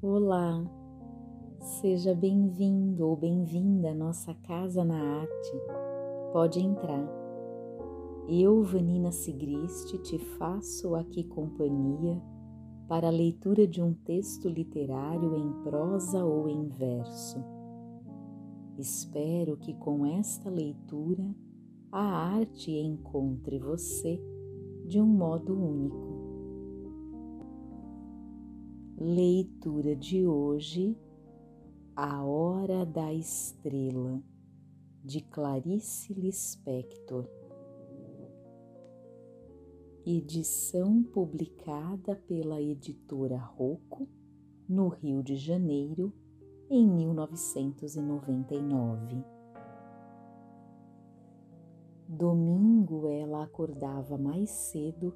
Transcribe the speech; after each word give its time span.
Olá, 0.00 0.64
seja 1.60 2.14
bem-vindo 2.14 3.06
ou 3.06 3.16
bem-vinda 3.16 3.90
à 3.90 3.94
nossa 3.94 4.34
Casa 4.34 4.84
na 4.84 5.20
Arte. 5.20 5.62
Pode 6.32 6.60
entrar. 6.60 7.08
Eu, 8.28 8.62
Vanina 8.62 9.12
Sigrist, 9.12 9.96
te 9.98 10.18
faço 10.18 10.94
aqui 10.94 11.24
companhia 11.24 12.20
para 12.88 13.08
a 13.08 13.12
leitura 13.12 13.66
de 13.66 13.82
um 13.82 13.92
texto 13.92 14.48
literário 14.48 15.36
em 15.36 15.52
prosa 15.62 16.24
ou 16.24 16.48
em 16.48 16.68
verso. 16.68 17.57
Espero 18.78 19.56
que 19.56 19.74
com 19.74 20.06
esta 20.06 20.48
leitura 20.48 21.34
a 21.90 22.00
arte 22.00 22.70
encontre 22.70 23.58
você 23.58 24.22
de 24.86 25.00
um 25.00 25.06
modo 25.06 25.52
único. 25.52 26.16
Leitura 28.96 29.96
de 29.96 30.24
hoje: 30.24 30.96
A 31.96 32.24
Hora 32.24 32.86
da 32.86 33.12
Estrela, 33.12 34.22
de 35.04 35.22
Clarice 35.22 36.14
Lispector. 36.14 37.28
Edição 40.06 41.02
publicada 41.02 42.14
pela 42.14 42.62
editora 42.62 43.38
Rocco, 43.38 44.08
no 44.68 44.86
Rio 44.86 45.20
de 45.20 45.34
Janeiro, 45.34 46.14
em 46.70 46.86
1999. 46.86 49.24
Domingo 52.06 53.08
ela 53.08 53.42
acordava 53.42 54.16
mais 54.16 54.50
cedo 54.50 55.12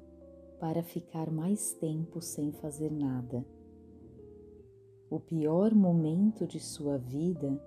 para 0.59 0.83
ficar 0.83 1.31
mais 1.31 1.73
tempo 1.73 2.21
sem 2.21 2.51
fazer 2.51 2.91
nada 2.91 3.45
o 5.13 5.19
pior 5.19 5.75
momento 5.75 6.47
de 6.47 6.59
sua 6.59 6.97
vida 6.97 7.61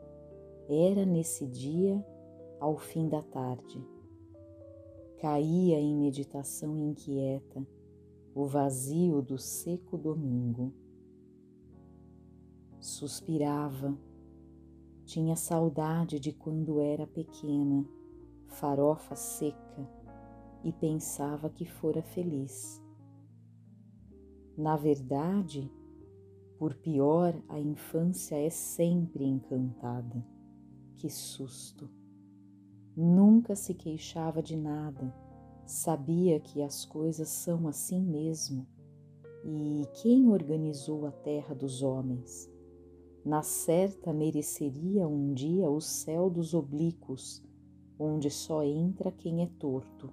era 0.69 1.07
nesse 1.07 1.47
dia 1.47 2.05
ao 2.59 2.77
fim 2.77 3.09
da 3.09 3.23
tarde. 3.23 3.81
Caía 5.19 5.79
em 5.79 5.95
meditação 5.95 6.77
inquieta 6.77 7.65
o 8.35 8.47
vazio 8.47 9.23
do 9.23 9.39
seco 9.39 9.97
domingo. 9.97 10.75
Suspirava, 12.87 13.99
tinha 15.05 15.35
saudade 15.35 16.21
de 16.21 16.33
quando 16.33 16.79
era 16.79 17.05
pequena, 17.05 17.85
farofa 18.47 19.17
seca, 19.17 19.91
e 20.63 20.73
pensava 20.73 21.51
que 21.51 21.65
fora 21.67 22.01
feliz. 22.01 22.81
Na 24.57 24.77
verdade, 24.77 25.69
por 26.61 26.77
pior, 26.77 27.35
a 27.49 27.59
infância 27.59 28.37
é 28.37 28.51
sempre 28.51 29.25
encantada. 29.25 30.25
Que 30.97 31.11
susto! 31.11 31.91
Nunca 32.97 33.57
se 33.57 33.75
queixava 33.75 34.41
de 34.41 34.57
nada, 34.57 35.13
sabia 35.67 36.39
que 36.39 36.63
as 36.63 36.85
coisas 36.85 37.29
são 37.31 37.67
assim 37.67 38.01
mesmo. 38.01 38.65
E 39.45 39.83
quem 40.01 40.29
organizou 40.29 41.05
a 41.05 41.11
terra 41.11 41.53
dos 41.53 41.83
homens? 41.83 42.55
Na 43.27 43.43
certa 43.43 44.13
mereceria 44.13 45.09
um 45.09 45.35
dia 45.35 45.69
o 45.69 45.81
céu 45.81 46.31
dos 46.31 46.55
oblíquos, 46.55 47.43
onde 47.99 48.31
só 48.31 48.63
entra 48.63 49.11
quem 49.11 49.43
é 49.43 49.49
torto. 49.59 50.13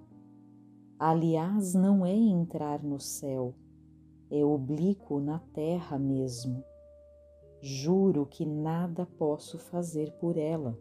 Aliás, 0.98 1.74
não 1.74 2.04
é 2.04 2.12
entrar 2.12 2.82
no 2.82 2.98
céu, 2.98 3.54
é 4.28 4.44
oblíquo 4.44 5.20
na 5.20 5.38
terra 5.38 5.96
mesmo. 5.96 6.64
Juro 7.60 8.26
que 8.26 8.44
nada 8.44 9.06
posso 9.06 9.58
fazer 9.58 10.10
por 10.14 10.36
ela. 10.36 10.76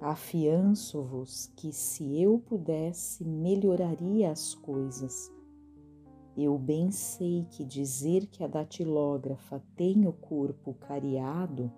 Afianço-vos 0.00 1.46
que, 1.54 1.72
se 1.72 2.20
eu 2.20 2.40
pudesse, 2.40 3.24
melhoraria 3.24 4.32
as 4.32 4.52
coisas. 4.52 5.30
Eu 6.36 6.58
bem 6.58 6.90
sei 6.90 7.46
que 7.50 7.64
dizer 7.64 8.26
que 8.26 8.42
a 8.42 8.46
datilógrafa 8.46 9.62
tem 9.76 10.06
o 10.06 10.12
corpo 10.12 10.74
cariado 10.74 11.70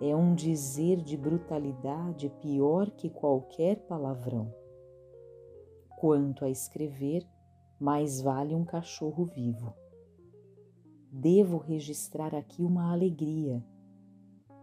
é 0.00 0.14
um 0.14 0.34
dizer 0.34 1.00
de 1.00 1.16
brutalidade 1.16 2.28
pior 2.40 2.90
que 2.90 3.08
qualquer 3.08 3.76
palavrão. 3.86 4.52
Quanto 5.98 6.44
a 6.44 6.50
escrever, 6.50 7.26
mais 7.80 8.20
vale 8.20 8.54
um 8.54 8.64
cachorro 8.64 9.24
vivo 9.24 9.74
devo 11.18 11.56
registrar 11.56 12.34
aqui 12.34 12.62
uma 12.62 12.92
alegria. 12.92 13.64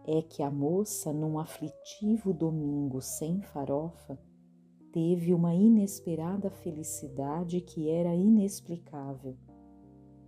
É 0.06 0.22
que 0.22 0.42
a 0.42 0.50
moça, 0.50 1.12
num 1.12 1.38
aflitivo 1.38 2.32
domingo 2.32 3.00
sem 3.00 3.40
farofa, 3.40 4.18
teve 4.94 5.34
uma 5.34 5.52
inesperada 5.52 6.48
felicidade 6.48 7.60
que 7.60 7.90
era 7.90 8.14
inexplicável. 8.14 9.36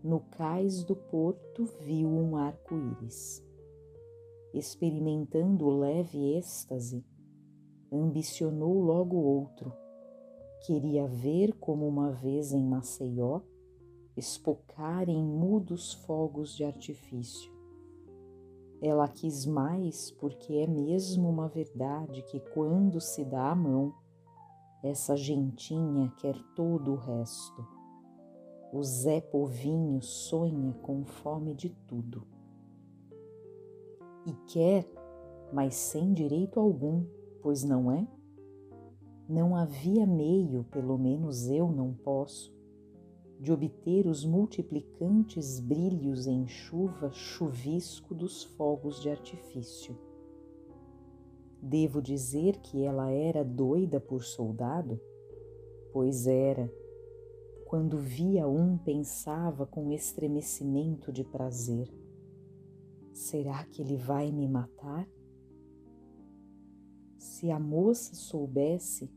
No 0.03 0.19
cais 0.19 0.83
do 0.83 0.97
porto 0.97 1.67
viu 1.83 2.09
um 2.09 2.37
arco-íris. 2.37 3.47
Experimentando 4.53 5.69
leve 5.69 6.37
êxtase, 6.37 7.07
ambicionou 7.93 8.81
logo 8.81 9.15
outro. 9.15 9.73
Queria 10.67 11.07
ver 11.07 11.53
como 11.61 11.87
uma 11.87 12.11
vez 12.11 12.53
em 12.53 12.65
Maceió 12.65 13.43
espocar 14.17 15.09
em 15.09 15.23
mudos 15.23 15.93
fogos 15.93 16.57
de 16.57 16.65
artifício. 16.65 17.53
Ela 18.83 19.07
quis 19.07 19.47
mais 19.47 20.11
porque 20.11 20.55
é 20.55 20.67
mesmo 20.67 21.29
uma 21.29 21.47
verdade 21.47 22.21
que 22.23 22.41
quando 22.53 23.01
se 23.01 23.25
dá 23.25 23.53
a 23.53 23.55
mão, 23.55 23.95
essa 24.83 25.17
gentinha 25.17 26.13
quer 26.19 26.37
todo 26.55 26.93
o 26.93 26.97
resto. 26.97 27.67
O 28.73 28.83
Zé 28.83 29.21
Povinho 29.21 30.03
sonha 30.03 30.73
com 30.83 31.05
fome 31.05 31.55
de 31.55 31.71
tudo. 31.89 32.27
E 34.27 34.33
quer, 34.47 34.87
mas 35.53 35.75
sem 35.75 36.13
direito 36.13 36.61
algum, 36.61 37.05
pois 37.43 37.65
não 37.65 37.91
é? 37.91 38.07
Não 39.29 39.57
havia 39.57 40.07
meio, 40.07 40.65
pelo 40.65 40.99
menos 40.99 41.49
eu 41.49 41.71
não 41.71 41.93
posso, 41.95 42.55
de 43.41 43.53
obter 43.53 44.07
os 44.07 44.25
multiplicantes 44.25 45.61
brilhos 45.61 46.27
em 46.27 46.47
chuva 46.47 47.11
chuvisco 47.13 48.15
dos 48.15 48.45
fogos 48.45 49.01
de 49.01 49.11
artifício. 49.11 50.06
Devo 51.69 52.01
dizer 52.01 52.59
que 52.59 52.85
ela 52.85 53.11
era 53.11 53.45
doida 53.45 53.99
por 53.99 54.23
soldado? 54.23 55.01
Pois 55.93 56.29
era. 56.29 56.73
Quando 57.65 57.99
via 57.99 58.47
um, 58.47 58.79
pensava 58.79 59.67
com 59.67 59.91
estremecimento 59.91 61.13
de 61.13 61.25
prazer: 61.25 61.93
será 63.13 63.65
que 63.65 63.83
ele 63.83 63.97
vai 63.97 64.31
me 64.31 64.47
matar? 64.47 65.09
Se 67.19 67.51
a 67.51 67.59
moça 67.59 68.15
soubesse 68.15 69.11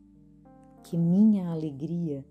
que 0.84 0.98
minha 0.98 1.52
alegria 1.52 2.26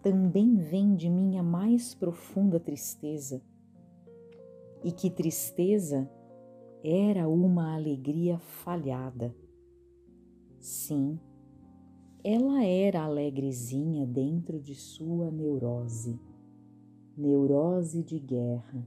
também 0.00 0.56
vem 0.56 0.94
de 0.94 1.10
minha 1.10 1.42
mais 1.42 1.94
profunda 1.94 2.58
tristeza, 2.58 3.42
e 4.82 4.90
que 4.92 5.10
tristeza 5.10 6.10
era 6.82 7.28
uma 7.28 7.74
alegria 7.74 8.38
falhada. 8.38 9.36
Sim, 10.60 11.18
ela 12.22 12.64
era 12.64 13.04
alegrezinha 13.04 14.06
dentro 14.06 14.60
de 14.60 14.74
sua 14.74 15.30
neurose, 15.30 16.18
neurose 17.16 18.02
de 18.02 18.18
guerra, 18.18 18.86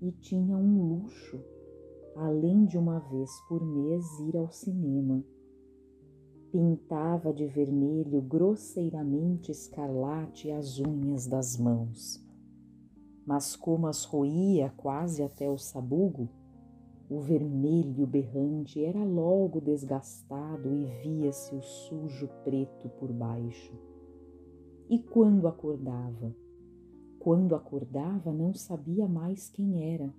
e 0.00 0.12
tinha 0.12 0.56
um 0.56 0.88
luxo, 0.88 1.40
além 2.16 2.64
de 2.64 2.78
uma 2.78 3.00
vez 3.00 3.30
por 3.48 3.64
mês 3.64 4.04
ir 4.20 4.36
ao 4.36 4.50
cinema 4.50 5.24
pintava 6.54 7.32
de 7.32 7.48
vermelho 7.48 8.22
grosseiramente 8.22 9.50
escarlate 9.50 10.52
as 10.52 10.78
unhas 10.78 11.26
das 11.26 11.56
mãos. 11.56 12.24
Mas 13.26 13.56
como 13.56 13.88
as 13.88 14.04
roía 14.04 14.72
quase 14.76 15.24
até 15.24 15.50
o 15.50 15.58
sabugo, 15.58 16.28
o 17.08 17.20
vermelho 17.20 18.06
berrante 18.06 18.82
era 18.82 19.02
logo 19.04 19.60
desgastado 19.60 20.72
e 20.72 20.84
via-se 21.02 21.54
o 21.54 21.62
sujo 21.62 22.28
preto 22.42 22.88
por 22.88 23.12
baixo. 23.12 23.72
E 24.88 24.98
quando 24.98 25.46
acordava? 25.46 26.34
Quando 27.18 27.54
acordava 27.54 28.32
não 28.32 28.52
sabia 28.52 29.06
mais 29.06 29.48
quem 29.48 29.94
era. 29.94 30.12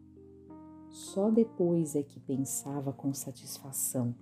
Só 0.90 1.30
depois 1.30 1.96
é 1.96 2.04
que 2.04 2.20
pensava 2.20 2.94
com 2.94 3.14
satisfação 3.14 4.16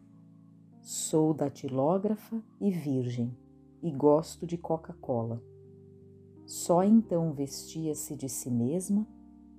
Sou 0.86 1.33
datilógrafa 1.33 2.44
e 2.59 2.69
virgem 2.69 3.33
e 3.81 3.89
gosto 3.89 4.45
de 4.45 4.57
Coca-Cola. 4.57 5.42
Só 6.45 6.83
então 6.83 7.31
vestia-se 7.31 8.18
de 8.18 8.27
si 8.27 8.51
mesma, 8.51 9.07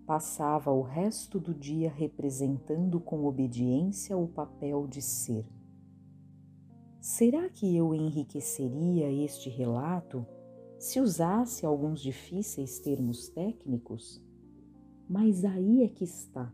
passava 0.06 0.70
o 0.70 0.82
resto 0.82 1.40
do 1.40 1.54
dia 1.54 1.90
representando 1.90 3.00
com 3.00 3.24
obediência 3.24 4.16
o 4.16 4.28
papel 4.28 4.86
de 4.86 5.00
ser. 5.00 5.46
Será 7.00 7.48
que 7.48 7.76
eu 7.76 7.94
enriqueceria 7.94 9.10
este 9.10 9.48
relato 9.48 10.26
se 10.78 11.00
usasse 11.00 11.64
alguns 11.64 12.00
difíceis 12.00 12.78
termos 12.78 13.28
técnicos? 13.28 14.22
Mas 15.08 15.44
aí 15.44 15.82
é 15.82 15.88
que 15.88 16.04
está. 16.04 16.52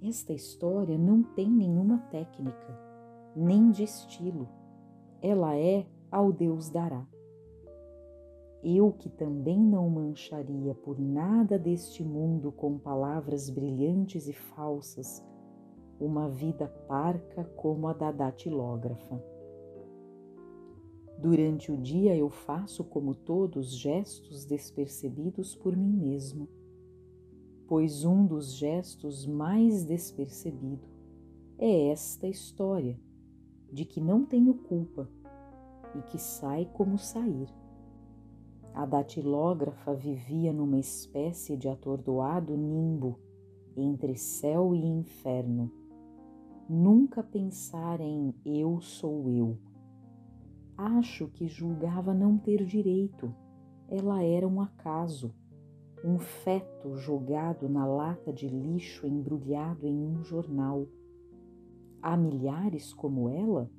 Esta 0.00 0.32
história 0.32 0.98
não 0.98 1.22
tem 1.22 1.48
nenhuma 1.48 1.98
técnica, 2.10 2.78
nem 3.36 3.70
de 3.70 3.84
estilo. 3.84 4.48
Ela 5.20 5.56
é 5.56 5.86
ao 6.10 6.32
Deus 6.32 6.68
dará. 6.68 7.06
Eu 8.64 8.92
que 8.92 9.08
também 9.08 9.58
não 9.58 9.90
mancharia 9.90 10.72
por 10.72 10.96
nada 10.96 11.58
deste 11.58 12.04
mundo 12.04 12.52
com 12.52 12.78
palavras 12.78 13.50
brilhantes 13.50 14.28
e 14.28 14.32
falsas, 14.32 15.20
uma 15.98 16.28
vida 16.28 16.68
parca 16.86 17.44
como 17.56 17.88
a 17.88 17.92
da 17.92 18.12
datilógrafa. 18.12 19.20
Durante 21.18 21.72
o 21.72 21.76
dia 21.76 22.16
eu 22.16 22.30
faço 22.30 22.84
como 22.84 23.16
todos 23.16 23.76
gestos 23.76 24.44
despercebidos 24.44 25.56
por 25.56 25.76
mim 25.76 25.96
mesmo, 25.96 26.48
pois 27.66 28.04
um 28.04 28.24
dos 28.24 28.54
gestos 28.54 29.26
mais 29.26 29.84
despercebido 29.84 30.86
é 31.58 31.88
esta 31.88 32.28
história 32.28 32.96
de 33.72 33.84
que 33.84 34.00
não 34.00 34.24
tenho 34.24 34.54
culpa 34.54 35.08
e 35.96 36.02
que 36.02 36.18
sai 36.18 36.70
como 36.72 36.96
sair 36.96 37.61
a 38.74 38.86
datilógrafa 38.86 39.94
vivia 39.94 40.52
numa 40.52 40.78
espécie 40.78 41.56
de 41.56 41.68
atordoado 41.68 42.56
nimbo 42.56 43.18
entre 43.76 44.16
céu 44.16 44.74
e 44.74 44.82
inferno. 44.82 45.70
Nunca 46.68 47.22
pensar 47.22 48.00
em 48.00 48.34
eu 48.44 48.80
sou 48.80 49.28
eu. 49.30 49.58
Acho 50.76 51.28
que 51.28 51.46
julgava 51.46 52.14
não 52.14 52.38
ter 52.38 52.64
direito. 52.64 53.34
Ela 53.88 54.22
era 54.22 54.48
um 54.48 54.60
acaso, 54.60 55.34
um 56.02 56.18
feto 56.18 56.96
jogado 56.96 57.68
na 57.68 57.84
lata 57.84 58.32
de 58.32 58.48
lixo 58.48 59.06
embrulhado 59.06 59.86
em 59.86 60.02
um 60.02 60.22
jornal. 60.22 60.86
Há 62.00 62.16
milhares 62.16 62.94
como 62.94 63.28
ela? 63.28 63.70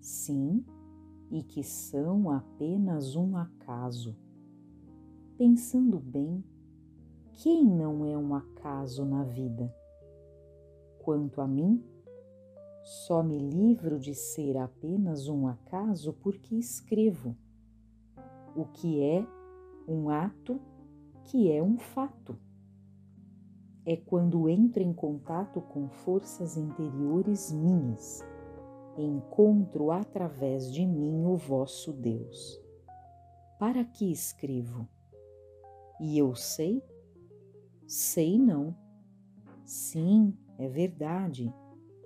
Sim, 0.00 0.64
e 1.32 1.42
que 1.42 1.64
são 1.64 2.30
apenas 2.30 3.16
um 3.16 3.36
acaso 3.36 4.16
Pensando 5.38 5.98
bem, 5.98 6.42
quem 7.34 7.62
não 7.62 8.06
é 8.06 8.16
um 8.16 8.34
acaso 8.34 9.04
na 9.04 9.22
vida? 9.22 9.70
Quanto 11.04 11.42
a 11.42 11.46
mim, 11.46 11.84
só 12.82 13.22
me 13.22 13.38
livro 13.38 13.98
de 13.98 14.14
ser 14.14 14.56
apenas 14.56 15.28
um 15.28 15.46
acaso 15.46 16.14
porque 16.14 16.54
escrevo, 16.54 17.36
o 18.56 18.64
que 18.64 19.02
é 19.02 19.26
um 19.86 20.08
ato 20.08 20.58
que 21.26 21.52
é 21.52 21.62
um 21.62 21.76
fato. 21.76 22.38
É 23.84 23.94
quando 23.94 24.48
entro 24.48 24.82
em 24.82 24.94
contato 24.94 25.60
com 25.60 25.86
forças 25.90 26.56
interiores 26.56 27.52
minhas, 27.52 28.24
encontro 28.96 29.90
através 29.90 30.72
de 30.72 30.86
mim 30.86 31.26
o 31.26 31.36
vosso 31.36 31.92
Deus. 31.92 32.58
Para 33.58 33.84
que 33.84 34.10
escrevo? 34.10 34.88
E 36.00 36.18
eu 36.18 36.34
sei? 36.34 36.82
Sei 37.86 38.38
não. 38.38 38.76
Sim, 39.64 40.36
é 40.58 40.68
verdade. 40.68 41.52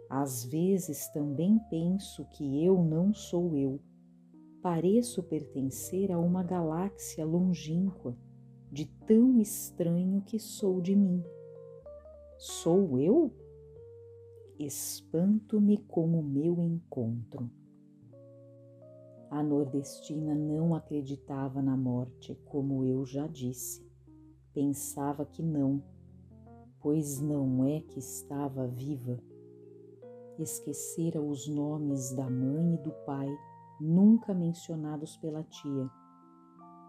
Às 0.08 0.44
vezes 0.44 1.08
também 1.08 1.58
penso 1.70 2.24
que 2.26 2.64
eu 2.64 2.82
não 2.82 3.12
sou 3.14 3.56
eu. 3.56 3.80
Pareço 4.62 5.22
pertencer 5.22 6.12
a 6.12 6.18
uma 6.18 6.42
galáxia 6.42 7.24
longínqua, 7.24 8.16
de 8.70 8.86
tão 9.06 9.40
estranho 9.40 10.20
que 10.22 10.38
sou 10.38 10.80
de 10.80 10.94
mim. 10.94 11.22
Sou 12.38 12.98
eu? 12.98 13.32
Espanto-me 14.58 15.78
com 15.78 16.18
o 16.18 16.22
meu 16.22 16.62
encontro. 16.62 17.50
A 19.30 19.44
nordestina 19.44 20.34
não 20.34 20.74
acreditava 20.74 21.62
na 21.62 21.76
morte, 21.76 22.36
como 22.46 22.84
eu 22.84 23.06
já 23.06 23.28
disse. 23.28 23.80
Pensava 24.52 25.24
que 25.24 25.40
não, 25.40 25.80
pois 26.80 27.20
não 27.20 27.64
é 27.64 27.80
que 27.80 28.00
estava 28.00 28.66
viva. 28.66 29.20
Esquecera 30.36 31.22
os 31.22 31.46
nomes 31.46 32.12
da 32.12 32.28
mãe 32.28 32.74
e 32.74 32.78
do 32.78 32.90
pai, 33.06 33.28
nunca 33.80 34.34
mencionados 34.34 35.16
pela 35.18 35.44
tia. 35.44 35.88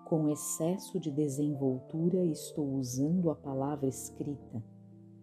Com 0.05 0.27
excesso 0.27 0.99
de 0.99 1.11
desenvoltura, 1.11 2.25
estou 2.25 2.73
usando 2.73 3.29
a 3.29 3.35
palavra 3.35 3.87
escrita, 3.87 4.63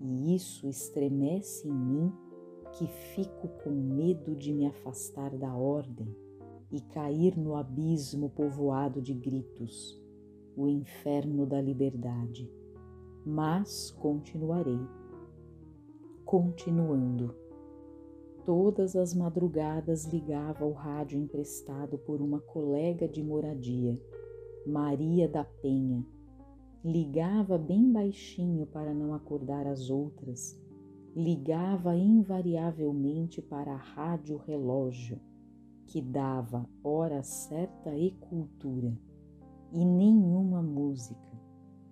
e 0.00 0.36
isso 0.36 0.68
estremece 0.68 1.66
em 1.66 1.74
mim 1.74 2.12
que 2.74 2.86
fico 2.86 3.48
com 3.64 3.70
medo 3.70 4.36
de 4.36 4.52
me 4.52 4.66
afastar 4.66 5.36
da 5.36 5.52
ordem 5.52 6.27
e 6.70 6.80
cair 6.80 7.36
no 7.36 7.56
abismo 7.56 8.28
povoado 8.28 9.00
de 9.00 9.14
gritos, 9.14 9.98
o 10.56 10.68
inferno 10.68 11.46
da 11.46 11.60
liberdade. 11.60 12.50
Mas 13.24 13.90
continuarei. 13.90 14.80
Continuando. 16.24 17.34
Todas 18.44 18.96
as 18.96 19.14
madrugadas 19.14 20.06
ligava 20.06 20.64
o 20.64 20.72
rádio 20.72 21.18
emprestado 21.18 21.98
por 21.98 22.20
uma 22.20 22.40
colega 22.40 23.08
de 23.08 23.22
moradia, 23.22 24.00
Maria 24.66 25.28
da 25.28 25.44
Penha. 25.44 26.04
Ligava 26.84 27.58
bem 27.58 27.90
baixinho 27.90 28.66
para 28.66 28.94
não 28.94 29.12
acordar 29.14 29.66
as 29.66 29.90
outras. 29.90 30.58
Ligava 31.14 31.96
invariavelmente 31.96 33.42
para 33.42 33.72
a 33.72 33.76
rádio 33.76 34.36
relógio 34.36 35.20
que 35.88 36.02
dava 36.02 36.68
hora 36.85 37.23
certa 37.23 37.97
e 37.97 38.11
cultura, 38.11 38.92
e 39.73 39.83
nenhuma 39.83 40.62
música, 40.62 41.18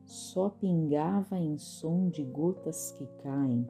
só 0.05 0.51
pingava 0.51 1.39
em 1.39 1.57
som 1.57 2.11
de 2.11 2.23
gotas 2.23 2.93
que 2.93 3.07
caem, 3.23 3.67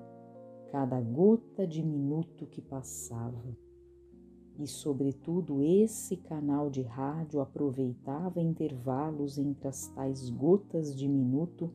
cada 0.72 1.00
gota 1.00 1.64
de 1.64 1.80
minuto 1.80 2.44
que 2.44 2.60
passava. 2.60 3.56
E, 4.58 4.66
sobretudo, 4.66 5.62
esse 5.62 6.16
canal 6.16 6.70
de 6.70 6.82
rádio 6.82 7.40
aproveitava 7.40 8.42
intervalos 8.42 9.38
entre 9.38 9.68
as 9.68 9.86
tais 9.88 10.28
gotas 10.28 10.96
de 10.96 11.06
minuto 11.06 11.72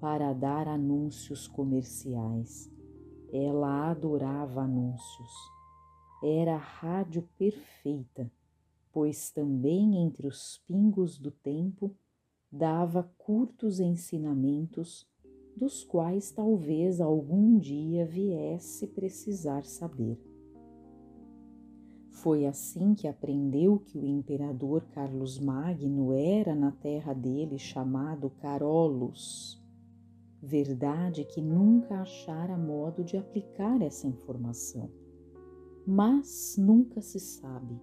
para 0.00 0.32
dar 0.32 0.68
anúncios 0.68 1.46
comerciais. 1.46 2.72
Ela 3.30 3.90
adorava 3.90 4.62
anúncios 4.62 5.53
era 6.24 6.54
a 6.54 6.58
rádio 6.58 7.28
perfeita, 7.36 8.32
pois 8.90 9.30
também 9.30 9.98
entre 9.98 10.26
os 10.26 10.56
pingos 10.66 11.18
do 11.18 11.30
tempo 11.30 11.94
dava 12.50 13.02
curtos 13.18 13.78
ensinamentos, 13.78 15.06
dos 15.54 15.84
quais 15.84 16.30
talvez 16.30 16.98
algum 17.00 17.58
dia 17.58 18.06
viesse 18.06 18.86
precisar 18.86 19.64
saber. 19.64 20.18
Foi 22.10 22.46
assim 22.46 22.94
que 22.94 23.06
aprendeu 23.06 23.78
que 23.78 23.98
o 23.98 24.06
imperador 24.06 24.86
Carlos 24.92 25.38
Magno 25.38 26.14
era 26.14 26.54
na 26.54 26.72
terra 26.72 27.12
dele 27.12 27.58
chamado 27.58 28.30
Carolus. 28.30 29.62
Verdade 30.40 31.24
que 31.24 31.42
nunca 31.42 32.00
achara 32.00 32.56
modo 32.56 33.04
de 33.04 33.16
aplicar 33.16 33.82
essa 33.82 34.06
informação 34.06 35.03
mas 35.86 36.56
nunca 36.58 37.00
se 37.00 37.20
sabe. 37.20 37.80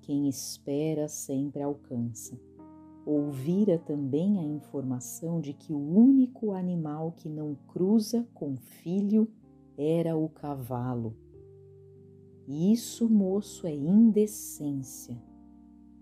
Quem 0.00 0.28
espera 0.28 1.08
sempre 1.08 1.62
alcança. 1.62 2.38
Ouvira 3.04 3.78
também 3.78 4.38
a 4.38 4.42
informação 4.42 5.40
de 5.40 5.52
que 5.52 5.72
o 5.72 5.78
único 5.78 6.52
animal 6.52 7.12
que 7.12 7.28
não 7.28 7.56
cruza 7.68 8.26
com 8.34 8.56
filho 8.56 9.28
era 9.78 10.16
o 10.16 10.28
cavalo. 10.28 11.14
Isso, 12.48 13.08
moço, 13.08 13.66
é 13.66 13.74
indecência, 13.74 15.20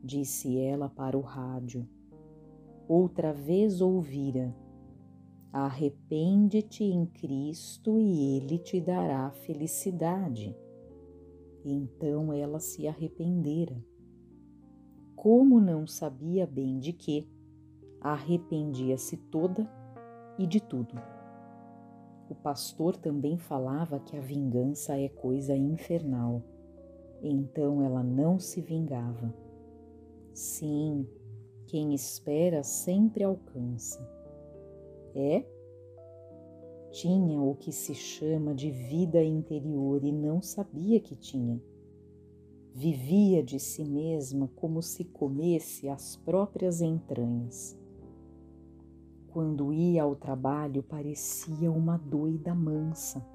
disse 0.03 0.59
ela 0.59 0.89
para 0.89 1.17
o 1.17 1.21
rádio. 1.21 1.89
Outra 2.87 3.33
vez 3.33 3.81
ouvira: 3.81 4.55
Arrepende-te 5.53 6.85
em 6.85 7.07
Cristo 7.07 7.99
e 7.99 8.37
Ele 8.37 8.59
te 8.59 8.81
dará 8.81 9.31
felicidade. 9.31 10.55
Então 11.65 12.33
ela 12.33 12.61
se 12.61 12.87
arrependera. 12.87 13.83
Como 15.17 15.59
não 15.61 15.87
sabia 15.87 16.47
bem 16.47 16.79
de 16.79 16.93
que, 16.93 17.27
arrependia-se 18.01 19.17
toda 19.17 19.67
e 20.39 20.47
de 20.47 20.61
tudo. 20.61 20.95
O 22.29 22.35
pastor 22.35 22.97
também 22.97 23.39
falava 23.39 23.99
que 24.01 24.17
a 24.17 24.21
vingança 24.21 24.99
é 24.99 25.09
coisa 25.09 25.57
infernal. 25.57 26.43
Então 27.23 27.83
ela 27.83 28.03
não 28.03 28.39
se 28.39 28.61
vingava. 28.61 29.33
Sim, 30.35 31.09
quem 31.67 31.95
espera 31.95 32.63
sempre 32.63 33.25
alcança. 33.25 34.07
É? 35.15 35.47
Tinha 36.95 37.43
o 37.43 37.57
que 37.57 37.73
se 37.73 37.93
chama 37.93 38.55
de 38.55 38.71
vida 38.71 39.21
interior 39.21 40.05
e 40.05 40.13
não 40.13 40.41
sabia 40.41 41.01
que 41.01 41.17
tinha. 41.17 41.61
Vivia 42.73 43.43
de 43.43 43.59
si 43.59 43.85
mesma 43.85 44.49
como 44.55 44.81
se 44.81 45.03
comesse 45.03 45.89
as 45.89 46.15
próprias 46.15 46.81
entranhas. 46.81 47.77
Quando 49.27 49.73
ia 49.73 50.05
ao 50.05 50.15
trabalho, 50.15 50.85
parecia 50.85 51.69
uma 51.69 51.97
doida 51.97 52.55
mansa, 52.55 53.27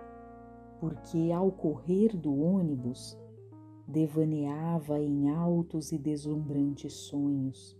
porque 0.79 1.29
ao 1.29 1.51
correr 1.51 2.15
do 2.15 2.33
ônibus, 2.39 3.19
devaneava 3.85 5.01
em 5.01 5.29
altos 5.31 5.91
e 5.91 5.97
deslumbrantes 5.97 6.93
sonhos. 6.93 7.77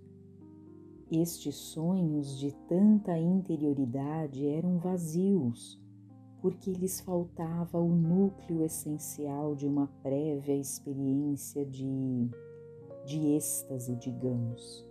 Estes 1.12 1.56
sonhos 1.56 2.38
de 2.38 2.54
tanta 2.68 3.18
interioridade 3.18 4.46
eram 4.46 4.78
vazios, 4.78 5.82
porque 6.40 6.72
lhes 6.72 7.02
faltava 7.02 7.80
o 7.80 7.90
núcleo 7.90 8.64
essencial 8.64 9.56
de 9.56 9.66
uma 9.66 9.88
prévia 10.04 10.56
experiência 10.56 11.66
de, 11.66 12.30
de 13.08 13.26
êxtase, 13.36 13.96
digamos. 13.96 14.88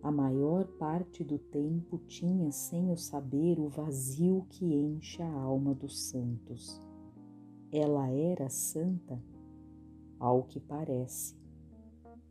A 0.00 0.12
maior 0.12 0.64
parte 0.78 1.24
do 1.24 1.38
tempo 1.38 1.98
tinha 2.06 2.52
sem 2.52 2.92
o 2.92 2.96
saber 2.96 3.58
o 3.58 3.68
vazio 3.68 4.46
que 4.48 4.64
enche 4.64 5.20
a 5.20 5.32
alma 5.32 5.74
dos 5.74 6.08
santos. 6.08 6.80
Ela 7.72 8.08
era 8.10 8.48
santa, 8.48 9.20
ao 10.20 10.44
que 10.44 10.60
parece. 10.60 11.43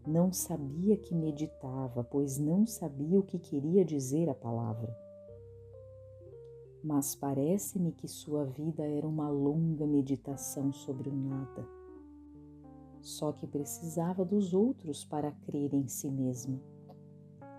Não 0.05 0.31
sabia 0.31 0.97
que 0.97 1.15
meditava, 1.15 2.03
pois 2.03 2.37
não 2.37 2.65
sabia 2.65 3.19
o 3.19 3.23
que 3.23 3.39
queria 3.39 3.85
dizer 3.85 4.29
a 4.29 4.35
palavra. 4.35 4.95
Mas 6.83 7.15
parece-me 7.15 7.93
que 7.93 8.07
sua 8.07 8.45
vida 8.45 8.83
era 8.83 9.07
uma 9.07 9.29
longa 9.29 9.87
meditação 9.87 10.73
sobre 10.73 11.09
o 11.09 11.15
nada. 11.15 11.65
Só 13.01 13.31
que 13.31 13.47
precisava 13.47 14.25
dos 14.25 14.53
outros 14.53 15.05
para 15.05 15.31
crer 15.31 15.73
em 15.73 15.87
si 15.87 16.11
mesma 16.11 16.61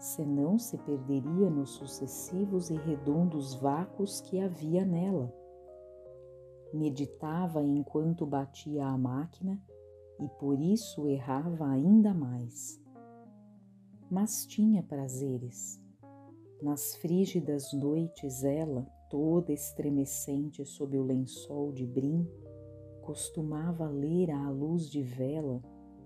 senão 0.04 0.58
se 0.58 0.76
perderia 0.76 1.48
nos 1.48 1.70
sucessivos 1.70 2.68
e 2.68 2.76
redondos 2.76 3.54
vácuos 3.54 4.20
que 4.20 4.38
havia 4.38 4.84
nela. 4.84 5.34
Meditava 6.74 7.62
enquanto 7.62 8.26
batia 8.26 8.86
a 8.86 8.98
máquina 8.98 9.58
e 10.20 10.28
por 10.38 10.60
isso 10.60 11.08
errava 11.08 11.68
ainda 11.68 12.14
mais. 12.14 12.80
Mas 14.10 14.46
tinha 14.46 14.82
prazeres. 14.82 15.80
Nas 16.62 16.94
frígidas 16.96 17.72
noites, 17.72 18.44
ela, 18.44 18.86
toda 19.10 19.52
estremecente 19.52 20.64
sob 20.64 20.96
o 20.96 21.02
lençol 21.02 21.72
de 21.72 21.86
brim, 21.86 22.26
costumava 23.02 23.86
ler 23.88 24.30
à 24.30 24.48
luz 24.50 24.88
de 24.88 25.02
vela 25.02 25.62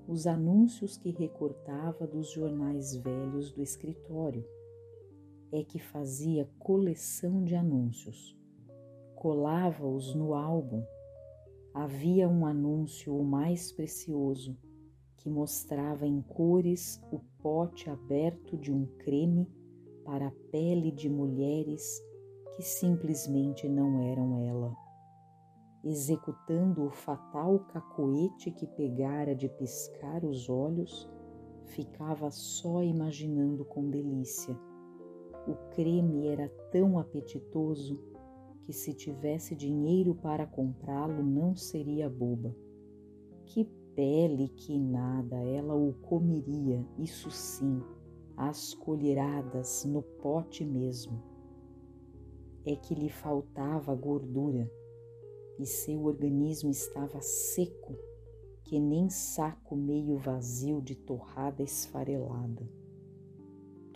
os 0.08 0.26
anúncios 0.26 0.96
que 0.96 1.10
recortava 1.10 2.06
dos 2.06 2.30
jornais 2.30 2.96
velhos 2.96 3.52
do 3.52 3.62
escritório. 3.62 4.44
É 5.52 5.62
que 5.62 5.78
fazia 5.78 6.48
coleção 6.58 7.44
de 7.44 7.54
anúncios. 7.54 8.36
Colava-os 9.14 10.14
no 10.14 10.34
álbum. 10.34 10.82
Havia 11.74 12.28
um 12.28 12.44
anúncio 12.46 13.14
o 13.14 13.24
mais 13.24 13.70
precioso, 13.72 14.56
que 15.16 15.28
mostrava 15.28 16.06
em 16.06 16.20
cores 16.22 17.00
o 17.12 17.20
pote 17.40 17.90
aberto 17.90 18.56
de 18.56 18.72
um 18.72 18.86
creme 18.98 19.48
para 20.04 20.28
a 20.28 20.32
pele 20.50 20.90
de 20.90 21.08
mulheres 21.08 22.02
que 22.56 22.62
simplesmente 22.62 23.68
não 23.68 24.00
eram 24.00 24.38
ela 24.38 24.88
executando 25.84 26.84
o 26.84 26.90
fatal 26.90 27.60
cacoete 27.60 28.50
que 28.50 28.66
pegara 28.66 29.34
de 29.34 29.48
piscar 29.48 30.24
os 30.24 30.48
olhos, 30.48 31.08
ficava 31.66 32.30
só 32.30 32.82
imaginando 32.82 33.64
com 33.64 33.88
delícia. 33.88 34.58
O 35.46 35.54
creme 35.70 36.26
era 36.26 36.48
tão 36.70 36.98
apetitoso 36.98 37.98
que 38.68 38.72
se 38.74 38.92
tivesse 38.92 39.56
dinheiro 39.56 40.14
para 40.14 40.46
comprá-lo 40.46 41.22
não 41.22 41.56
seria 41.56 42.06
boba. 42.06 42.54
Que 43.46 43.64
pele 43.94 44.50
que 44.50 44.78
nada, 44.78 45.36
ela 45.36 45.74
o 45.74 45.94
comeria, 46.02 46.86
isso 46.98 47.30
sim, 47.30 47.80
às 48.36 48.74
colheradas 48.74 49.86
no 49.86 50.02
pote 50.02 50.66
mesmo. 50.66 51.18
É 52.66 52.76
que 52.76 52.94
lhe 52.94 53.08
faltava 53.08 53.94
gordura 53.94 54.70
e 55.58 55.64
seu 55.64 56.04
organismo 56.04 56.70
estava 56.70 57.22
seco, 57.22 57.96
que 58.64 58.78
nem 58.78 59.08
saco 59.08 59.76
meio 59.76 60.18
vazio 60.18 60.82
de 60.82 60.94
torrada 60.94 61.62
esfarelada. 61.62 62.68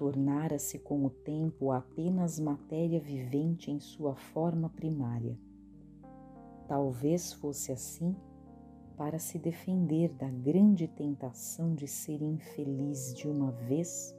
Tornara-se 0.02 0.80
com 0.80 1.06
o 1.06 1.10
tempo 1.10 1.70
apenas 1.70 2.40
matéria 2.40 2.98
vivente 2.98 3.70
em 3.70 3.78
sua 3.78 4.16
forma 4.16 4.68
primária. 4.68 5.38
Talvez 6.66 7.32
fosse 7.32 7.70
assim 7.70 8.16
para 8.96 9.20
se 9.20 9.38
defender 9.38 10.12
da 10.14 10.28
grande 10.28 10.88
tentação 10.88 11.72
de 11.72 11.86
ser 11.86 12.20
infeliz 12.20 13.14
de 13.14 13.28
uma 13.28 13.52
vez 13.52 14.12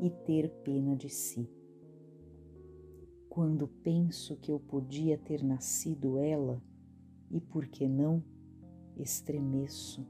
e 0.00 0.10
ter 0.10 0.50
pena 0.64 0.96
de 0.96 1.08
si. 1.08 1.48
Quando 3.28 3.68
penso 3.68 4.34
que 4.38 4.50
eu 4.50 4.58
podia 4.58 5.16
ter 5.16 5.44
nascido 5.44 6.18
ela, 6.18 6.60
e 7.30 7.40
por 7.40 7.68
que 7.68 7.86
não, 7.86 8.24
estremeço 8.96 10.04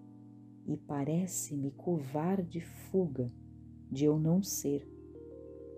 e 0.64 0.74
parece-me 0.74 1.70
covarde 1.72 2.62
fuga 2.62 3.30
de 3.90 4.06
eu 4.06 4.18
não 4.18 4.42
ser. 4.42 4.90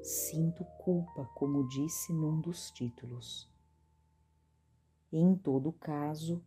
Sinto 0.05 0.65
culpa, 0.79 1.25
como 1.35 1.67
disse 1.67 2.13
num 2.13 2.39
dos 2.39 2.71
títulos. 2.71 3.51
Em 5.11 5.35
todo 5.35 5.73
caso, 5.73 6.45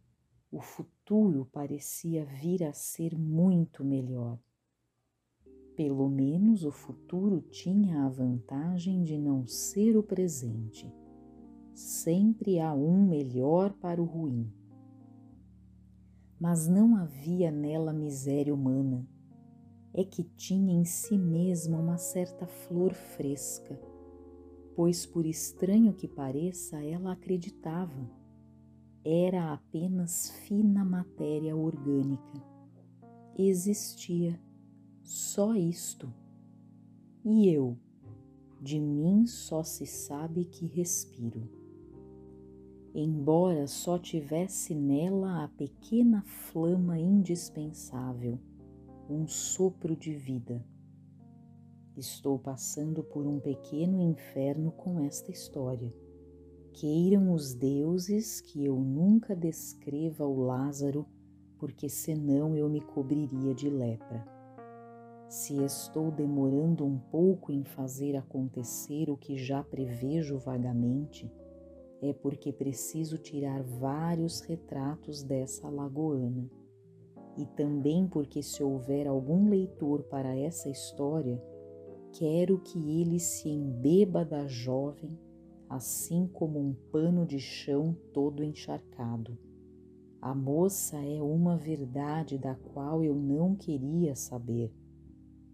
o 0.51 0.61
futuro 0.61 1.45
parecia 1.51 2.23
vir 2.23 2.63
a 2.63 2.71
ser 2.71 3.17
muito 3.17 3.83
melhor. 3.83 4.37
Pelo 5.75 6.07
menos 6.07 6.63
o 6.63 6.71
futuro 6.71 7.41
tinha 7.41 8.05
a 8.05 8.09
vantagem 8.09 9.03
de 9.03 9.17
não 9.17 9.47
ser 9.47 9.97
o 9.97 10.03
presente. 10.03 10.93
Sempre 11.73 12.59
há 12.59 12.73
um 12.75 13.07
melhor 13.07 13.73
para 13.73 13.99
o 13.99 14.05
ruim 14.05 14.53
mas 16.39 16.67
não 16.67 16.95
havia 16.95 17.51
nela 17.51 17.91
miséria 17.91 18.53
humana. 18.53 19.07
É 19.97 20.03
que 20.05 20.23
tinha 20.23 20.73
em 20.73 20.85
si 20.85 21.17
mesma 21.17 21.77
uma 21.77 21.97
certa 21.97 22.47
flor 22.47 22.93
fresca, 22.93 23.77
pois, 24.75 25.05
por 25.05 25.25
estranho 25.25 25.91
que 25.91 26.07
pareça, 26.07 26.81
ela 26.81 27.11
acreditava. 27.11 28.09
Era 29.03 29.51
apenas 29.51 30.29
fina 30.45 30.85
matéria 30.85 31.53
orgânica. 31.53 32.41
Existia 33.37 34.39
só 35.03 35.53
isto. 35.53 36.13
E 37.25 37.49
eu, 37.49 37.77
de 38.61 38.79
mim 38.79 39.25
só 39.25 39.63
se 39.63 39.85
sabe 39.85 40.45
que 40.45 40.65
respiro 40.65 41.57
embora 42.99 43.67
só 43.67 43.99
tivesse 43.99 44.73
nela 44.73 45.43
a 45.43 45.47
pequena 45.49 46.23
flama 46.23 46.97
indispensável, 46.97 48.39
um 49.09 49.25
sopro 49.25 49.95
de 49.95 50.13
vida. 50.13 50.61
Estou 51.95 52.37
passando 52.37 53.01
por 53.01 53.25
um 53.25 53.39
pequeno 53.39 54.01
inferno 54.01 54.71
com 54.71 54.99
esta 54.99 55.31
história. 55.31 55.93
Queiram 56.73 57.31
os 57.31 57.53
deuses 57.53 58.41
que 58.41 58.65
eu 58.65 58.75
nunca 58.75 59.35
descreva 59.35 60.25
o 60.25 60.41
Lázaro, 60.41 61.07
porque 61.57 61.87
senão 61.87 62.55
eu 62.55 62.69
me 62.69 62.81
cobriria 62.81 63.55
de 63.55 63.69
lepra. 63.69 64.27
Se 65.29 65.55
estou 65.63 66.11
demorando 66.11 66.85
um 66.85 66.99
pouco 66.99 67.51
em 67.51 67.63
fazer 67.63 68.15
acontecer 68.15 69.09
o 69.09 69.17
que 69.17 69.37
já 69.37 69.63
prevejo 69.63 70.37
vagamente, 70.37 71.31
é 72.01 72.13
porque 72.13 72.51
preciso 72.51 73.17
tirar 73.17 73.63
vários 73.63 74.41
retratos 74.41 75.23
dessa 75.23 75.69
lagoana. 75.69 76.47
E 77.37 77.45
também 77.45 78.07
porque, 78.07 78.41
se 78.41 78.63
houver 78.63 79.07
algum 79.07 79.49
leitor 79.49 80.03
para 80.03 80.35
essa 80.35 80.69
história, 80.69 81.41
quero 82.11 82.57
que 82.59 82.99
ele 82.99 83.19
se 83.19 83.47
embeba 83.47 84.25
da 84.25 84.47
jovem, 84.47 85.17
assim 85.69 86.27
como 86.33 86.59
um 86.59 86.73
pano 86.91 87.25
de 87.25 87.39
chão 87.39 87.95
todo 88.11 88.43
encharcado. 88.43 89.37
A 90.19 90.33
moça 90.33 90.97
é 90.97 91.21
uma 91.21 91.55
verdade 91.55 92.39
da 92.39 92.55
qual 92.55 93.03
eu 93.03 93.15
não 93.15 93.55
queria 93.55 94.15
saber. 94.15 94.73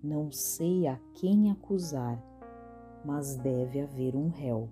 Não 0.01 0.31
sei 0.31 0.87
a 0.87 0.97
quem 1.13 1.51
acusar, 1.51 2.23
mas 3.03 3.35
deve 3.35 3.81
haver 3.81 4.15
um 4.15 4.29
réu. 4.29 4.69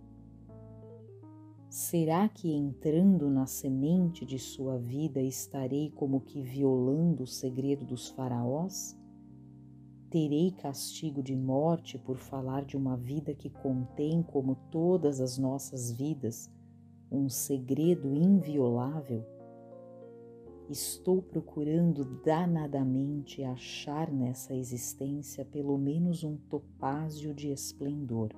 Será 1.72 2.28
que 2.28 2.52
entrando 2.52 3.30
na 3.30 3.46
semente 3.46 4.26
de 4.26 4.38
sua 4.38 4.78
vida 4.78 5.22
estarei 5.22 5.90
como 5.90 6.20
que 6.20 6.42
violando 6.42 7.24
o 7.24 7.28
segredo 7.28 7.86
dos 7.86 8.10
faraós? 8.10 9.00
Terei 10.10 10.52
castigo 10.52 11.24
de 11.24 11.34
morte 11.34 11.98
por 11.98 12.18
falar 12.18 12.66
de 12.66 12.76
uma 12.76 12.98
vida 12.98 13.34
que 13.34 13.50
contém, 13.50 14.22
como 14.22 14.58
todas 14.70 15.22
as 15.22 15.38
nossas 15.38 15.94
vidas, 15.94 16.52
um 17.10 17.30
segredo 17.30 18.14
inviolável? 18.14 19.26
Estou 20.70 21.22
procurando 21.22 22.04
danadamente 22.22 23.46
achar 23.46 24.12
nessa 24.12 24.54
existência 24.54 25.46
pelo 25.46 25.78
menos 25.78 26.22
um 26.22 26.36
topázio 26.36 27.34
de 27.34 27.50
esplendor 27.50 28.36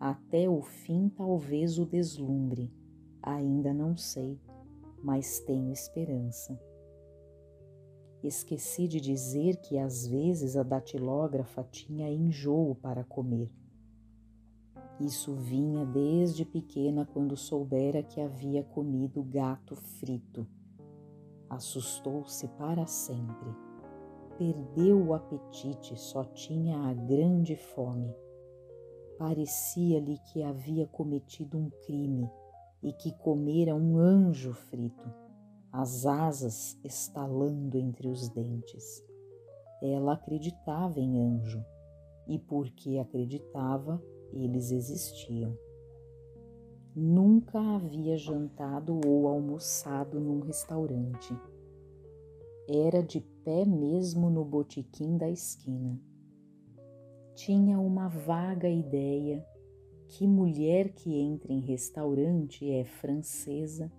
até 0.00 0.48
o 0.48 0.62
fim 0.62 1.08
talvez 1.08 1.76
o 1.76 1.84
deslumbre, 1.84 2.72
ainda 3.20 3.74
não 3.74 3.96
sei, 3.96 4.40
mas 5.02 5.40
tenho 5.40 5.72
esperança. 5.72 6.58
Esqueci 8.22 8.86
de 8.86 9.00
dizer 9.00 9.56
que 9.56 9.76
às 9.76 10.06
vezes 10.06 10.56
a 10.56 10.62
datilógrafa 10.62 11.64
tinha 11.64 12.08
enjoo 12.10 12.76
para 12.76 13.02
comer. 13.02 13.52
Isso 15.00 15.34
vinha 15.34 15.84
desde 15.84 16.44
pequena 16.44 17.04
quando 17.04 17.36
soubera 17.36 18.02
que 18.02 18.20
havia 18.20 18.62
comido 18.62 19.22
gato 19.22 19.74
frito. 19.76 20.46
Assustou-se 21.48 22.46
para 22.48 22.86
sempre. 22.86 23.48
Perdeu 24.36 25.06
o 25.06 25.14
apetite, 25.14 25.98
só 25.98 26.24
tinha 26.24 26.78
a 26.78 26.94
grande 26.94 27.56
fome 27.56 28.14
Parecia-lhe 29.18 30.16
que 30.18 30.44
havia 30.44 30.86
cometido 30.86 31.58
um 31.58 31.68
crime 31.84 32.30
e 32.80 32.92
que 32.92 33.10
comera 33.18 33.74
um 33.74 33.98
anjo 33.98 34.52
frito, 34.52 35.12
as 35.72 36.06
asas 36.06 36.78
estalando 36.84 37.76
entre 37.76 38.06
os 38.06 38.28
dentes. 38.28 39.04
Ela 39.82 40.12
acreditava 40.12 41.00
em 41.00 41.20
anjo 41.20 41.64
e, 42.28 42.38
porque 42.38 42.98
acreditava, 42.98 44.00
eles 44.32 44.70
existiam. 44.70 45.58
Nunca 46.94 47.60
havia 47.60 48.16
jantado 48.16 49.00
ou 49.04 49.26
almoçado 49.26 50.20
num 50.20 50.38
restaurante. 50.40 51.36
Era 52.68 53.02
de 53.02 53.20
pé 53.20 53.64
mesmo 53.64 54.30
no 54.30 54.44
botequim 54.44 55.16
da 55.16 55.28
esquina 55.28 55.98
tinha 57.38 57.78
uma 57.78 58.08
vaga 58.08 58.68
ideia 58.68 59.46
que 60.08 60.26
mulher 60.26 60.88
que 60.88 61.14
entra 61.14 61.52
em 61.52 61.60
restaurante 61.60 62.68
é 62.68 62.84
francesa 62.84 63.92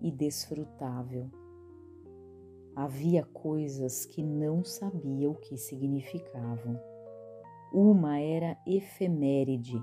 e 0.00 0.10
desfrutável. 0.10 1.30
Havia 2.74 3.22
coisas 3.22 4.04
que 4.04 4.24
não 4.24 4.64
sabia 4.64 5.30
o 5.30 5.36
que 5.36 5.56
significavam. 5.56 6.80
Uma 7.72 8.18
era 8.18 8.58
efeméride, 8.66 9.80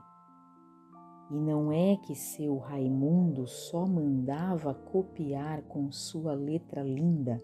e 1.31 1.35
não 1.35 1.71
é 1.71 1.95
que 2.05 2.13
seu 2.13 2.57
Raimundo 2.57 3.47
só 3.47 3.87
mandava 3.87 4.73
copiar 4.73 5.61
com 5.61 5.89
sua 5.93 6.33
letra 6.33 6.83
linda 6.83 7.41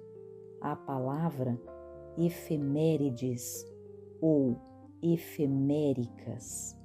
a 0.59 0.75
palavra 0.75 1.57
efemérides 2.17 3.65
ou 4.19 4.72
efeméricas. 5.03 6.79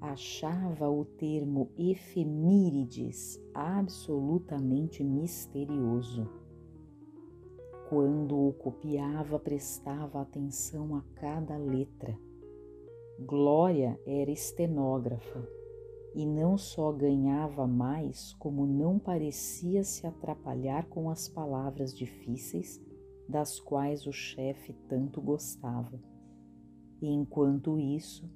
Achava 0.00 0.90
o 0.90 1.04
termo 1.04 1.70
efemírides 1.78 3.40
absolutamente 3.54 5.04
misterioso. 5.04 6.28
Quando 7.88 8.48
o 8.48 8.52
copiava, 8.52 9.38
prestava 9.38 10.20
atenção 10.20 10.96
a 10.96 11.02
cada 11.14 11.56
letra. 11.56 12.18
Glória 13.20 13.98
era 14.04 14.32
estenógrafa 14.32 15.48
e 16.14 16.26
não 16.26 16.58
só 16.58 16.90
ganhava 16.90 17.66
mais, 17.66 18.34
como 18.34 18.66
não 18.66 18.98
parecia 18.98 19.84
se 19.84 20.06
atrapalhar 20.06 20.88
com 20.88 21.08
as 21.08 21.28
palavras 21.28 21.96
difíceis 21.96 22.82
das 23.28 23.60
quais 23.60 24.04
o 24.06 24.12
chefe 24.12 24.72
tanto 24.88 25.20
gostava 25.20 26.13
e 27.04 27.06
enquanto 27.06 27.78
isso, 27.78 28.26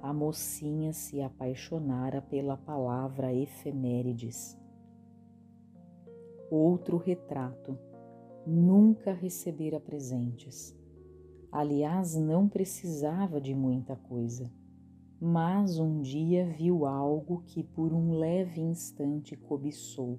a 0.00 0.10
mocinha 0.10 0.94
se 0.94 1.20
apaixonara 1.20 2.22
pela 2.22 2.56
palavra 2.56 3.34
efemérides. 3.34 4.58
Outro 6.50 6.96
retrato. 6.96 7.78
Nunca 8.46 9.12
recebera 9.12 9.78
presentes. 9.78 10.74
Aliás, 11.52 12.16
não 12.16 12.48
precisava 12.48 13.38
de 13.38 13.54
muita 13.54 13.94
coisa, 13.94 14.50
mas 15.20 15.78
um 15.78 16.00
dia 16.00 16.46
viu 16.46 16.86
algo 16.86 17.42
que 17.46 17.62
por 17.62 17.92
um 17.92 18.14
leve 18.14 18.62
instante 18.62 19.36
cobiçou. 19.36 20.18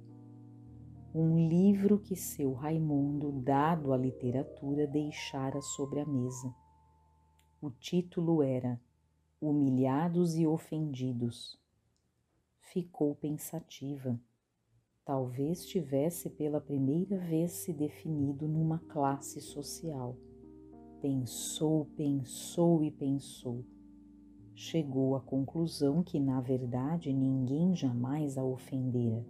Um 1.14 1.48
livro 1.48 1.98
que 1.98 2.16
seu 2.16 2.54
Raimundo, 2.54 3.32
dado 3.32 3.92
à 3.92 3.98
literatura, 3.98 4.86
deixara 4.86 5.60
sobre 5.60 6.02
a 6.02 6.06
mesa 6.06 6.54
o 7.66 7.72
título 7.72 8.44
era 8.44 8.80
Humilhados 9.42 10.38
e 10.38 10.46
Ofendidos. 10.46 11.60
Ficou 12.60 13.16
pensativa. 13.16 14.20
Talvez 15.04 15.66
tivesse 15.66 16.30
pela 16.30 16.62
primeira 16.62 17.18
vez 17.18 17.54
se 17.54 17.74
definido 17.74 18.48
numa 18.48 18.78
classe 18.78 19.42
social. 19.42 20.16
Pensou, 21.02 21.86
pensou 21.98 22.84
e 22.84 22.92
pensou. 22.92 23.66
Chegou 24.54 25.16
à 25.16 25.20
conclusão 25.20 26.04
que, 26.04 26.20
na 26.20 26.40
verdade, 26.42 27.12
ninguém 27.12 27.76
jamais 27.76 28.38
a 28.38 28.44
ofendera. 28.44 29.26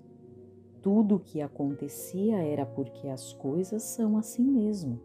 Tudo 0.82 1.16
o 1.16 1.20
que 1.22 1.42
acontecia 1.42 2.44
era 2.44 2.66
porque 2.66 3.08
as 3.08 3.32
coisas 3.32 3.82
são 3.82 4.18
assim 4.18 4.44
mesmo, 4.44 5.02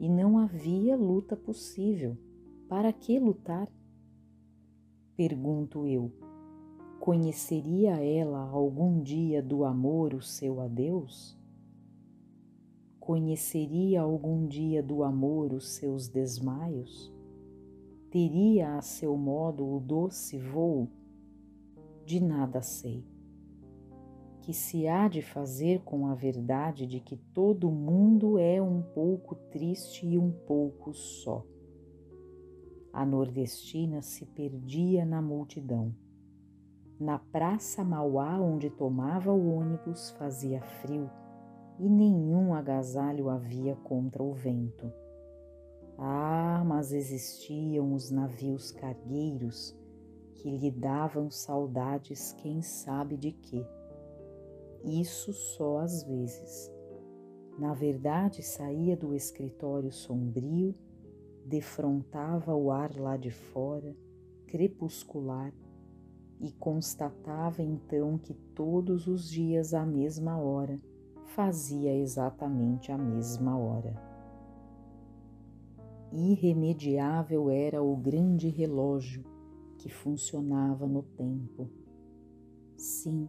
e 0.00 0.08
não 0.08 0.38
havia 0.38 0.96
luta 0.96 1.36
possível 1.36 2.16
para 2.72 2.90
que 2.90 3.18
lutar? 3.18 3.70
Pergunto 5.14 5.86
eu. 5.86 6.10
Conheceria 6.98 8.02
ela 8.02 8.48
algum 8.48 9.02
dia 9.02 9.42
do 9.42 9.62
amor 9.62 10.14
o 10.14 10.22
seu 10.22 10.58
adeus? 10.58 11.38
Conheceria 12.98 14.00
algum 14.00 14.46
dia 14.46 14.82
do 14.82 15.04
amor 15.04 15.52
os 15.52 15.74
seus 15.74 16.08
desmaios? 16.08 17.12
Teria 18.10 18.78
a 18.78 18.80
seu 18.80 19.18
modo 19.18 19.68
o 19.68 19.78
doce 19.78 20.38
voo? 20.38 20.88
De 22.06 22.20
nada 22.20 22.62
sei. 22.62 23.04
Que 24.40 24.54
se 24.54 24.88
há 24.88 25.08
de 25.08 25.20
fazer 25.20 25.82
com 25.82 26.06
a 26.06 26.14
verdade 26.14 26.86
de 26.86 27.00
que 27.00 27.18
todo 27.34 27.70
mundo 27.70 28.38
é 28.38 28.62
um 28.62 28.80
pouco 28.80 29.34
triste 29.34 30.06
e 30.06 30.16
um 30.16 30.32
pouco 30.32 30.94
só? 30.94 31.51
A 32.92 33.06
nordestina 33.06 34.02
se 34.02 34.26
perdia 34.26 35.06
na 35.06 35.22
multidão. 35.22 35.94
Na 37.00 37.18
praça 37.18 37.82
Mauá, 37.82 38.38
onde 38.38 38.68
tomava 38.68 39.32
o 39.32 39.54
ônibus, 39.54 40.10
fazia 40.10 40.60
frio 40.60 41.10
e 41.78 41.88
nenhum 41.88 42.54
agasalho 42.54 43.30
havia 43.30 43.74
contra 43.76 44.22
o 44.22 44.34
vento. 44.34 44.92
Ah, 45.96 46.62
mas 46.66 46.92
existiam 46.92 47.94
os 47.94 48.10
navios 48.10 48.70
cargueiros 48.70 49.74
que 50.34 50.50
lhe 50.50 50.70
davam 50.70 51.30
saudades, 51.30 52.32
quem 52.34 52.60
sabe 52.60 53.16
de 53.16 53.32
quê. 53.32 53.66
Isso 54.84 55.32
só 55.32 55.78
às 55.78 56.02
vezes. 56.02 56.70
Na 57.58 57.72
verdade, 57.72 58.42
saía 58.42 58.96
do 58.96 59.14
escritório 59.14 59.92
sombrio 59.92 60.74
defrontava 61.44 62.54
o 62.54 62.70
ar 62.70 62.94
lá 62.98 63.16
de 63.16 63.30
fora, 63.30 63.96
crepuscular, 64.46 65.52
e 66.40 66.50
constatava 66.52 67.62
então 67.62 68.18
que 68.18 68.34
todos 68.34 69.06
os 69.06 69.30
dias 69.30 69.72
à 69.72 69.86
mesma 69.86 70.36
hora 70.36 70.80
fazia 71.24 71.96
exatamente 71.96 72.90
a 72.90 72.98
mesma 72.98 73.56
hora. 73.56 73.94
Irremediável 76.10 77.48
era 77.48 77.82
o 77.82 77.96
grande 77.96 78.48
relógio 78.48 79.24
que 79.78 79.88
funcionava 79.88 80.86
no 80.86 81.02
tempo. 81.02 81.70
Sim, 82.76 83.28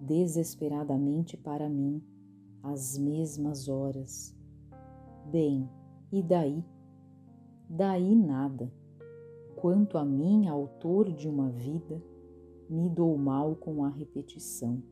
desesperadamente 0.00 1.36
para 1.36 1.68
mim, 1.68 2.02
as 2.62 2.96
mesmas 2.96 3.68
horas. 3.68 4.34
Bem, 5.30 5.68
e 6.12 6.22
daí? 6.22 6.64
Daí 7.72 8.16
nada. 8.16 8.68
Quanto 9.54 9.96
a 9.96 10.04
mim, 10.04 10.48
autor 10.48 11.12
de 11.12 11.28
uma 11.28 11.48
vida, 11.50 12.02
me 12.68 12.88
dou 12.88 13.16
mal 13.16 13.54
com 13.54 13.84
a 13.84 13.88
repetição. 13.88 14.82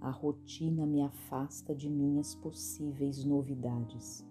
A 0.00 0.08
rotina 0.08 0.86
me 0.86 1.02
afasta 1.02 1.74
de 1.74 1.90
minhas 1.90 2.32
possíveis 2.32 3.24
novidades. 3.24 4.24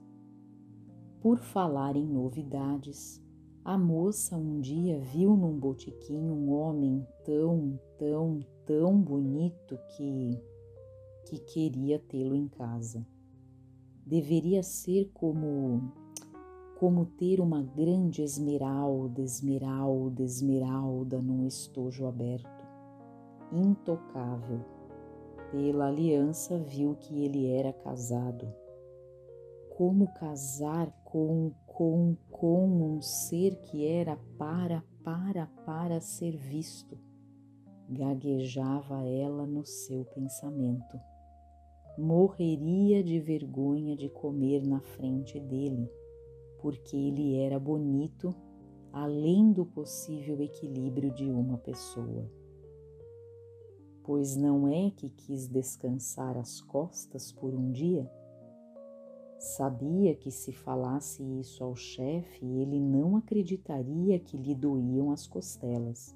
Por 1.20 1.40
falar 1.40 1.98
em 1.98 2.08
novidades, 2.08 3.22
a 3.66 3.78
moça 3.78 4.38
um 4.38 4.62
dia 4.62 4.98
viu 4.98 5.36
num 5.36 5.60
botequim 5.60 6.30
um 6.30 6.54
homem 6.54 7.06
tão, 7.26 7.78
tão, 7.98 8.40
tão 8.66 9.02
bonito 9.02 9.78
que 9.98 10.42
que 11.26 11.38
queria 11.40 12.00
tê-lo 12.00 12.34
em 12.34 12.48
casa. 12.48 13.06
Deveria 14.06 14.64
ser 14.64 15.12
como 15.14 15.92
como 16.80 17.06
ter 17.06 17.42
uma 17.42 17.62
grande 17.62 18.22
esmeralda, 18.22 19.22
esmeralda, 19.22 20.24
esmeralda 20.24 21.22
num 21.22 21.46
estojo 21.46 22.08
aberto, 22.08 22.66
intocável. 23.52 24.62
Pela 25.52 25.88
aliança 25.88 26.58
viu 26.58 26.96
que 26.96 27.26
ele 27.26 27.52
era 27.52 27.74
casado. 27.74 28.48
Como 29.76 30.08
casar 30.14 30.90
com, 31.04 31.52
com, 31.68 32.16
com 32.32 32.66
um 32.66 33.02
ser 33.02 33.58
que 33.58 33.86
era 33.86 34.18
para, 34.38 34.82
para, 35.04 35.48
para 35.66 36.00
ser 36.00 36.38
visto? 36.38 36.98
Gaguejava 37.90 39.04
ela 39.04 39.46
no 39.46 39.66
seu 39.66 40.06
pensamento. 40.06 40.98
Morreria 41.98 43.04
de 43.04 43.20
vergonha 43.20 43.98
de 43.98 44.08
comer 44.08 44.66
na 44.66 44.80
frente 44.80 45.42
dele 45.42 45.99
porque 46.62 46.96
ele 46.96 47.36
era 47.36 47.60
bonito 47.60 48.36
além 48.92 49.52
do 49.52 49.66
possível 49.66 50.42
equilíbrio 50.42 51.12
de 51.12 51.30
uma 51.30 51.58
pessoa. 51.58 52.30
Pois 54.04 54.36
não 54.36 54.68
é 54.68 54.90
que 54.92 55.10
quis 55.10 55.48
descansar 55.48 56.38
as 56.38 56.62
costas 56.62 57.32
por 57.32 57.54
um 57.54 57.72
dia? 57.72 58.10
Sabia 59.38 60.16
que 60.16 60.32
se 60.32 60.52
falasse 60.52 61.24
isso 61.40 61.64
ao 61.64 61.76
chefe, 61.76 62.46
ele 62.46 62.80
não 62.80 63.16
acreditaria 63.16 64.20
que 64.20 64.36
lhe 64.36 64.56
doíam 64.56 65.12
as 65.12 65.28
costelas. 65.28 66.16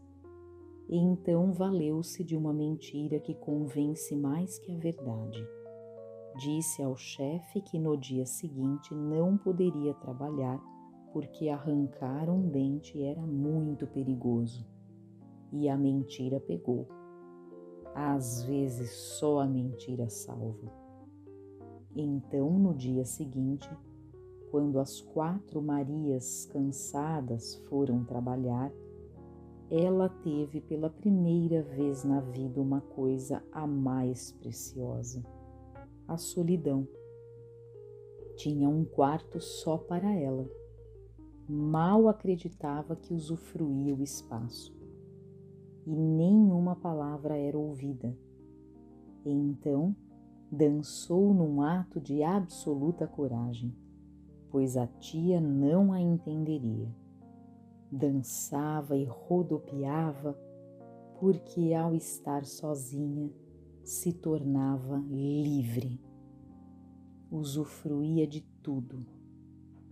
E 0.89 0.97
então 0.97 1.53
valeu-se 1.53 2.23
de 2.23 2.35
uma 2.35 2.51
mentira 2.51 3.19
que 3.19 3.33
convence 3.33 4.15
mais 4.15 4.59
que 4.59 4.73
a 4.73 4.77
verdade 4.77 5.47
Disse 6.35 6.81
ao 6.81 6.97
chefe 6.97 7.61
que 7.61 7.77
no 7.77 7.95
dia 7.95 8.25
seguinte 8.25 8.93
não 8.93 9.37
poderia 9.37 9.93
trabalhar 9.93 10.59
porque 11.11 11.47
arrancar 11.47 12.27
um 12.27 12.49
dente 12.49 13.03
era 13.03 13.21
muito 13.21 13.85
perigoso. 13.85 14.65
E 15.51 15.69
a 15.69 15.77
mentira 15.77 16.39
pegou. 16.39 16.87
Às 17.93 18.43
vezes 18.45 18.89
só 18.89 19.41
a 19.41 19.45
mentira 19.45 20.09
salva. 20.09 20.73
Então, 21.95 22.49
no 22.57 22.73
dia 22.73 23.05
seguinte, 23.05 23.69
quando 24.49 24.79
as 24.79 24.99
quatro 24.99 25.61
Marias 25.61 26.47
cansadas 26.51 27.53
foram 27.69 28.03
trabalhar, 28.03 28.71
ela 29.69 30.09
teve 30.09 30.59
pela 30.61 30.89
primeira 30.89 31.61
vez 31.61 32.03
na 32.03 32.21
vida 32.21 32.59
uma 32.59 32.81
coisa 32.81 33.43
a 33.51 33.67
mais 33.67 34.31
preciosa 34.31 35.23
a 36.07 36.17
solidão. 36.17 36.87
Tinha 38.35 38.67
um 38.67 38.83
quarto 38.83 39.39
só 39.39 39.77
para 39.77 40.11
ela. 40.11 40.49
Mal 41.47 42.07
acreditava 42.07 42.95
que 42.95 43.13
usufruía 43.13 43.93
o 43.93 44.01
espaço. 44.01 44.75
E 45.85 45.95
nenhuma 45.95 46.75
palavra 46.75 47.37
era 47.37 47.57
ouvida. 47.57 48.17
E 49.25 49.31
então 49.31 49.95
dançou 50.51 51.33
num 51.33 51.61
ato 51.61 51.99
de 51.99 52.21
absoluta 52.23 53.07
coragem, 53.07 53.73
pois 54.49 54.77
a 54.77 54.85
tia 54.85 55.41
não 55.41 55.91
a 55.91 55.99
entenderia. 55.99 56.87
Dançava 57.91 58.95
e 58.95 59.03
rodopiava, 59.03 60.37
porque 61.19 61.73
ao 61.73 61.95
estar 61.95 62.45
sozinha, 62.45 63.31
se 63.83 64.13
tornava 64.13 64.97
livre. 65.09 65.99
Usufruía 67.29 68.25
de 68.25 68.39
tudo, 68.61 69.05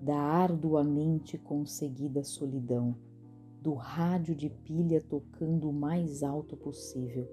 da 0.02 0.18
arduamente 0.18 1.38
conseguida 1.38 2.24
solidão, 2.24 2.96
do 3.62 3.74
rádio 3.74 4.34
de 4.34 4.50
pilha 4.50 5.02
tocando 5.02 5.70
o 5.70 5.74
mais 5.74 6.24
alto 6.24 6.56
possível, 6.56 7.28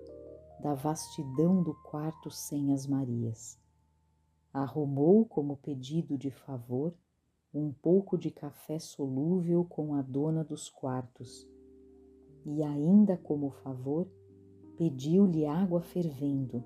da 0.60 0.74
vastidão 0.74 1.62
do 1.62 1.74
quarto 1.74 2.28
sem 2.28 2.72
as 2.72 2.88
Marias. 2.88 3.56
Arrumou 4.52 5.24
como 5.24 5.56
pedido 5.58 6.18
de 6.18 6.30
favor 6.30 6.92
um 7.54 7.72
pouco 7.72 8.18
de 8.18 8.32
café 8.32 8.80
solúvel 8.80 9.64
com 9.64 9.94
a 9.94 10.02
dona 10.02 10.42
dos 10.42 10.68
quartos 10.68 11.48
e, 12.44 12.62
ainda 12.64 13.16
como 13.16 13.50
favor, 13.50 14.10
pediu-lhe 14.78 15.44
água 15.44 15.80
fervendo, 15.80 16.62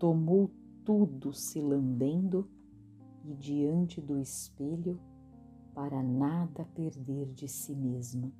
tomou 0.00 0.50
tudo 0.84 1.32
se 1.32 1.60
lambendo 1.60 2.50
e 3.24 3.32
diante 3.34 4.00
do 4.00 4.18
espelho 4.18 5.00
para 5.72 6.02
nada 6.02 6.64
perder 6.74 7.32
de 7.32 7.46
si 7.46 7.72
mesma. 7.76 8.32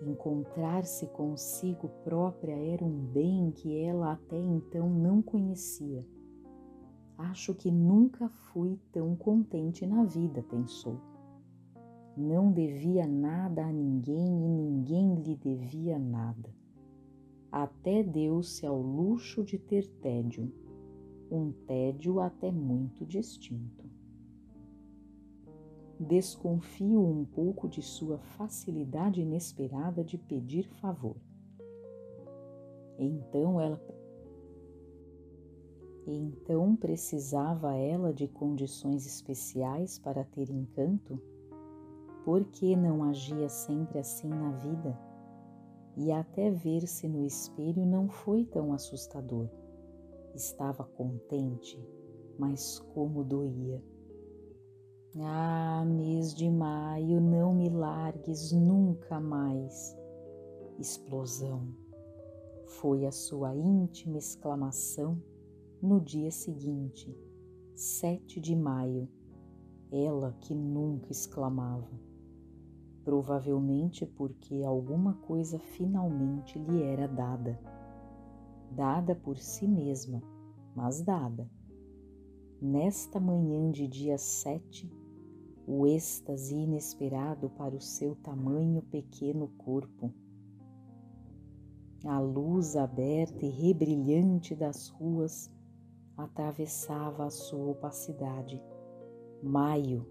Encontrar-se 0.00 1.08
consigo 1.08 1.88
própria 2.04 2.52
era 2.52 2.84
um 2.84 3.06
bem 3.06 3.50
que 3.50 3.76
ela 3.76 4.12
até 4.12 4.38
então 4.38 4.88
não 4.88 5.20
conhecia. 5.20 6.06
Acho 7.18 7.52
que 7.56 7.72
nunca 7.72 8.28
fui 8.28 8.78
tão 8.92 9.16
contente 9.16 9.84
na 9.84 10.04
vida, 10.04 10.44
pensou. 10.44 11.00
Não 12.16 12.52
devia 12.52 13.04
nada 13.04 13.66
a 13.66 13.72
ninguém 13.72 14.44
e 14.44 14.48
ninguém 14.48 15.16
lhe 15.16 15.34
devia 15.34 15.98
nada 15.98 16.54
até 17.54 18.02
deu-se 18.02 18.66
ao 18.66 18.82
luxo 18.82 19.44
de 19.44 19.56
ter 19.56 19.86
tédio, 19.86 20.52
um 21.30 21.52
tédio 21.52 22.18
até 22.18 22.50
muito 22.50 23.06
distinto. 23.06 23.88
Desconfio 26.00 27.00
um 27.00 27.24
pouco 27.24 27.68
de 27.68 27.80
sua 27.80 28.18
facilidade 28.18 29.20
inesperada 29.20 30.02
de 30.02 30.18
pedir 30.18 30.68
favor. 30.80 31.14
Então 32.98 33.60
ela 33.60 33.80
então 36.04 36.74
precisava 36.74 37.76
ela 37.76 38.12
de 38.12 38.26
condições 38.26 39.06
especiais 39.06 39.96
para 39.96 40.24
ter 40.24 40.50
encanto? 40.50 41.22
Por 42.24 42.44
que 42.46 42.74
não 42.74 43.04
agia 43.04 43.48
sempre 43.48 44.00
assim 44.00 44.28
na 44.28 44.50
vida? 44.50 45.13
E 45.96 46.10
até 46.10 46.50
ver-se 46.50 47.08
no 47.08 47.24
espelho 47.24 47.86
não 47.86 48.08
foi 48.08 48.44
tão 48.44 48.72
assustador. 48.72 49.48
Estava 50.34 50.84
contente, 50.84 51.78
mas 52.38 52.78
como 52.78 53.22
doía. 53.22 53.82
Ah, 55.20 55.84
mês 55.86 56.34
de 56.34 56.50
maio, 56.50 57.20
não 57.20 57.54
me 57.54 57.68
largues 57.70 58.50
nunca 58.50 59.20
mais. 59.20 59.96
Explosão. 60.78 61.68
Foi 62.66 63.06
a 63.06 63.12
sua 63.12 63.54
íntima 63.54 64.18
exclamação 64.18 65.22
no 65.80 66.00
dia 66.00 66.30
seguinte, 66.30 67.16
7 67.76 68.40
de 68.40 68.56
maio, 68.56 69.08
ela 69.92 70.32
que 70.40 70.54
nunca 70.54 71.12
exclamava 71.12 71.88
provavelmente 73.04 74.06
porque 74.06 74.62
alguma 74.64 75.14
coisa 75.14 75.58
finalmente 75.58 76.58
lhe 76.58 76.82
era 76.82 77.06
dada. 77.06 77.60
Dada 78.70 79.14
por 79.14 79.38
si 79.38 79.68
mesma, 79.68 80.22
mas 80.74 81.02
dada. 81.02 81.48
Nesta 82.60 83.20
manhã 83.20 83.70
de 83.70 83.86
dia 83.86 84.16
7, 84.16 84.90
o 85.66 85.86
êxtase 85.86 86.54
inesperado 86.54 87.50
para 87.50 87.76
o 87.76 87.80
seu 87.80 88.14
tamanho 88.16 88.82
pequeno 88.82 89.48
corpo. 89.58 90.10
A 92.04 92.18
luz 92.18 92.76
aberta 92.76 93.44
e 93.44 93.50
rebrilhante 93.50 94.54
das 94.54 94.88
ruas 94.88 95.50
atravessava 96.16 97.24
a 97.26 97.30
sua 97.30 97.72
opacidade. 97.72 98.62
Maio, 99.42 100.06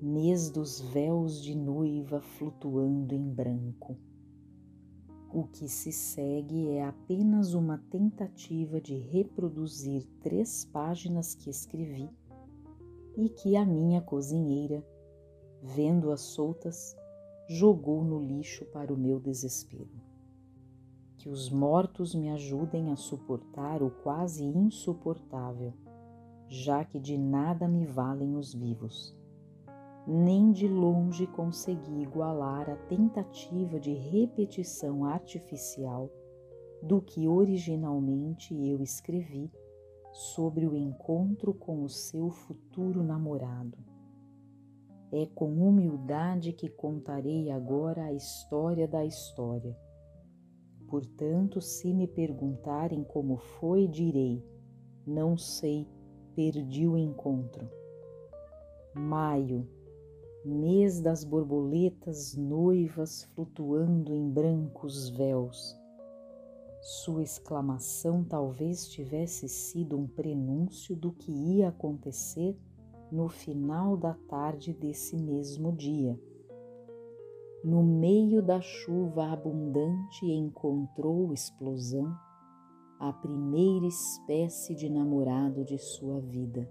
mês 0.00 0.50
dos 0.50 0.80
véus 0.80 1.42
de 1.42 1.54
noiva 1.54 2.20
flutuando 2.20 3.14
em 3.14 3.28
branco. 3.28 3.96
O 5.32 5.44
que 5.44 5.68
se 5.68 5.90
segue 5.90 6.68
é 6.68 6.84
apenas 6.84 7.54
uma 7.54 7.78
tentativa 7.90 8.80
de 8.80 8.96
reproduzir 8.96 10.06
três 10.20 10.64
páginas 10.64 11.34
que 11.34 11.50
escrevi 11.50 12.08
e 13.16 13.28
que 13.28 13.56
a 13.56 13.64
minha 13.64 14.00
cozinheira, 14.00 14.86
vendo-as 15.60 16.20
soltas, 16.20 16.96
jogou 17.48 18.04
no 18.04 18.20
lixo 18.20 18.64
para 18.66 18.92
o 18.92 18.96
meu 18.96 19.18
desespero. 19.18 19.90
Que 21.18 21.28
os 21.28 21.50
mortos 21.50 22.14
me 22.14 22.30
ajudem 22.30 22.92
a 22.92 22.96
suportar 22.96 23.82
o 23.82 23.90
quase 23.90 24.44
insuportável, 24.44 25.72
já 26.48 26.84
que 26.84 27.00
de 27.00 27.18
nada 27.18 27.66
me 27.66 27.84
valem 27.84 28.36
os 28.36 28.54
vivos. 28.54 29.16
Nem 30.06 30.52
de 30.52 30.68
longe 30.68 31.26
consegui 31.26 32.02
igualar 32.02 32.68
a 32.68 32.76
tentativa 32.76 33.80
de 33.80 33.94
repetição 33.94 35.06
artificial 35.06 36.10
do 36.82 37.00
que 37.00 37.26
originalmente 37.26 38.54
eu 38.54 38.82
escrevi 38.82 39.50
sobre 40.12 40.66
o 40.66 40.76
encontro 40.76 41.54
com 41.54 41.82
o 41.82 41.88
seu 41.88 42.28
futuro 42.28 43.02
namorado. 43.02 43.78
É 45.10 45.26
com 45.34 45.54
humildade 45.54 46.52
que 46.52 46.68
contarei 46.68 47.50
agora 47.50 48.04
a 48.04 48.12
história 48.12 48.86
da 48.86 49.04
história. 49.04 49.74
Portanto, 50.86 51.62
se 51.62 51.94
me 51.94 52.06
perguntarem 52.06 53.02
como 53.02 53.38
foi, 53.38 53.88
direi: 53.88 54.44
não 55.06 55.38
sei, 55.38 55.88
perdi 56.34 56.86
o 56.86 56.98
encontro. 56.98 57.68
Maio, 58.94 59.66
mês 60.44 61.00
das 61.00 61.24
borboletas 61.24 62.36
noivas 62.36 63.24
flutuando 63.34 64.14
em 64.14 64.28
brancos 64.28 65.08
véus. 65.10 65.78
Sua 66.80 67.22
exclamação 67.22 68.22
talvez 68.22 68.86
tivesse 68.88 69.48
sido 69.48 69.96
um 69.96 70.06
prenúncio 70.06 70.94
do 70.94 71.10
que 71.12 71.32
ia 71.32 71.68
acontecer 71.68 72.58
no 73.10 73.28
final 73.28 73.96
da 73.96 74.14
tarde 74.28 74.74
desse 74.74 75.16
mesmo 75.16 75.72
dia. 75.72 76.20
No 77.64 77.82
meio 77.82 78.42
da 78.42 78.60
chuva 78.60 79.32
abundante 79.32 80.26
encontrou 80.26 81.32
explosão 81.32 82.14
a 83.00 83.12
primeira 83.12 83.86
espécie 83.86 84.74
de 84.74 84.90
namorado 84.90 85.64
de 85.64 85.78
sua 85.78 86.20
vida, 86.20 86.70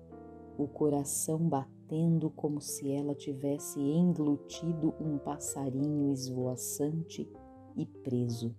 o 0.58 0.68
coração 0.68 1.40
batendo 1.84 2.30
como 2.30 2.62
se 2.62 2.90
ela 2.92 3.14
tivesse 3.14 3.80
englutido 3.80 4.94
um 5.00 5.18
passarinho 5.18 6.12
esvoaçante 6.12 7.30
e 7.76 7.86
preso. 7.86 8.56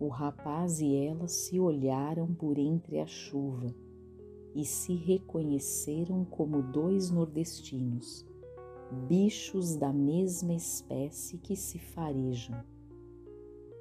O 0.00 0.08
rapaz 0.08 0.80
e 0.80 0.96
ela 0.96 1.28
se 1.28 1.60
olharam 1.60 2.34
por 2.34 2.58
entre 2.58 2.98
a 2.98 3.06
chuva 3.06 3.74
e 4.54 4.64
se 4.64 4.94
reconheceram 4.94 6.24
como 6.24 6.62
dois 6.62 7.10
nordestinos, 7.10 8.26
bichos 9.08 9.76
da 9.76 9.92
mesma 9.92 10.54
espécie 10.54 11.38
que 11.38 11.54
se 11.54 11.78
farejam. 11.78 12.62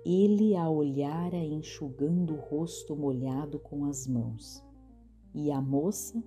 Ele 0.06 0.56
a 0.56 0.70
olhara 0.70 1.38
enxugando 1.38 2.34
o 2.34 2.40
rosto 2.40 2.96
molhado 2.96 3.60
com 3.60 3.86
as 3.86 4.08
mãos, 4.08 4.64
e 5.34 5.52
a 5.52 5.62
moça 5.62 6.22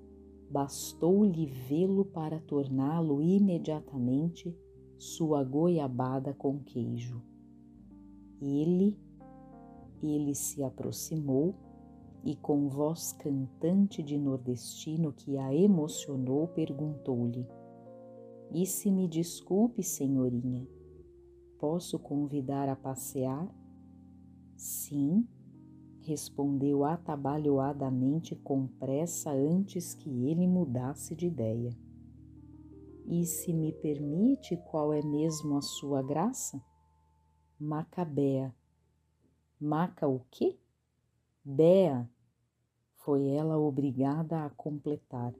bastou-lhe 0.54 1.46
vê-lo 1.46 2.04
para 2.04 2.38
torná-lo 2.38 3.20
imediatamente 3.20 4.56
sua 4.96 5.42
goiabada 5.42 6.32
com 6.32 6.60
queijo. 6.60 7.20
Ele, 8.40 8.96
ele 10.00 10.32
se 10.32 10.62
aproximou 10.62 11.56
e 12.22 12.36
com 12.36 12.68
voz 12.68 13.12
cantante 13.14 14.00
de 14.00 14.16
nordestino 14.16 15.12
que 15.12 15.36
a 15.36 15.52
emocionou, 15.52 16.46
perguntou-lhe: 16.46 17.44
E 18.52 18.64
se 18.64 18.92
me 18.92 19.08
desculpe, 19.08 19.82
senhorinha, 19.82 20.68
posso 21.58 21.98
convidar 21.98 22.68
a 22.68 22.76
passear? 22.76 23.52
Sim, 24.56 25.26
respondeu 26.04 26.84
atabalhoadamente 26.84 28.36
com 28.36 28.66
pressa 28.66 29.30
antes 29.30 29.94
que 29.94 30.28
ele 30.28 30.46
mudasse 30.46 31.14
de 31.14 31.26
ideia. 31.26 31.70
E 33.06 33.24
se 33.24 33.52
me 33.52 33.72
permite, 33.72 34.56
qual 34.70 34.92
é 34.92 35.02
mesmo 35.02 35.56
a 35.56 35.62
sua 35.62 36.02
graça? 36.02 36.62
Macabea. 37.58 38.54
Maca 39.60 40.06
o 40.06 40.20
quê? 40.30 40.58
Bea, 41.44 42.08
foi 42.96 43.28
ela 43.28 43.58
obrigada 43.58 44.44
a 44.44 44.50
completar. 44.50 45.34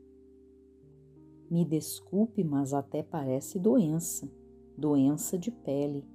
Me 1.50 1.64
desculpe, 1.64 2.42
mas 2.42 2.72
até 2.72 3.02
parece 3.02 3.58
doença, 3.58 4.30
doença 4.76 5.38
de 5.38 5.50
pele. 5.50 6.13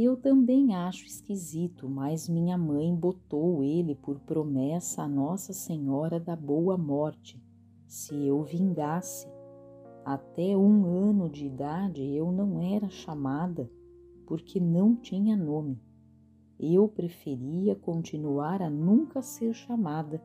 Eu 0.00 0.16
também 0.16 0.74
acho 0.76 1.04
esquisito, 1.06 1.88
mas 1.88 2.28
minha 2.28 2.56
mãe 2.56 2.94
botou 2.94 3.64
ele 3.64 3.96
por 3.96 4.20
promessa 4.20 5.02
a 5.02 5.08
Nossa 5.08 5.52
Senhora 5.52 6.20
da 6.20 6.36
Boa 6.36 6.78
Morte, 6.78 7.42
se 7.86 8.14
eu 8.14 8.44
vingasse. 8.44 9.26
Até 10.04 10.56
um 10.56 10.86
ano 10.86 11.28
de 11.28 11.46
idade 11.46 12.02
eu 12.14 12.30
não 12.30 12.60
era 12.60 12.88
chamada, 12.88 13.68
porque 14.24 14.60
não 14.60 14.94
tinha 14.94 15.36
nome 15.36 15.78
eu 16.58 16.88
preferia 16.88 17.76
continuar 17.76 18.60
a 18.60 18.68
nunca 18.68 19.22
ser 19.22 19.54
chamada, 19.54 20.20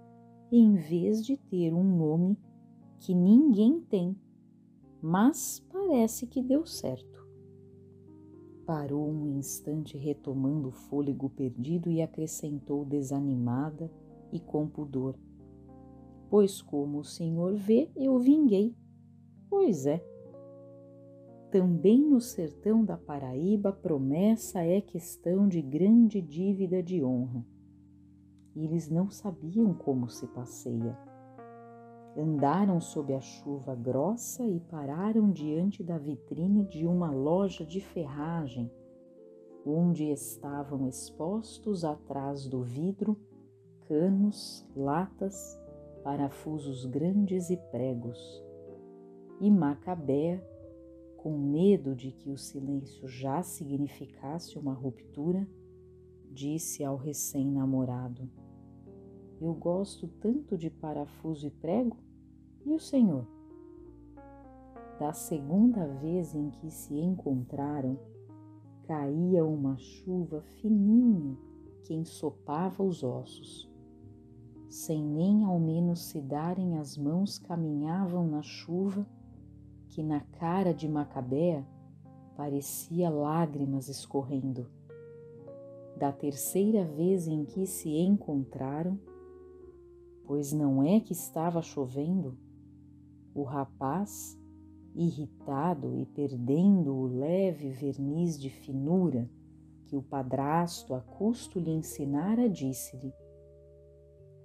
em 0.51 0.73
vez 0.75 1.23
de 1.23 1.37
ter 1.37 1.73
um 1.73 1.83
nome 1.83 2.37
que 2.99 3.13
ninguém 3.13 3.79
tem, 3.81 4.15
mas 5.01 5.63
parece 5.71 6.25
que 6.25 6.41
deu 6.41 6.65
certo. 6.65 7.22
Parou 8.65 9.09
um 9.09 9.27
instante, 9.37 9.97
retomando 9.97 10.69
o 10.69 10.71
fôlego 10.71 11.29
perdido, 11.29 11.91
e 11.91 12.01
acrescentou 12.01 12.85
desanimada 12.85 13.91
e 14.31 14.39
com 14.39 14.67
pudor: 14.67 15.17
Pois, 16.29 16.61
como 16.61 16.99
o 16.99 17.03
senhor 17.03 17.55
vê, 17.55 17.89
eu 17.95 18.17
vinguei. 18.19 18.75
Pois 19.49 19.85
é, 19.85 20.01
também 21.53 22.01
no 22.01 22.19
sertão 22.19 22.83
da 22.83 22.97
Paraíba, 22.97 23.71
promessa 23.71 24.61
é 24.63 24.81
questão 24.81 25.47
de 25.47 25.61
grande 25.61 26.19
dívida 26.19 26.81
de 26.81 27.03
honra. 27.03 27.45
Eles 28.55 28.89
não 28.89 29.11
sabiam 29.11 29.71
como 29.71 30.09
se 30.09 30.25
passeia. 30.25 30.97
Andaram 32.15 32.79
sob 32.79 33.13
a 33.13 33.19
chuva 33.19 33.75
grossa 33.75 34.45
e 34.45 34.59
pararam 34.59 35.31
diante 35.31 35.83
da 35.83 35.97
vitrine 35.97 36.63
de 36.65 36.85
uma 36.85 37.09
loja 37.09 37.65
de 37.65 37.81
ferragem, 37.81 38.71
onde 39.65 40.11
estavam 40.11 40.87
expostos 40.87 41.83
atrás 41.83 42.47
do 42.47 42.61
vidro 42.61 43.17
canos, 43.87 44.65
latas, 44.75 45.59
parafusos 46.03 46.85
grandes 46.85 47.49
e 47.49 47.57
pregos. 47.57 48.43
E 49.41 49.49
Macabé 49.49 50.41
com 51.23 51.37
medo 51.37 51.95
de 51.95 52.11
que 52.11 52.29
o 52.29 52.37
silêncio 52.37 53.07
já 53.07 53.41
significasse 53.41 54.59
uma 54.59 54.73
ruptura, 54.73 55.47
disse 56.29 56.83
ao 56.83 56.97
recém-namorado: 56.97 58.29
Eu 59.43 59.53
gosto 59.53 60.07
tanto 60.21 60.57
de 60.57 60.69
parafuso 60.69 61.47
e 61.47 61.49
prego, 61.49 61.97
e 62.65 62.73
o 62.73 62.79
senhor? 62.79 63.27
Da 64.97 65.11
segunda 65.11 65.85
vez 65.85 66.33
em 66.33 66.49
que 66.49 66.71
se 66.71 66.97
encontraram, 66.97 67.99
caía 68.83 69.43
uma 69.43 69.75
chuva 69.75 70.41
fininha 70.61 71.37
que 71.83 71.93
ensopava 71.93 72.81
os 72.81 73.03
ossos. 73.03 73.69
Sem 74.69 75.03
nem 75.03 75.43
ao 75.43 75.59
menos 75.59 76.05
se 76.05 76.21
darem 76.21 76.77
as 76.77 76.97
mãos, 76.97 77.37
caminhavam 77.37 78.25
na 78.25 78.41
chuva 78.41 79.05
que 79.89 80.01
na 80.01 80.21
cara 80.21 80.73
de 80.73 80.87
Macabea 80.87 81.67
parecia 82.37 83.09
lágrimas 83.09 83.89
escorrendo. 83.89 84.71
Da 85.97 86.13
terceira 86.13 86.85
vez 86.85 87.27
em 87.27 87.43
que 87.43 87.67
se 87.67 87.89
encontraram, 87.89 88.97
pois 90.25 90.51
não 90.53 90.83
é 90.83 90.99
que 90.99 91.13
estava 91.13 91.61
chovendo, 91.61 92.37
o 93.33 93.43
rapaz, 93.43 94.39
irritado 94.95 95.97
e 95.97 96.05
perdendo 96.05 96.93
o 96.93 97.07
leve 97.07 97.69
verniz 97.69 98.39
de 98.39 98.49
finura 98.49 99.29
que 99.87 99.95
o 99.95 100.01
padrasto 100.01 100.93
a 100.93 101.01
custo 101.01 101.59
lhe 101.59 101.71
ensinara, 101.71 102.49
disse-lhe: 102.49 103.13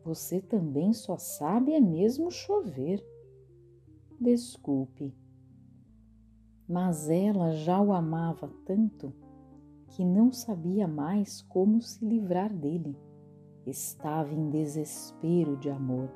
Você 0.04 0.40
também 0.40 0.92
só 0.92 1.16
sabe 1.16 1.72
é 1.72 1.80
mesmo 1.80 2.30
chover. 2.30 3.04
Desculpe. 4.20 5.14
Mas 6.68 7.08
ela 7.08 7.52
já 7.52 7.80
o 7.80 7.92
amava 7.92 8.50
tanto 8.66 9.12
que 9.88 10.04
não 10.04 10.32
sabia 10.32 10.86
mais 10.86 11.40
como 11.42 11.80
se 11.80 12.04
livrar 12.04 12.52
dele. 12.52 12.96
Estava 13.68 14.32
em 14.32 14.48
desespero 14.48 15.54
de 15.58 15.68
amor. 15.68 16.08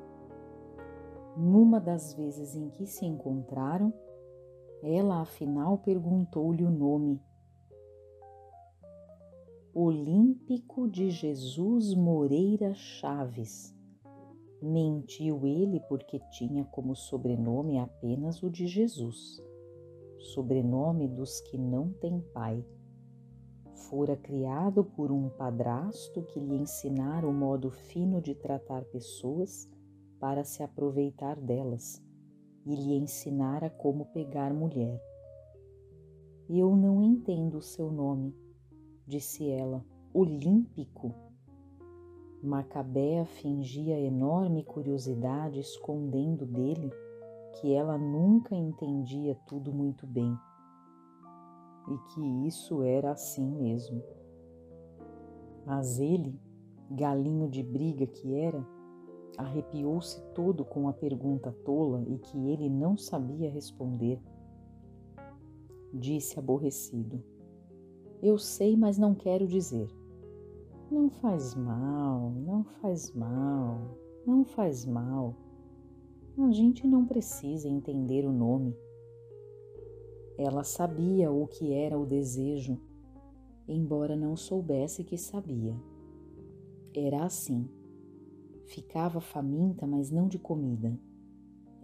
Numa 1.37 1.79
das 1.79 2.11
vezes 2.15 2.55
em 2.55 2.67
que 2.71 2.87
se 2.87 3.05
encontraram, 3.05 3.93
ela 4.81 5.21
afinal 5.21 5.77
perguntou-lhe 5.77 6.63
o 6.63 6.71
nome. 6.71 7.21
Olímpico 9.71 10.89
de 10.89 11.11
Jesus 11.11 11.93
Moreira 11.93 12.73
Chaves. 12.73 13.75
Mentiu 14.59 15.45
ele 15.45 15.79
porque 15.81 16.19
tinha 16.31 16.65
como 16.65 16.95
sobrenome 16.95 17.77
apenas 17.77 18.41
o 18.41 18.49
de 18.49 18.65
Jesus, 18.65 19.39
sobrenome 20.17 21.07
dos 21.07 21.39
que 21.41 21.57
não 21.57 21.91
têm 21.93 22.19
pai. 22.33 22.65
Fora 23.89 24.15
criado 24.15 24.83
por 24.83 25.11
um 25.11 25.29
padrasto 25.29 26.23
que 26.23 26.39
lhe 26.39 26.55
ensinara 26.55 27.27
o 27.27 27.33
modo 27.33 27.69
fino 27.69 28.21
de 28.21 28.33
tratar 28.33 28.85
pessoas 28.85 29.69
para 30.19 30.43
se 30.43 30.63
aproveitar 30.63 31.39
delas 31.39 32.01
e 32.65 32.75
lhe 32.75 32.95
ensinara 32.95 33.69
como 33.69 34.05
pegar 34.05 34.53
mulher. 34.53 35.01
Eu 36.49 36.75
não 36.75 37.03
entendo 37.03 37.57
o 37.57 37.61
seu 37.61 37.91
nome, 37.91 38.33
disse 39.05 39.49
ela. 39.49 39.85
Olímpico? 40.13 41.13
Macabea 42.41 43.25
fingia 43.25 43.99
enorme 43.99 44.63
curiosidade, 44.63 45.59
escondendo 45.59 46.45
dele 46.45 46.89
que 47.59 47.73
ela 47.73 47.97
nunca 47.97 48.55
entendia 48.55 49.35
tudo 49.45 49.73
muito 49.73 50.07
bem 50.07 50.37
e 51.87 51.97
que 52.13 52.47
isso 52.47 52.81
era 52.83 53.11
assim 53.11 53.45
mesmo. 53.45 54.01
Mas 55.65 55.99
ele, 55.99 56.39
galinho 56.91 57.49
de 57.49 57.63
briga 57.63 58.05
que 58.05 58.35
era, 58.35 58.65
arrepiou-se 59.37 60.21
todo 60.33 60.63
com 60.63 60.87
a 60.87 60.93
pergunta 60.93 61.51
tola 61.63 62.03
e 62.07 62.17
que 62.17 62.37
ele 62.49 62.69
não 62.69 62.97
sabia 62.97 63.49
responder. 63.49 64.19
Disse 65.93 66.39
aborrecido: 66.39 67.23
Eu 68.21 68.37
sei, 68.37 68.75
mas 68.75 68.97
não 68.97 69.13
quero 69.13 69.47
dizer. 69.47 69.87
Não 70.91 71.09
faz 71.09 71.55
mal, 71.55 72.31
não 72.31 72.63
faz 72.63 73.11
mal, 73.13 73.97
não 74.25 74.43
faz 74.43 74.85
mal. 74.85 75.35
A 76.37 76.51
gente 76.51 76.87
não 76.87 77.05
precisa 77.05 77.69
entender 77.69 78.25
o 78.25 78.31
nome. 78.31 78.75
Ela 80.37 80.63
sabia 80.63 81.31
o 81.31 81.47
que 81.47 81.73
era 81.73 81.97
o 81.97 82.05
desejo, 82.05 82.79
embora 83.67 84.15
não 84.15 84.35
soubesse 84.35 85.03
que 85.03 85.17
sabia. 85.17 85.75
Era 86.95 87.23
assim 87.23 87.69
Ficava 88.65 89.19
faminta, 89.19 89.85
mas 89.85 90.09
não 90.09 90.27
de 90.27 90.39
comida. 90.39 90.97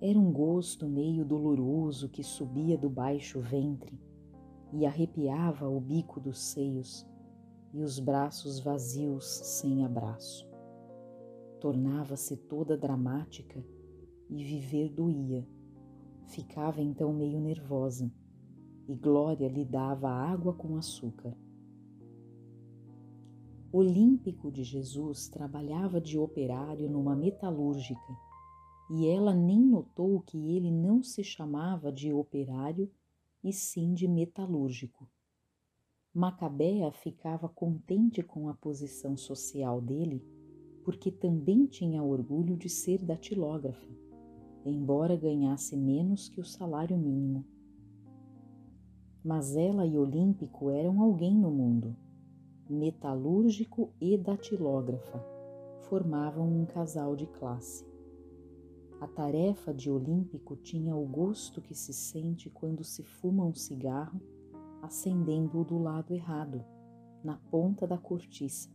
Era 0.02 0.18
um 0.18 0.32
gosto 0.32 0.88
meio 0.88 1.26
doloroso 1.26 2.10
que 2.10 2.24
subia 2.24 2.78
do 2.78 2.90
baixo 2.90 3.40
ventre 3.42 4.00
e 4.72 4.86
arrepiava 4.86 5.68
o 5.68 5.80
bico 5.80 6.20
dos 6.20 6.40
seios 6.40 7.06
e 7.74 7.82
os 7.82 8.00
braços 8.00 8.60
vazios 8.60 9.26
sem 9.26 9.86
abraço. 9.86 10.50
Tornava-se 11.60 12.38
toda 12.38 12.78
dramática 12.78 13.64
e 14.30 14.44
viver 14.44 14.90
doía. 14.90 15.46
Ficava 16.28 16.82
então 16.82 17.14
meio 17.14 17.40
nervosa 17.40 18.12
e 18.90 18.96
Glória 18.96 19.48
lhe 19.48 19.64
dava 19.64 20.10
água 20.10 20.52
com 20.52 20.76
açúcar. 20.76 21.38
Olímpico 23.72 24.52
de 24.52 24.64
Jesus 24.64 25.30
trabalhava 25.30 26.02
de 26.02 26.18
operário 26.18 26.90
numa 26.90 27.16
metalúrgica 27.16 28.18
e 28.90 29.06
ela 29.06 29.32
nem 29.32 29.62
notou 29.62 30.20
que 30.22 30.56
ele 30.56 30.72
não 30.72 31.04
se 31.04 31.24
chamava 31.24 31.92
de 31.92 32.12
operário 32.12 32.92
e 33.44 33.54
sim 33.54 33.94
de 33.94 34.08
metalúrgico. 34.08 35.08
Macabea 36.12 36.92
ficava 36.92 37.48
contente 37.48 38.24
com 38.24 38.50
a 38.50 38.56
posição 38.56 39.16
social 39.16 39.80
dele 39.80 40.26
porque 40.84 41.12
também 41.12 41.68
tinha 41.68 42.02
orgulho 42.02 42.58
de 42.58 42.68
ser 42.68 43.06
datilógrafa, 43.06 43.88
embora 44.66 45.16
ganhasse 45.16 45.78
menos 45.78 46.28
que 46.28 46.42
o 46.42 46.44
salário 46.44 46.98
mínimo. 46.98 47.46
Mas 49.24 49.56
ela 49.56 49.86
e 49.86 49.98
Olímpico 49.98 50.70
eram 50.70 51.02
alguém 51.02 51.38
no 51.38 51.52
mundo 51.52 51.96
metalúrgico 52.70 53.92
e 54.00 54.16
datilógrafa, 54.16 55.20
formavam 55.82 56.48
um 56.48 56.66
casal 56.68 57.16
de 57.16 57.26
classe. 57.26 57.84
A 59.02 59.08
tarefa 59.08 59.74
de 59.74 59.90
Olímpico 59.90 60.56
tinha 60.56 60.96
o 60.96 61.04
gosto 61.04 61.62
que 61.62 61.74
se 61.74 61.92
sente 61.92 62.48
quando 62.50 62.84
se 62.84 63.02
fuma 63.02 63.44
um 63.44 63.56
cigarro 63.56 64.22
acendendo-o 64.82 65.64
do 65.64 65.78
lado 65.78 66.14
errado, 66.14 66.64
na 67.24 67.38
ponta 67.50 67.88
da 67.88 67.98
cortiça. 67.98 68.70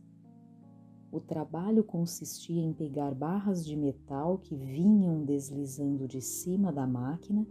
O 1.11 1.19
trabalho 1.19 1.83
consistia 1.83 2.61
em 2.61 2.73
pegar 2.73 3.15
barras 3.15 3.65
de 3.65 3.75
metal 3.75 4.37
que 4.37 4.55
vinham 4.55 5.23
deslizando 5.23 6.07
de 6.07 6.21
cima 6.21 6.71
da 6.71 6.85
máquina 6.85 7.47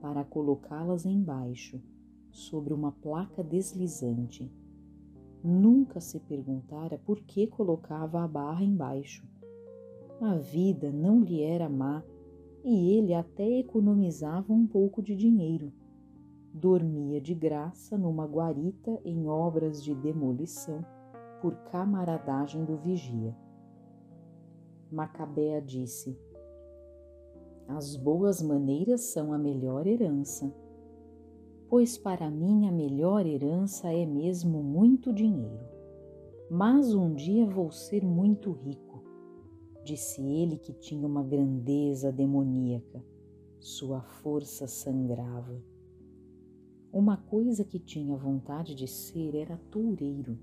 para 0.00 0.24
colocá-las 0.24 1.04
embaixo, 1.04 1.82
sobre 2.30 2.72
uma 2.72 2.92
placa 2.92 3.42
deslizante 3.42 4.50
nunca 5.42 6.00
se 6.00 6.20
perguntara 6.20 6.98
por 6.98 7.20
que 7.20 7.46
colocava 7.46 8.22
a 8.22 8.28
barra 8.28 8.62
embaixo. 8.62 9.26
A 10.20 10.34
vida 10.36 10.92
não 10.92 11.20
lhe 11.20 11.42
era 11.42 11.68
má 11.68 12.04
e 12.62 12.98
ele 12.98 13.14
até 13.14 13.58
economizava 13.58 14.52
um 14.52 14.66
pouco 14.66 15.02
de 15.02 15.16
dinheiro. 15.16 15.72
Dormia 16.52 17.20
de 17.20 17.34
graça 17.34 17.96
numa 17.96 18.26
guarita 18.26 19.00
em 19.04 19.28
obras 19.28 19.82
de 19.82 19.94
demolição 19.94 20.84
por 21.40 21.54
camaradagem 21.70 22.64
do 22.64 22.76
vigia. 22.76 23.34
Macabea 24.90 25.62
disse: 25.62 26.18
As 27.68 27.96
boas 27.96 28.42
maneiras 28.42 29.02
são 29.12 29.32
a 29.32 29.38
melhor 29.38 29.86
herança 29.86 30.52
pois 31.70 31.96
para 31.96 32.28
mim 32.28 32.66
a 32.66 32.72
melhor 32.72 33.24
herança 33.24 33.92
é 33.92 34.04
mesmo 34.04 34.60
muito 34.60 35.12
dinheiro. 35.12 35.64
Mas 36.50 36.92
um 36.92 37.14
dia 37.14 37.46
vou 37.46 37.70
ser 37.70 38.04
muito 38.04 38.50
rico, 38.50 39.04
disse 39.84 40.20
ele 40.20 40.58
que 40.58 40.72
tinha 40.72 41.06
uma 41.06 41.22
grandeza 41.22 42.10
demoníaca. 42.10 43.00
Sua 43.60 44.02
força 44.02 44.66
sangrava. 44.66 45.62
Uma 46.92 47.16
coisa 47.16 47.62
que 47.62 47.78
tinha 47.78 48.16
vontade 48.16 48.74
de 48.74 48.88
ser 48.88 49.36
era 49.36 49.56
toureiro. 49.70 50.36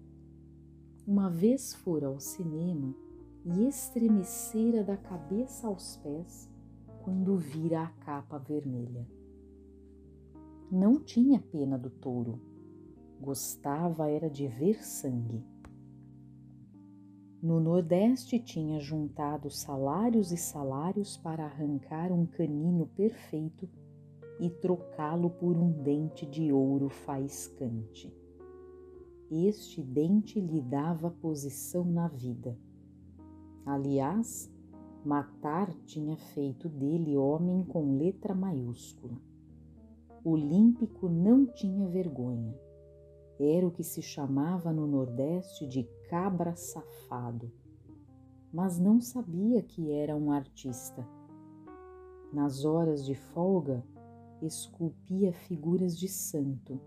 Uma 1.06 1.30
vez 1.30 1.74
fora 1.74 2.08
ao 2.08 2.22
cinema 2.22 2.96
e 3.44 3.68
estremecera 3.68 4.82
da 4.82 4.96
cabeça 4.96 5.68
aos 5.68 5.98
pés 5.98 6.50
quando 7.04 7.36
vira 7.36 7.82
a 7.84 7.88
capa 7.88 8.38
vermelha 8.38 9.17
não 10.72 11.00
tinha 11.00 11.40
pena 11.40 11.78
do 11.78 11.90
touro, 11.90 12.42
gostava 13.22 14.10
era 14.10 14.30
de 14.30 14.48
ver 14.48 14.84
sangue. 14.84 15.44
No 17.42 17.60
Nordeste 17.60 18.38
tinha 18.40 18.80
juntado 18.80 19.50
salários 19.50 20.32
e 20.32 20.38
salários 20.38 21.16
para 21.16 21.46
arrancar 21.46 22.12
um 22.12 22.26
canino 22.26 22.88
perfeito 22.88 23.70
e 24.40 24.50
trocá-lo 24.50 25.30
por 25.30 25.56
um 25.56 25.72
dente 25.72 26.26
de 26.26 26.52
ouro 26.52 26.90
faiscante. 26.90 28.14
Este 29.32 29.82
dente 29.82 30.40
lhe 30.40 30.62
dava 30.62 31.10
posição 31.10 31.86
na 31.86 32.08
vida. 32.08 32.58
Aliás, 33.66 34.52
matar 35.06 35.74
tinha 35.86 36.18
feito 36.18 36.68
dele 36.68 37.16
homem 37.16 37.64
com 37.64 37.98
letra 37.98 38.36
maiúscula. 38.36 39.27
Olímpico 40.24 41.08
não 41.08 41.46
tinha 41.46 41.88
vergonha. 41.88 42.58
Era 43.40 43.68
o 43.68 43.72
que 43.72 43.84
se 43.84 44.02
chamava 44.02 44.74
no 44.74 44.88
Nordeste 44.88 45.68
de 45.68 45.84
cabra 46.10 46.56
safado, 46.56 47.52
mas 48.52 48.80
não 48.80 49.00
sabia 49.00 49.62
que 49.62 49.92
era 49.92 50.16
um 50.16 50.32
artista. 50.32 51.08
Nas 52.34 52.66
horas 52.66 53.06
de 53.06 53.16
folga, 53.16 53.84
esculpia 54.42 55.32
figuras 55.32 55.98
de 55.98 56.08
santo 56.08 56.80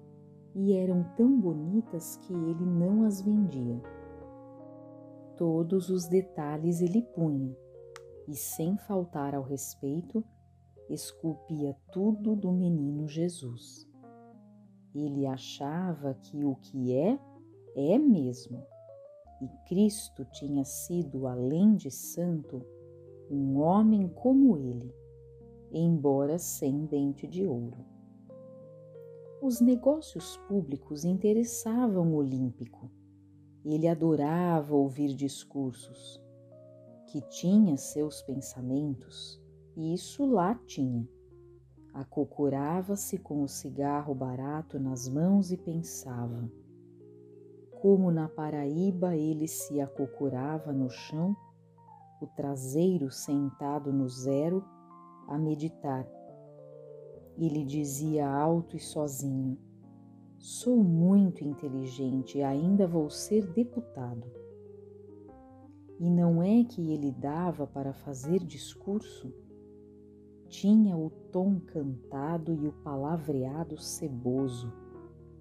e 0.54 0.72
eram 0.72 1.04
tão 1.16 1.40
bonitas 1.40 2.16
que 2.16 2.32
ele 2.32 2.64
não 2.64 3.04
as 3.04 3.20
vendia. 3.20 3.80
Todos 5.36 5.88
os 5.88 6.06
detalhes 6.06 6.82
ele 6.82 7.02
punha, 7.02 7.56
e, 8.28 8.34
sem 8.34 8.76
faltar 8.76 9.34
ao 9.34 9.42
respeito, 9.42 10.24
esculpia 10.90 11.76
tudo 11.92 12.34
do 12.34 12.52
menino 12.52 13.06
Jesus. 13.06 13.88
Ele 14.94 15.26
achava 15.26 16.14
que 16.14 16.44
o 16.44 16.56
que 16.56 16.92
é, 16.92 17.18
é 17.76 17.98
mesmo, 17.98 18.66
e 19.40 19.48
Cristo 19.68 20.24
tinha 20.32 20.64
sido, 20.64 21.26
além 21.26 21.74
de 21.74 21.90
santo, 21.90 22.62
um 23.30 23.58
homem 23.60 24.08
como 24.08 24.58
ele, 24.58 24.92
embora 25.72 26.38
sem 26.38 26.84
dente 26.84 27.26
de 27.26 27.46
ouro. 27.46 27.86
Os 29.40 29.60
negócios 29.60 30.36
públicos 30.48 31.04
interessavam 31.04 32.12
o 32.12 32.16
Olímpico. 32.16 32.90
Ele 33.64 33.88
adorava 33.88 34.74
ouvir 34.74 35.14
discursos, 35.14 36.20
que 37.06 37.22
tinha 37.22 37.76
seus 37.76 38.20
pensamentos, 38.22 39.39
isso 39.80 40.26
lá 40.26 40.54
tinha. 40.66 41.08
Acocorava-se 41.92 43.18
com 43.18 43.42
o 43.42 43.48
cigarro 43.48 44.14
barato 44.14 44.78
nas 44.78 45.08
mãos 45.08 45.50
e 45.50 45.56
pensava. 45.56 46.50
Como 47.80 48.10
na 48.10 48.28
Paraíba 48.28 49.16
ele 49.16 49.48
se 49.48 49.80
acocorava 49.80 50.72
no 50.72 50.88
chão, 50.88 51.34
o 52.20 52.26
traseiro 52.26 53.10
sentado 53.10 53.92
no 53.92 54.08
zero, 54.08 54.64
a 55.26 55.38
meditar. 55.38 56.06
Ele 57.36 57.64
dizia 57.64 58.28
alto 58.28 58.76
e 58.76 58.80
sozinho: 58.80 59.58
Sou 60.38 60.76
muito 60.82 61.42
inteligente 61.42 62.38
e 62.38 62.42
ainda 62.42 62.86
vou 62.86 63.08
ser 63.08 63.46
deputado. 63.52 64.30
E 65.98 66.08
não 66.10 66.42
é 66.42 66.64
que 66.64 66.92
ele 66.92 67.12
dava 67.12 67.66
para 67.66 67.92
fazer 67.92 68.40
discurso? 68.44 69.32
Tinha 70.50 70.96
o 70.96 71.10
tom 71.30 71.60
cantado 71.60 72.52
e 72.52 72.66
o 72.66 72.72
palavreado 72.82 73.80
ceboso, 73.80 74.72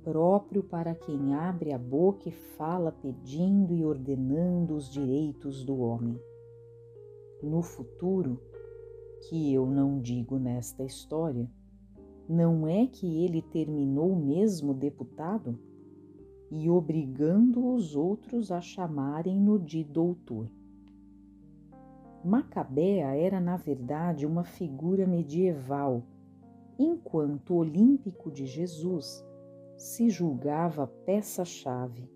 próprio 0.03 0.61
para 0.61 0.93
quem 0.93 1.33
abre 1.33 1.73
a 1.73 1.79
boca 1.79 2.29
e 2.29 2.31
fala 2.31 2.91
pedindo 2.91 3.73
e 3.73 3.83
ordenando 3.83 4.75
os 4.75 4.87
direitos 4.87 5.65
do 5.65 5.79
homem. 5.79 6.15
No 7.41 7.63
futuro, 7.63 8.39
que 9.27 9.51
eu 9.51 9.65
não 9.65 9.99
digo 9.99 10.37
nesta 10.37 10.83
história, 10.83 11.49
não 12.29 12.67
é 12.67 12.85
que 12.85 13.25
ele 13.25 13.41
terminou 13.41 14.15
mesmo 14.15 14.75
deputado 14.75 15.57
e 16.51 16.69
obrigando 16.69 17.73
os 17.73 17.95
outros 17.95 18.51
a 18.51 18.61
chamarem-no 18.61 19.57
de 19.57 19.83
doutor. 19.83 20.47
Macabea 22.29 23.15
era, 23.15 23.39
na 23.39 23.57
verdade, 23.57 24.23
uma 24.23 24.43
figura 24.43 25.07
medieval, 25.07 26.03
enquanto 26.77 27.55
o 27.55 27.57
Olímpico 27.57 28.29
de 28.29 28.45
Jesus 28.45 29.25
se 29.75 30.11
julgava 30.11 30.85
peça-chave, 30.85 32.07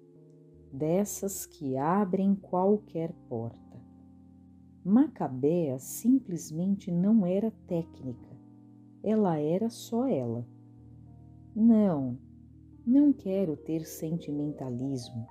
dessas 0.72 1.48
que 1.48 1.78
abrem 1.78 2.36
qualquer 2.36 3.12
porta. 3.28 3.82
Macabea 4.86 5.80
simplesmente 5.80 6.92
não 6.92 7.26
era 7.26 7.50
técnica, 7.66 8.38
ela 9.02 9.40
era 9.40 9.68
só 9.68 10.08
ela. 10.08 10.46
Não, 11.56 12.20
não 12.86 13.12
quero 13.12 13.58
ter 13.58 13.84
sentimentalismo 13.84 15.26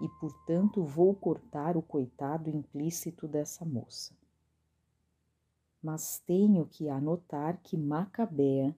e, 0.00 0.08
portanto, 0.20 0.84
vou 0.84 1.16
cortar 1.16 1.76
o 1.76 1.82
coitado 1.82 2.48
implícito 2.48 3.26
dessa 3.26 3.64
moça. 3.64 4.19
Mas 5.82 6.20
tenho 6.20 6.66
que 6.66 6.88
anotar 6.88 7.60
que 7.62 7.76
Macabea 7.76 8.76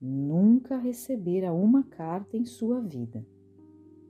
nunca 0.00 0.76
recebera 0.76 1.52
uma 1.52 1.82
carta 1.82 2.36
em 2.36 2.44
sua 2.44 2.80
vida 2.80 3.24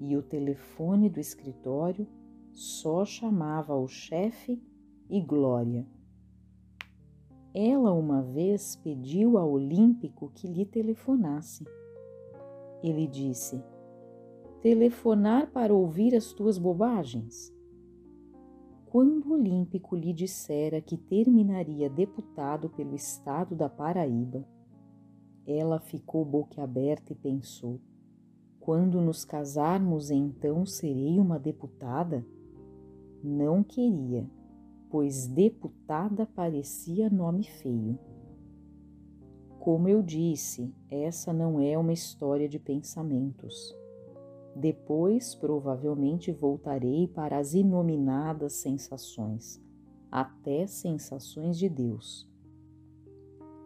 e 0.01 0.17
o 0.17 0.23
telefone 0.23 1.09
do 1.09 1.19
escritório 1.19 2.07
só 2.53 3.05
chamava 3.05 3.75
o 3.75 3.89
chefe 3.89 4.63
e 5.09 5.21
glória. 5.21 5.87
Ela 7.55 7.93
uma 7.93 8.23
vez 8.23 8.77
pediu 8.77 9.39
ao 9.39 9.51
Olímpico 9.51 10.31
que 10.35 10.47
lhe 10.47 10.65
telefonasse. 10.65 11.65
Ele 12.83 13.07
disse: 13.07 13.63
Telefonar 14.61 15.51
para 15.51 15.75
ouvir 15.75 16.15
as 16.15 16.33
tuas 16.33 16.59
bobagens? 16.59 17.53
Quando 18.99 19.29
o 19.29 19.35
Olímpico 19.35 19.95
lhe 19.95 20.13
dissera 20.13 20.81
que 20.81 20.97
terminaria 20.97 21.89
deputado 21.89 22.69
pelo 22.69 22.97
estado 22.97 23.55
da 23.55 23.69
Paraíba, 23.69 24.45
ela 25.47 25.79
ficou 25.79 26.25
boquiaberta 26.25 27.13
e 27.13 27.15
pensou: 27.15 27.81
quando 28.59 29.01
nos 29.01 29.25
casarmos, 29.25 30.11
então 30.11 30.67
serei 30.67 31.21
uma 31.21 31.39
deputada? 31.39 32.27
Não 33.23 33.63
queria 33.63 34.29
pois 34.91 35.29
deputada 35.29 36.27
parecia 36.27 37.09
nome 37.09 37.45
feio. 37.45 37.97
Como 39.61 39.89
eu 39.89 40.03
disse, 40.03 40.75
essa 40.91 41.33
não 41.33 41.61
é 41.61 41.79
uma 41.79 41.93
história 41.93 42.49
de 42.49 42.59
pensamentos. 42.59 43.78
Depois, 44.59 45.35
provavelmente, 45.35 46.33
voltarei 46.33 47.07
para 47.07 47.39
as 47.39 47.55
inominadas 47.55 48.55
sensações, 48.55 49.63
até 50.11 50.67
sensações 50.67 51.59
de 51.59 51.69
Deus. 51.69 52.29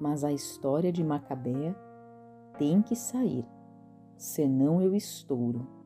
Mas 0.01 0.23
a 0.25 0.33
história 0.33 0.93
de 0.93 1.03
Macabea 1.03 1.75
tem 2.59 2.83
que 2.83 2.95
sair, 2.95 3.47
senão 4.17 4.83
eu 4.83 4.95
estouro 4.95 5.83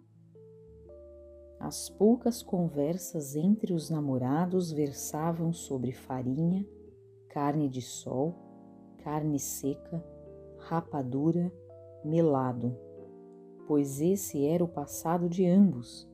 as 1.58 1.88
poucas 1.88 2.42
conversas 2.42 3.34
entre 3.34 3.72
os 3.72 3.88
namorados 3.88 4.70
versavam 4.70 5.52
sobre 5.52 5.90
farinha, 5.90 6.66
carne 7.30 7.68
de 7.68 7.80
sol, 7.80 8.34
carne 8.98 9.38
seca, 9.38 10.04
rapadura, 10.58 11.50
melado, 12.04 12.76
pois 13.66 14.00
esse 14.00 14.44
era 14.44 14.64
o 14.64 14.68
passado 14.68 15.28
de 15.28 15.46
ambos, 15.46 16.08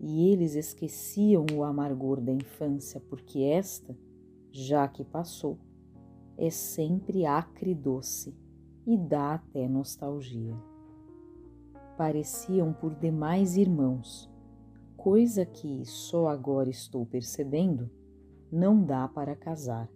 e 0.00 0.28
eles 0.30 0.54
esqueciam 0.54 1.44
o 1.52 1.62
amargor 1.62 2.20
da 2.20 2.32
infância, 2.32 3.00
porque 3.08 3.40
esta, 3.40 3.96
já 4.50 4.86
que 4.86 5.04
passou, 5.04 5.58
é 6.36 6.50
sempre 6.50 7.26
acre 7.26 7.70
e 7.70 7.74
doce 7.74 8.34
e 8.86 8.96
dá 8.96 9.34
até 9.34 9.68
nostalgia. 9.68 10.54
Pareciam 11.96 12.72
por 12.72 12.94
demais 12.94 13.56
irmãos 13.56 14.30
coisa 15.04 15.44
que 15.44 15.84
só 15.84 16.28
agora 16.28 16.70
estou 16.70 17.04
percebendo, 17.04 17.90
não 18.50 18.82
dá 18.82 19.06
para 19.06 19.36
casar. 19.36 19.86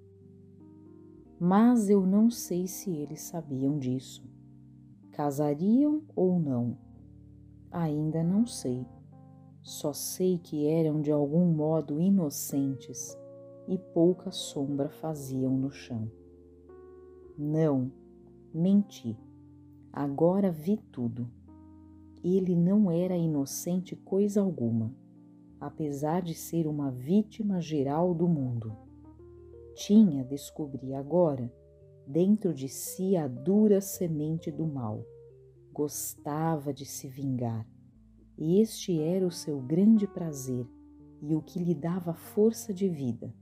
Mas 1.40 1.88
eu 1.88 2.04
não 2.04 2.30
sei 2.30 2.66
se 2.66 2.90
eles 2.90 3.22
sabiam 3.22 3.78
disso. 3.78 4.22
Casariam 5.12 6.02
ou 6.14 6.38
não? 6.38 6.76
Ainda 7.70 8.22
não 8.22 8.46
sei. 8.46 8.86
Só 9.62 9.92
sei 9.92 10.38
que 10.38 10.66
eram 10.66 11.00
de 11.00 11.10
algum 11.10 11.46
modo 11.46 12.00
inocentes 12.00 13.16
e 13.66 13.76
pouca 13.76 14.30
sombra 14.30 14.88
faziam 14.88 15.56
no 15.56 15.70
chão. 15.70 16.10
Não, 17.36 17.92
menti. 18.52 19.18
Agora 19.92 20.50
vi 20.50 20.76
tudo 20.76 21.28
ele 22.22 22.56
não 22.56 22.90
era 22.90 23.16
inocente 23.16 23.94
coisa 23.94 24.40
alguma, 24.40 24.94
apesar 25.60 26.22
de 26.22 26.34
ser 26.34 26.66
uma 26.66 26.90
vítima 26.90 27.60
geral 27.60 28.14
do 28.14 28.28
mundo. 28.28 28.76
Tinha, 29.74 30.24
descobri 30.24 30.94
agora, 30.94 31.52
dentro 32.06 32.52
de 32.52 32.68
si 32.68 33.16
a 33.16 33.28
dura 33.28 33.80
semente 33.80 34.50
do 34.50 34.66
mal. 34.66 35.04
Gostava 35.78 36.74
de 36.74 36.84
se 36.84 37.06
vingar. 37.06 37.64
Este 38.36 39.00
era 39.00 39.24
o 39.24 39.30
seu 39.30 39.60
grande 39.60 40.08
prazer 40.08 40.68
e 41.22 41.36
o 41.36 41.40
que 41.40 41.60
lhe 41.60 41.72
dava 41.72 42.12
força 42.14 42.74
de 42.74 42.88
vida, 42.88 43.32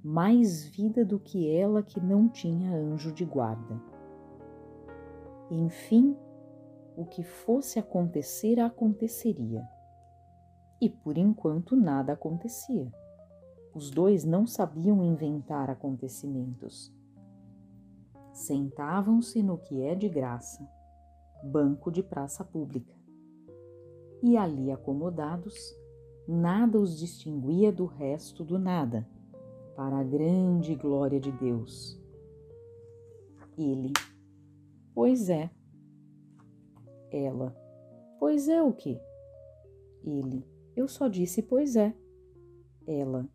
mais 0.00 0.62
vida 0.62 1.04
do 1.04 1.18
que 1.18 1.50
ela 1.50 1.82
que 1.82 1.98
não 1.98 2.28
tinha 2.28 2.70
anjo 2.70 3.10
de 3.10 3.24
guarda. 3.24 3.82
Enfim, 5.50 6.16
o 6.96 7.04
que 7.04 7.24
fosse 7.24 7.80
acontecer 7.80 8.60
aconteceria. 8.60 9.68
E 10.80 10.88
por 10.88 11.18
enquanto 11.18 11.74
nada 11.74 12.12
acontecia. 12.12 12.94
Os 13.74 13.90
dois 13.90 14.24
não 14.24 14.46
sabiam 14.46 15.02
inventar 15.02 15.68
acontecimentos. 15.68 16.94
Sentavam-se 18.32 19.42
no 19.42 19.58
que 19.58 19.82
é 19.82 19.96
de 19.96 20.08
graça, 20.08 20.75
banco 21.42 21.90
de 21.90 22.02
praça 22.02 22.44
pública. 22.44 22.94
E 24.22 24.36
ali 24.36 24.70
acomodados, 24.70 25.76
nada 26.26 26.78
os 26.78 26.98
distinguia 26.98 27.70
do 27.70 27.86
resto 27.86 28.42
do 28.42 28.58
nada, 28.58 29.06
para 29.76 29.98
a 29.98 30.04
grande 30.04 30.74
glória 30.74 31.20
de 31.20 31.30
Deus. 31.30 32.00
Ele, 33.58 33.92
pois 34.94 35.28
é. 35.28 35.50
Ela, 37.10 37.56
pois 38.18 38.48
é 38.48 38.62
o 38.62 38.72
quê? 38.72 39.00
Ele, 40.04 40.44
eu 40.74 40.88
só 40.88 41.08
disse 41.08 41.42
pois 41.42 41.76
é. 41.76 41.94
Ela, 42.86 43.28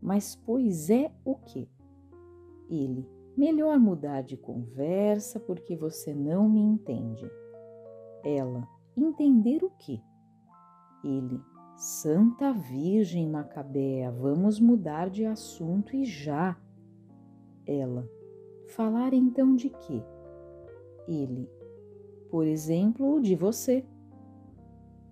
mas 0.00 0.34
pois 0.34 0.90
é 0.90 1.12
o 1.24 1.34
quê? 1.36 1.68
Ele, 2.70 3.08
melhor 3.36 3.78
mudar 3.78 4.22
de 4.22 4.36
conversa 4.36 5.40
porque 5.40 5.76
você 5.76 6.14
não 6.14 6.48
me 6.48 6.60
entende. 6.60 7.30
Ela, 8.24 8.68
entender 8.96 9.62
o 9.62 9.70
quê? 9.70 10.00
Ele, 11.04 11.40
Santa 11.76 12.52
Virgem 12.52 13.28
Macabea, 13.28 14.10
vamos 14.10 14.58
mudar 14.58 15.08
de 15.08 15.24
assunto 15.24 15.94
e 15.94 16.04
já. 16.04 16.56
Ela, 17.66 18.08
falar 18.66 19.14
então 19.14 19.54
de 19.54 19.70
quê? 19.70 20.02
Ele, 21.06 21.48
por 22.30 22.46
exemplo, 22.46 23.20
de 23.20 23.36
você. 23.36 23.84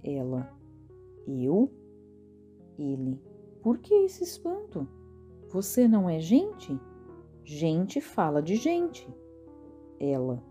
Ela, 0.03 0.53
eu? 1.27 1.71
Ele, 2.79 3.21
por 3.63 3.79
que 3.79 3.95
esse 3.95 4.25
espanto? 4.25 4.87
Você 5.49 5.89
não 5.89 6.11
é 6.11 6.19
gente? 6.19 6.79
Gente 7.45 8.01
fala 8.01 8.43
de 8.43 8.57
gente. 8.57 9.09
Ela, 9.99 10.43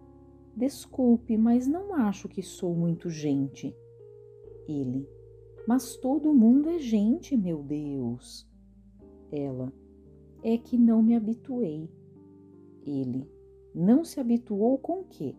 desculpe, 0.55 1.37
mas 1.37 1.67
não 1.67 1.93
acho 1.93 2.27
que 2.29 2.41
sou 2.41 2.73
muito 2.73 3.09
gente. 3.09 3.75
Ele, 4.67 5.07
mas 5.67 5.97
todo 5.97 6.33
mundo 6.33 6.69
é 6.69 6.79
gente, 6.79 7.35
meu 7.35 7.61
Deus. 7.61 8.47
Ela, 9.31 9.71
é 10.43 10.57
que 10.57 10.77
não 10.77 11.01
me 11.01 11.15
habituei. 11.15 11.89
Ele, 12.85 13.29
não 13.73 14.03
se 14.03 14.19
habituou 14.19 14.77
com 14.77 15.03
quê? 15.03 15.35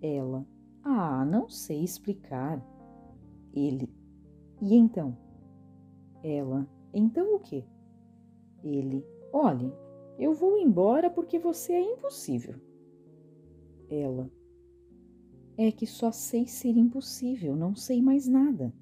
Ela, 0.00 0.46
ah, 0.82 1.24
não 1.24 1.48
sei 1.48 1.84
explicar. 1.84 2.64
Ele, 3.54 3.88
e 4.60 4.74
então? 4.74 5.16
Ela, 6.22 6.68
então 6.92 7.36
o 7.36 7.38
quê? 7.38 7.64
Ele, 8.64 9.04
olhe, 9.32 9.72
eu 10.18 10.32
vou 10.32 10.58
embora 10.58 11.10
porque 11.10 11.38
você 11.38 11.74
é 11.74 11.92
impossível. 11.92 12.65
Ela, 13.88 14.30
é 15.56 15.70
que 15.72 15.86
só 15.86 16.12
sei 16.12 16.46
ser 16.46 16.76
impossível, 16.76 17.56
não 17.56 17.74
sei 17.74 18.02
mais 18.02 18.26
nada 18.26 18.72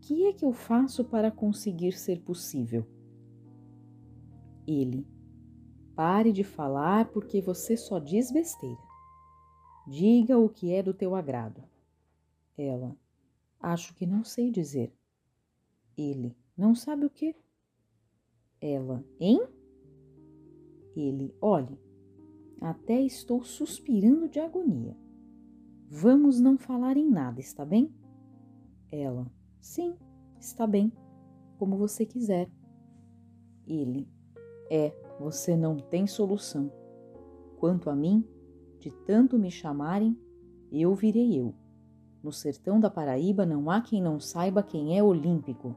que 0.00 0.26
é 0.26 0.32
que 0.32 0.44
eu 0.44 0.52
faço 0.52 1.04
para 1.04 1.30
conseguir 1.30 1.92
ser 1.92 2.20
possível? 2.22 2.84
Ele, 4.66 5.06
pare 5.94 6.32
de 6.32 6.42
falar 6.42 7.10
porque 7.12 7.40
você 7.40 7.76
só 7.76 7.98
diz 7.98 8.32
besteira. 8.32 8.80
Diga 9.86 10.38
o 10.38 10.48
que 10.48 10.72
é 10.72 10.82
do 10.82 10.94
teu 10.94 11.14
agrado. 11.14 11.62
Ela, 12.56 12.96
acho 13.60 13.94
que 13.94 14.06
não 14.06 14.24
sei 14.24 14.50
dizer. 14.50 14.92
Ele, 15.96 16.36
não 16.56 16.74
sabe 16.74 17.04
o 17.04 17.10
que? 17.10 17.36
Ela, 18.60 19.04
hein? 19.18 19.40
Ele, 20.96 21.34
olhe, 21.40 21.78
até 22.60 23.00
estou 23.00 23.42
suspirando 23.42 24.28
de 24.28 24.38
agonia. 24.38 24.96
Vamos 25.88 26.40
não 26.40 26.58
falar 26.58 26.96
em 26.96 27.08
nada, 27.08 27.40
está 27.40 27.64
bem? 27.64 27.92
Ela, 28.92 29.26
Sim, 29.60 29.94
está 30.40 30.66
bem, 30.66 30.90
como 31.58 31.76
você 31.76 32.06
quiser. 32.06 32.50
Ele: 33.66 34.08
É, 34.70 34.90
você 35.18 35.54
não 35.54 35.76
tem 35.76 36.06
solução. 36.06 36.72
Quanto 37.58 37.90
a 37.90 37.94
mim, 37.94 38.24
de 38.78 38.90
tanto 39.04 39.38
me 39.38 39.50
chamarem, 39.50 40.18
eu 40.72 40.94
virei 40.94 41.38
eu. 41.38 41.54
No 42.22 42.32
sertão 42.32 42.80
da 42.80 42.90
Paraíba 42.90 43.44
não 43.44 43.70
há 43.70 43.82
quem 43.82 44.02
não 44.02 44.18
saiba 44.18 44.62
quem 44.62 44.96
é 44.96 45.02
olímpico, 45.02 45.76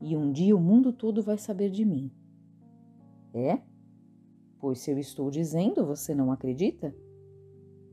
e 0.00 0.16
um 0.16 0.30
dia 0.30 0.56
o 0.56 0.60
mundo 0.60 0.92
todo 0.92 1.22
vai 1.22 1.36
saber 1.36 1.70
de 1.70 1.84
mim. 1.84 2.10
É? 3.34 3.60
Pois 4.66 4.80
se 4.80 4.90
eu 4.90 4.98
estou 4.98 5.30
dizendo, 5.30 5.86
você 5.86 6.12
não 6.12 6.32
acredita? 6.32 6.92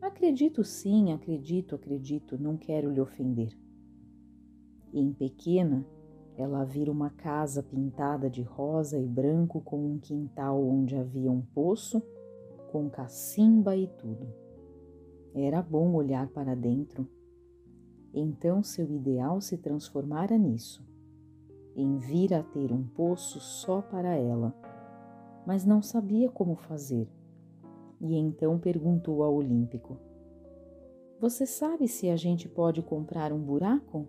Acredito 0.02 0.64
sim, 0.64 1.14
acredito, 1.14 1.76
acredito, 1.76 2.36
não 2.36 2.58
quero 2.58 2.90
lhe 2.90 3.00
ofender 3.00 3.56
e 4.92 5.00
em 5.00 5.14
pequena 5.14 5.86
ela 6.36 6.64
vira 6.64 6.92
uma 6.92 7.12
casa 7.12 7.62
pintada 7.62 8.28
de 8.28 8.42
rosa 8.42 8.98
e 8.98 9.06
branco 9.06 9.62
com 9.62 9.86
um 9.86 10.00
quintal 10.00 10.68
onde 10.68 10.96
havia 10.96 11.32
um 11.32 11.42
poço 11.42 12.02
com 12.72 12.90
cacimba 12.90 13.78
e 13.78 13.86
tudo. 13.86 14.26
Era 15.36 15.62
bom 15.62 15.94
olhar 15.94 16.28
para 16.30 16.56
dentro. 16.56 17.08
Então 18.12 18.64
seu 18.64 18.92
ideal 18.92 19.40
se 19.40 19.60
transformara 19.60 20.40
nisso, 20.40 20.84
em 21.76 22.00
vir 22.00 22.34
a 22.34 22.42
ter 22.42 22.72
um 22.72 22.84
poço 22.84 23.40
só 23.40 23.80
para 23.80 24.16
ela, 24.16 24.73
mas 25.46 25.66
não 25.66 25.82
sabia 25.82 26.30
como 26.30 26.56
fazer. 26.56 27.08
E 28.00 28.16
então 28.16 28.60
perguntou 28.60 29.24
ao 29.24 29.36
Olímpico: 29.36 29.98
Você 31.20 31.46
sabe 31.46 31.88
se 31.88 32.10
a 32.10 32.16
gente 32.16 32.50
pode 32.50 32.82
comprar 32.82 33.32
um 33.32 33.40
buraco? 33.40 34.08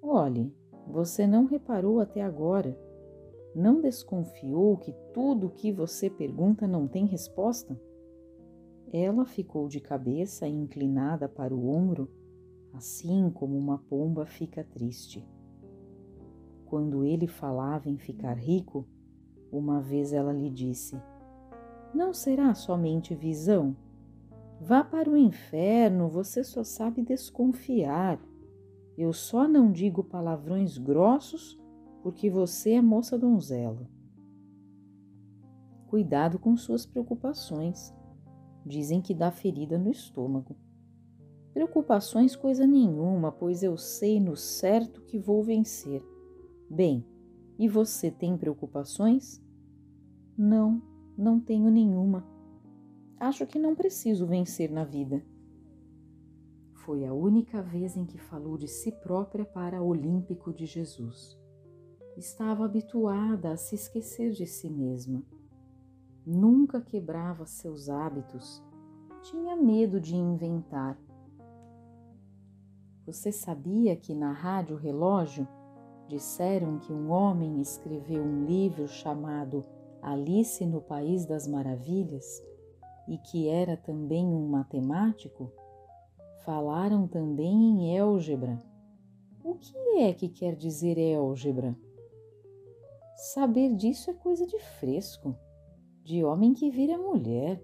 Olhe, 0.00 0.54
você 0.86 1.26
não 1.26 1.46
reparou 1.46 2.00
até 2.00 2.22
agora. 2.22 2.78
Não 3.54 3.80
desconfiou 3.80 4.76
que 4.76 4.92
tudo 5.12 5.46
o 5.46 5.50
que 5.50 5.72
você 5.72 6.10
pergunta 6.10 6.66
não 6.66 6.88
tem 6.88 7.06
resposta? 7.06 7.80
Ela 8.92 9.24
ficou 9.24 9.68
de 9.68 9.80
cabeça 9.80 10.46
inclinada 10.46 11.28
para 11.28 11.54
o 11.54 11.68
ombro, 11.68 12.10
assim 12.72 13.30
como 13.30 13.56
uma 13.56 13.78
pomba 13.78 14.26
fica 14.26 14.62
triste. 14.62 15.26
Quando 16.66 17.04
ele 17.04 17.26
falava 17.26 17.88
em 17.88 17.96
ficar 17.96 18.34
rico, 18.34 18.86
uma 19.58 19.80
vez 19.80 20.12
ela 20.12 20.32
lhe 20.32 20.50
disse: 20.50 21.00
Não 21.94 22.12
será 22.12 22.54
somente 22.54 23.14
visão? 23.14 23.76
Vá 24.60 24.82
para 24.82 25.10
o 25.10 25.16
inferno, 25.16 26.08
você 26.08 26.42
só 26.42 26.62
sabe 26.64 27.02
desconfiar. 27.02 28.20
Eu 28.96 29.12
só 29.12 29.48
não 29.48 29.72
digo 29.72 30.04
palavrões 30.04 30.78
grossos 30.78 31.58
porque 32.02 32.30
você 32.30 32.72
é 32.72 32.82
moça 32.82 33.18
donzela. 33.18 33.88
Cuidado 35.86 36.38
com 36.38 36.56
suas 36.56 36.86
preocupações. 36.86 37.94
Dizem 38.64 39.00
que 39.00 39.14
dá 39.14 39.30
ferida 39.30 39.76
no 39.78 39.90
estômago. 39.90 40.56
Preocupações 41.52 42.34
coisa 42.34 42.66
nenhuma, 42.66 43.30
pois 43.30 43.62
eu 43.62 43.76
sei 43.76 44.18
no 44.18 44.36
certo 44.36 45.02
que 45.02 45.18
vou 45.18 45.42
vencer. 45.42 46.02
Bem, 46.68 47.06
e 47.58 47.68
você 47.68 48.10
tem 48.10 48.36
preocupações? 48.36 49.43
Não, 50.36 50.82
não 51.16 51.38
tenho 51.38 51.70
nenhuma. 51.70 52.26
Acho 53.18 53.46
que 53.46 53.58
não 53.58 53.74
preciso 53.74 54.26
vencer 54.26 54.68
na 54.68 54.84
vida. 54.84 55.24
Foi 56.72 57.06
a 57.06 57.14
única 57.14 57.62
vez 57.62 57.96
em 57.96 58.04
que 58.04 58.18
falou 58.18 58.58
de 58.58 58.66
si 58.66 58.90
própria 58.90 59.44
para 59.44 59.80
Olímpico 59.80 60.52
de 60.52 60.66
Jesus. 60.66 61.38
Estava 62.16 62.64
habituada 62.64 63.52
a 63.52 63.56
se 63.56 63.76
esquecer 63.76 64.32
de 64.32 64.44
si 64.44 64.68
mesma. 64.68 65.22
Nunca 66.26 66.80
quebrava 66.80 67.46
seus 67.46 67.88
hábitos. 67.88 68.62
Tinha 69.22 69.56
medo 69.56 70.00
de 70.00 70.16
inventar. 70.16 70.98
Você 73.06 73.30
sabia 73.30 73.94
que 73.94 74.14
na 74.14 74.32
Rádio 74.32 74.76
Relógio 74.76 75.46
disseram 76.08 76.78
que 76.78 76.92
um 76.92 77.10
homem 77.10 77.60
escreveu 77.60 78.22
um 78.22 78.44
livro 78.44 78.88
chamado 78.88 79.64
Alice 80.04 80.66
no 80.66 80.82
País 80.82 81.24
das 81.24 81.48
Maravilhas 81.48 82.42
e 83.08 83.16
que 83.16 83.48
era 83.48 83.74
também 83.74 84.26
um 84.26 84.46
matemático? 84.46 85.50
Falaram 86.44 87.08
também 87.08 87.54
em 87.54 87.98
álgebra. 87.98 88.58
O 89.42 89.54
que 89.54 89.74
é 90.00 90.12
que 90.12 90.28
quer 90.28 90.56
dizer 90.56 90.98
álgebra? 91.16 91.74
Saber 93.16 93.74
disso 93.74 94.10
é 94.10 94.14
coisa 94.14 94.46
de 94.46 94.58
fresco, 94.78 95.34
de 96.02 96.22
homem 96.22 96.52
que 96.52 96.70
vira 96.70 96.98
mulher. 96.98 97.62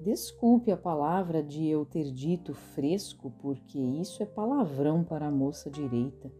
Desculpe 0.00 0.70
a 0.70 0.78
palavra 0.78 1.42
de 1.42 1.66
eu 1.66 1.84
ter 1.84 2.10
dito 2.10 2.54
fresco, 2.54 3.30
porque 3.38 3.78
isso 3.78 4.22
é 4.22 4.26
palavrão 4.26 5.04
para 5.04 5.26
a 5.26 5.30
moça 5.30 5.70
direita. 5.70 6.32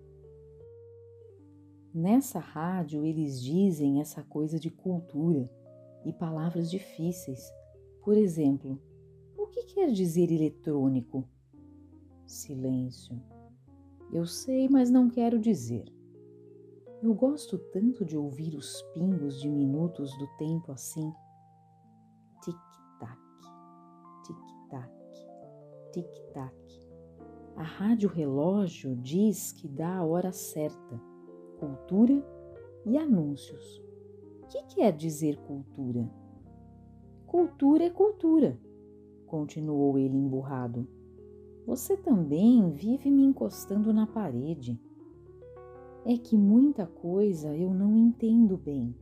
Nessa 1.99 2.39
rádio 2.39 3.05
eles 3.05 3.43
dizem 3.43 4.01
essa 4.01 4.23
coisa 4.23 4.57
de 4.57 4.71
cultura 4.71 5.51
e 6.05 6.13
palavras 6.13 6.71
difíceis. 6.71 7.53
Por 8.05 8.17
exemplo, 8.17 8.81
o 9.37 9.49
que 9.49 9.65
quer 9.65 9.91
dizer 9.91 10.31
eletrônico? 10.31 11.29
Silêncio. 12.25 13.21
Eu 14.13 14.25
sei, 14.27 14.69
mas 14.69 14.91
não 14.91 15.11
quero 15.11 15.41
dizer. 15.41 15.93
Eu 17.03 17.13
gosto 17.15 17.59
tanto 17.73 18.05
de 18.05 18.17
ouvir 18.17 18.55
os 18.55 18.81
pingos 18.95 19.41
diminutos 19.41 20.17
do 20.19 20.29
tempo 20.37 20.71
assim. 20.71 21.13
Tic-tac, 22.45 23.19
tic-tac, 24.25 24.93
tic-tac. 25.91 26.55
A 27.57 27.65
rádio 27.65 28.09
relógio 28.09 28.95
diz 28.95 29.51
que 29.51 29.67
dá 29.67 29.97
a 29.97 30.05
hora 30.05 30.31
certa. 30.31 31.08
Cultura 31.59 32.25
e 32.87 32.97
anúncios. 32.97 33.83
O 34.43 34.47
que 34.47 34.63
quer 34.77 34.93
dizer 34.93 35.37
cultura? 35.39 36.09
Cultura 37.27 37.85
é 37.85 37.91
cultura, 37.91 38.57
continuou 39.27 39.99
ele 39.99 40.17
emburrado. 40.17 40.87
Você 41.67 41.97
também 41.97 42.71
vive 42.71 43.11
me 43.11 43.25
encostando 43.25 43.93
na 43.93 44.07
parede. 44.07 44.81
É 46.07 46.17
que 46.17 46.39
muita 46.39 46.87
coisa 46.87 47.55
eu 47.57 47.75
não 47.75 47.97
entendo 47.97 48.57
bem. 48.57 48.95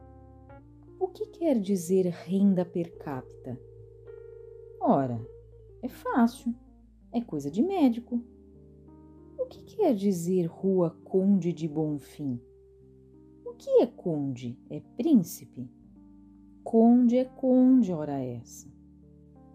O 0.98 1.08
que 1.08 1.26
quer 1.26 1.60
dizer 1.60 2.06
renda 2.06 2.64
per 2.64 2.96
capita? 2.96 3.60
Ora, 4.80 5.20
é 5.82 5.88
fácil, 5.88 6.54
é 7.12 7.20
coisa 7.20 7.50
de 7.50 7.62
médico. 7.62 8.20
O 9.46 9.48
que 9.48 9.62
quer 9.76 9.94
dizer 9.94 10.46
Rua 10.46 10.90
Conde 11.04 11.52
de 11.52 11.68
Bonfim? 11.68 12.40
O 13.44 13.52
que 13.52 13.80
é 13.80 13.86
conde? 13.86 14.58
É 14.68 14.80
príncipe? 14.80 15.70
Conde 16.64 17.16
é 17.16 17.24
conde, 17.24 17.92
ora 17.92 18.18
essa. 18.18 18.68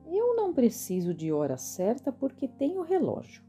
Eu 0.08 0.34
não 0.34 0.54
preciso 0.54 1.14
de 1.14 1.34
hora 1.34 1.58
certa 1.58 2.10
porque 2.10 2.48
tenho 2.48 2.84
relógio. 2.84 3.44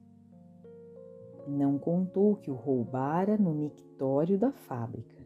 Não 1.46 1.78
contou 1.78 2.34
que 2.34 2.50
o 2.50 2.54
roubara 2.54 3.38
no 3.38 3.54
mictório 3.54 4.36
da 4.36 4.50
fábrica. 4.50 5.24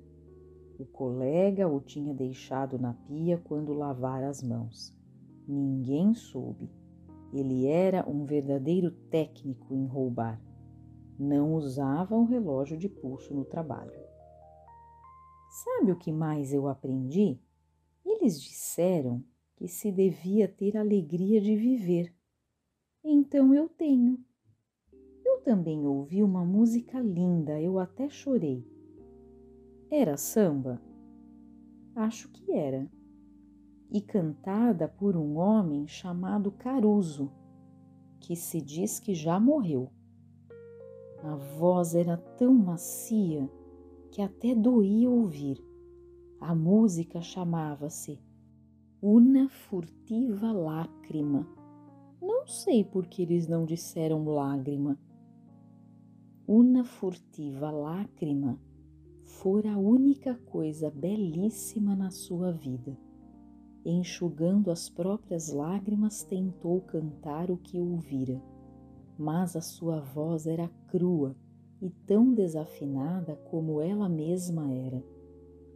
O 0.79 0.85
colega 0.85 1.67
o 1.67 1.81
tinha 1.81 2.13
deixado 2.13 2.79
na 2.79 2.93
pia 2.93 3.41
quando 3.43 3.73
lavara 3.73 4.29
as 4.29 4.43
mãos. 4.43 4.95
Ninguém 5.49 6.13
soube. 6.13 6.71
Ele 7.33 7.67
era 7.67 8.07
um 8.07 8.27
verdadeiro 8.27 8.91
técnico 8.91 9.75
em 9.75 9.87
roubar. 9.87 10.46
Não 11.19 11.55
usava 11.55 12.15
um 12.15 12.25
relógio 12.25 12.77
de 12.77 12.89
pulso 12.89 13.35
no 13.35 13.45
trabalho. 13.45 14.07
Sabe 15.65 15.93
o 15.93 15.97
que 15.97 16.13
mais 16.13 16.53
eu 16.53 16.69
aprendi? 16.69 17.41
Eles 18.05 18.41
disseram 18.41 19.25
que 19.57 19.67
se 19.67 19.91
devia 19.91 20.47
ter 20.47 20.77
alegria 20.77 21.41
de 21.41 21.57
viver. 21.57 22.15
Então 23.03 23.55
eu 23.55 23.69
tenho. 23.69 24.23
Eu 25.25 25.41
também 25.41 25.87
ouvi 25.87 26.23
uma 26.23 26.45
música 26.45 27.01
linda, 27.01 27.61
eu 27.61 27.79
até 27.79 28.09
chorei. 28.11 28.67
Era 29.91 30.17
samba? 30.17 30.83
Acho 31.95 32.29
que 32.29 32.53
era. 32.53 32.91
E 33.91 34.03
cantada 34.03 34.87
por 34.87 35.17
um 35.17 35.39
homem 35.39 35.87
chamado 35.87 36.53
Caruso, 36.53 37.33
que 38.21 38.37
se 38.37 38.61
diz 38.61 39.01
que 39.01 39.15
já 39.15 39.41
morreu. 39.41 39.91
A 41.27 41.35
voz 41.35 41.97
era 41.97 42.17
tão 42.17 42.55
macia 42.55 43.51
que 44.13 44.23
até 44.23 44.55
doía 44.55 45.11
ouvir. 45.11 45.61
A 46.41 46.55
música 46.55 47.21
chamava-se 47.21 48.21
Una 49.03 49.49
furtiva 49.49 50.53
lágrima. 50.53 51.45
Não 52.23 52.47
sei 52.47 52.85
por 52.85 53.09
que 53.09 53.23
eles 53.23 53.49
não 53.49 53.65
disseram 53.65 54.25
lágrima. 54.25 54.97
Una 56.47 56.85
furtiva 56.85 57.73
lágrima 57.73 58.57
fora 59.25 59.73
a 59.73 59.79
única 59.79 60.37
coisa 60.47 60.91
belíssima 60.91 61.97
na 61.97 62.11
sua 62.13 62.53
vida. 62.53 62.97
Enxugando 63.85 64.71
as 64.71 64.89
próprias 64.89 65.51
lágrimas, 65.51 66.23
tentou 66.23 66.83
cantar 66.83 67.51
o 67.51 67.57
que 67.57 67.81
ouvira, 67.81 68.41
mas 69.19 69.57
a 69.57 69.61
sua 69.61 70.01
voz 70.01 70.47
era 70.47 70.71
crua 70.97 71.37
e 71.83 71.91
tão 71.91 72.33
desafinada 72.33 73.37
como 73.51 73.83
ela 73.83 74.09
mesma 74.09 74.73
era. 74.73 75.05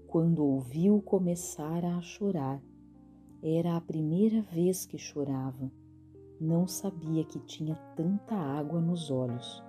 Quando 0.07 0.43
ouviu, 0.43 1.03
começara 1.03 1.95
a 1.95 2.01
chorar 2.01 2.63
era 3.43 3.77
a 3.77 3.81
primeira 3.81 4.43
vez 4.43 4.85
que 4.85 4.99
chorava. 4.99 5.71
Não 6.41 6.67
sabia 6.67 7.25
que 7.25 7.39
tinha 7.39 7.75
tanta 7.97 8.35
água 8.35 8.81
nos 8.81 9.11
olhos. 9.11 9.63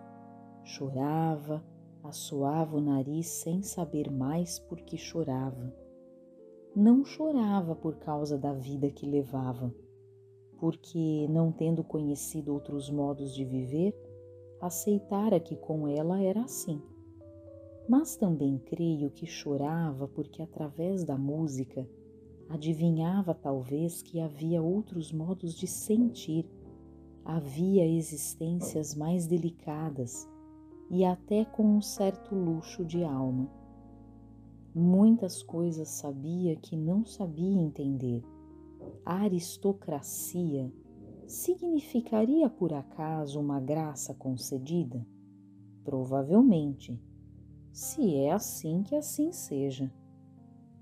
Chorava, 0.64 1.64
assoava 2.04 2.78
o 2.78 2.82
nariz 2.82 3.28
sem 3.28 3.62
saber 3.62 4.10
mais 4.12 4.60
por 4.60 4.80
que 4.82 4.98
chorava. 4.98 5.74
Não 6.76 7.04
chorava 7.04 7.76
por 7.76 7.96
causa 7.96 8.38
da 8.38 8.54
vida 8.54 8.90
que 8.90 9.06
levava, 9.06 9.74
porque, 10.58 11.28
não 11.30 11.52
tendo 11.52 11.84
conhecido 11.84 12.54
outros 12.54 12.90
modos 12.90 13.34
de 13.34 13.44
viver, 13.44 13.94
aceitara 14.62 15.40
que 15.40 15.56
com 15.56 15.88
ela 15.88 16.22
era 16.22 16.44
assim. 16.44 16.82
Mas 17.90 18.16
também 18.16 18.58
creio 18.58 19.10
que 19.10 19.26
chorava 19.26 20.08
porque, 20.08 20.42
através 20.42 21.04
da 21.04 21.18
música, 21.18 21.88
Adivinhava 22.54 23.34
talvez 23.34 24.02
que 24.02 24.20
havia 24.20 24.62
outros 24.62 25.10
modos 25.10 25.54
de 25.54 25.66
sentir, 25.66 26.46
havia 27.24 27.88
existências 27.88 28.94
mais 28.94 29.26
delicadas 29.26 30.30
e 30.90 31.06
até 31.06 31.46
com 31.46 31.64
um 31.64 31.82
certo 31.82 32.36
luxo 32.36 32.84
de 32.84 33.06
alma. 33.06 33.50
Muitas 34.76 35.42
coisas 35.42 35.88
sabia 35.88 36.58
que 36.58 36.76
não 36.76 37.06
sabia 37.06 37.58
entender. 37.58 38.22
A 39.06 39.22
aristocracia 39.22 40.70
significaria 41.32 42.50
por 42.50 42.74
acaso 42.74 43.40
uma 43.40 43.60
graça 43.60 44.14
concedida? 44.14 45.06
Provavelmente. 45.84 47.00
Se 47.72 48.16
é 48.16 48.34
assim, 48.34 48.84
que 48.84 48.96
assim 48.96 49.32
seja 49.32 49.92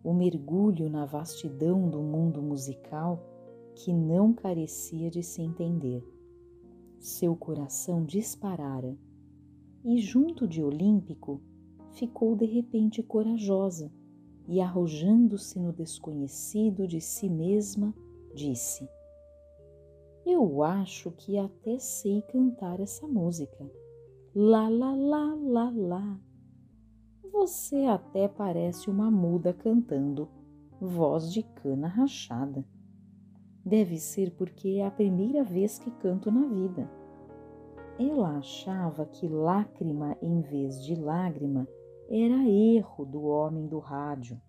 o 0.04 0.12
mergulho 0.12 0.90
na 0.90 1.06
vastidão 1.06 1.88
do 1.88 2.02
mundo 2.02 2.42
musical 2.42 3.24
que 3.76 3.94
não 3.94 4.34
carecia 4.34 5.12
de 5.12 5.22
se 5.22 5.42
entender. 5.42 6.04
Seu 6.98 7.36
coração 7.36 8.04
disparara 8.04 8.98
e, 9.86 10.00
junto 10.00 10.48
de 10.48 10.64
Olímpico, 10.64 11.40
ficou 11.92 12.36
de 12.36 12.46
repente 12.46 13.04
corajosa 13.04 13.92
e, 14.48 14.60
arrojando-se 14.60 15.60
no 15.60 15.72
desconhecido 15.72 16.88
de 16.88 17.00
si 17.00 17.30
mesma, 17.30 17.94
disse: 18.34 18.90
Eu 20.32 20.62
acho 20.62 21.10
que 21.10 21.40
até 21.40 21.80
sei 21.80 22.22
cantar 22.22 22.80
essa 22.80 23.08
música. 23.08 23.68
Lá, 24.36 24.70
lá, 24.70 24.94
lá, 24.94 25.34
lá, 25.34 25.74
lá. 25.76 26.20
Você 27.32 27.86
até 27.86 28.28
parece 28.28 28.92
uma 28.92 29.10
muda 29.10 29.52
cantando, 29.56 30.30
voz 30.80 31.34
de 31.34 31.42
cana 31.42 31.88
rachada. 31.88 32.64
Deve 33.66 33.98
ser 33.98 34.30
porque 34.36 34.78
é 34.78 34.86
a 34.86 34.92
primeira 34.92 35.44
vez 35.44 35.80
que 35.80 35.90
canto 35.90 36.30
na 36.30 36.46
vida. 36.46 36.88
Ela 37.98 38.38
achava 38.38 39.08
que 39.08 39.28
lágrima 39.28 40.16
em 40.22 40.42
vez 40.42 40.86
de 40.86 40.94
lágrima 40.94 41.68
era 42.08 42.48
erro 42.48 43.04
do 43.04 43.24
homem 43.24 43.66
do 43.66 43.80
rádio. 43.80 44.40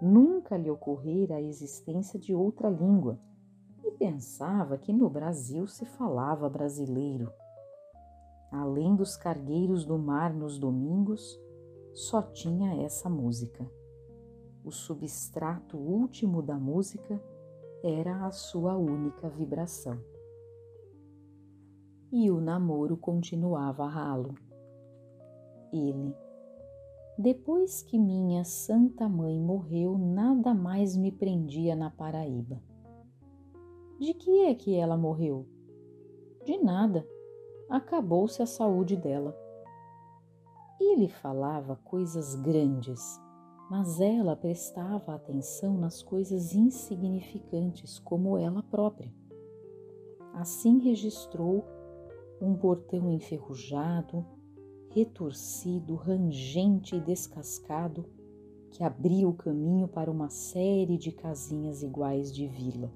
Nunca 0.00 0.56
lhe 0.56 0.70
ocorrera 0.70 1.34
a 1.36 1.42
existência 1.42 2.18
de 2.18 2.34
outra 2.34 2.70
língua 2.70 3.20
pensava 3.98 4.76
que 4.78 4.92
no 4.92 5.08
Brasil 5.08 5.66
se 5.66 5.84
falava 5.84 6.48
brasileiro. 6.48 7.32
Além 8.50 8.94
dos 8.94 9.16
cargueiros 9.16 9.84
do 9.84 9.98
mar 9.98 10.32
nos 10.32 10.58
domingos, 10.58 11.40
só 11.92 12.22
tinha 12.22 12.82
essa 12.84 13.08
música. 13.08 13.68
O 14.64 14.70
substrato 14.70 15.76
último 15.76 16.40
da 16.40 16.56
música 16.56 17.20
era 17.82 18.26
a 18.26 18.30
sua 18.30 18.76
única 18.76 19.28
vibração. 19.28 19.98
E 22.12 22.30
o 22.30 22.40
namoro 22.40 22.96
continuava 22.96 23.86
ralo. 23.86 24.34
Ele, 25.72 26.14
depois 27.18 27.82
que 27.82 27.98
minha 27.98 28.44
santa 28.44 29.08
mãe 29.08 29.40
morreu, 29.40 29.98
nada 29.98 30.54
mais 30.54 30.96
me 30.96 31.12
prendia 31.12 31.76
na 31.76 31.90
Paraíba. 31.90 32.60
De 33.98 34.12
que 34.12 34.44
é 34.44 34.54
que 34.54 34.74
ela 34.74 34.96
morreu? 34.96 35.46
De 36.44 36.58
nada. 36.58 37.06
Acabou-se 37.70 38.42
a 38.42 38.46
saúde 38.46 38.96
dela. 38.96 39.36
Ele 40.80 41.08
falava 41.08 41.76
coisas 41.84 42.34
grandes, 42.34 43.00
mas 43.70 44.00
ela 44.00 44.34
prestava 44.34 45.14
atenção 45.14 45.78
nas 45.78 46.02
coisas 46.02 46.54
insignificantes, 46.54 47.98
como 47.98 48.36
ela 48.36 48.62
própria. 48.64 49.12
Assim 50.34 50.78
registrou 50.80 51.64
um 52.40 52.54
portão 52.54 53.10
enferrujado, 53.12 54.26
retorcido, 54.90 55.94
rangente 55.94 56.96
e 56.96 57.00
descascado, 57.00 58.04
que 58.70 58.82
abria 58.82 59.28
o 59.28 59.32
caminho 59.32 59.86
para 59.86 60.10
uma 60.10 60.28
série 60.28 60.98
de 60.98 61.12
casinhas 61.12 61.82
iguais 61.82 62.32
de 62.32 62.48
vila. 62.48 62.92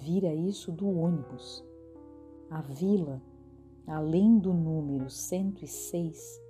Vira 0.00 0.32
isso 0.32 0.70
do 0.70 0.88
ônibus. 0.88 1.64
A 2.48 2.62
vila, 2.62 3.20
além 3.84 4.38
do 4.38 4.54
número 4.54 5.10
106, 5.10 6.40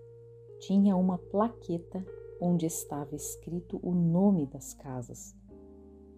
tinha 0.61 0.95
uma 0.95 1.17
plaqueta 1.17 2.05
onde 2.41 2.67
estava 2.67 3.17
escrito 3.17 3.81
o 3.83 3.95
nome 3.95 4.47
das 4.47 4.75
casas. 4.75 5.35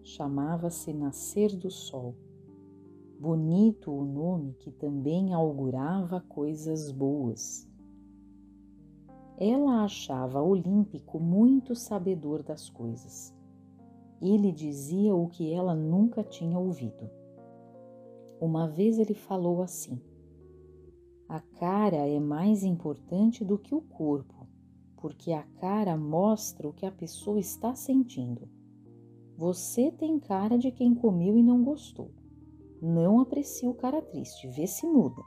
Chamava-se 0.03 0.93
Nascer 0.93 1.55
do 1.55 1.71
Sol. 1.71 2.15
Bonito 3.17 3.91
o 3.91 4.03
nome 4.03 4.53
que 4.59 4.69
também 4.69 5.33
augurava 5.33 6.19
coisas 6.19 6.91
boas. 6.91 7.65
Ela 9.37 9.85
achava 9.85 10.41
Olímpico 10.41 11.17
muito 11.17 11.75
sabedor 11.75 12.43
das 12.43 12.69
coisas. 12.69 13.33
Ele 14.21 14.51
dizia 14.51 15.15
o 15.15 15.27
que 15.29 15.51
ela 15.51 15.73
nunca 15.73 16.23
tinha 16.23 16.59
ouvido. 16.59 17.20
Uma 18.41 18.67
vez 18.67 18.97
ele 18.97 19.13
falou 19.13 19.61
assim: 19.61 20.01
A 21.29 21.39
cara 21.39 22.07
é 22.07 22.19
mais 22.19 22.63
importante 22.63 23.45
do 23.45 23.55
que 23.55 23.75
o 23.75 23.81
corpo, 23.81 24.47
porque 24.97 25.31
a 25.31 25.43
cara 25.43 25.95
mostra 25.95 26.67
o 26.67 26.73
que 26.73 26.83
a 26.83 26.91
pessoa 26.91 27.39
está 27.39 27.75
sentindo. 27.75 28.49
Você 29.37 29.91
tem 29.91 30.19
cara 30.19 30.57
de 30.57 30.71
quem 30.71 30.95
comeu 30.95 31.37
e 31.37 31.43
não 31.43 31.63
gostou. 31.63 32.11
Não 32.81 33.19
aprecia 33.19 33.69
o 33.69 33.75
cara 33.75 34.01
triste, 34.01 34.47
vê 34.47 34.65
se 34.65 34.87
muda. 34.87 35.21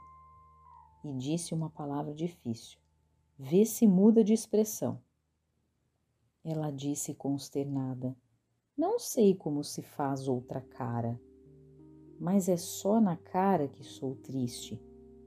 E 1.01 1.13
disse 1.13 1.53
uma 1.53 1.69
palavra 1.69 2.13
difícil 2.13 2.77
Vê 3.37 3.65
se 3.65 3.87
muda 3.87 4.23
de 4.23 4.33
expressão. 4.33 5.01
Ela 6.43 6.69
disse 6.69 7.13
consternada: 7.13 8.13
Não 8.77 8.99
sei 8.99 9.35
como 9.35 9.63
se 9.63 9.81
faz 9.81 10.27
outra 10.27 10.59
cara, 10.59 11.19
mas 12.19 12.47
é 12.49 12.57
só 12.57 12.99
na 12.99 13.15
cara 13.15 13.67
que 13.67 13.83
sou 13.83 14.15
triste, 14.15 14.81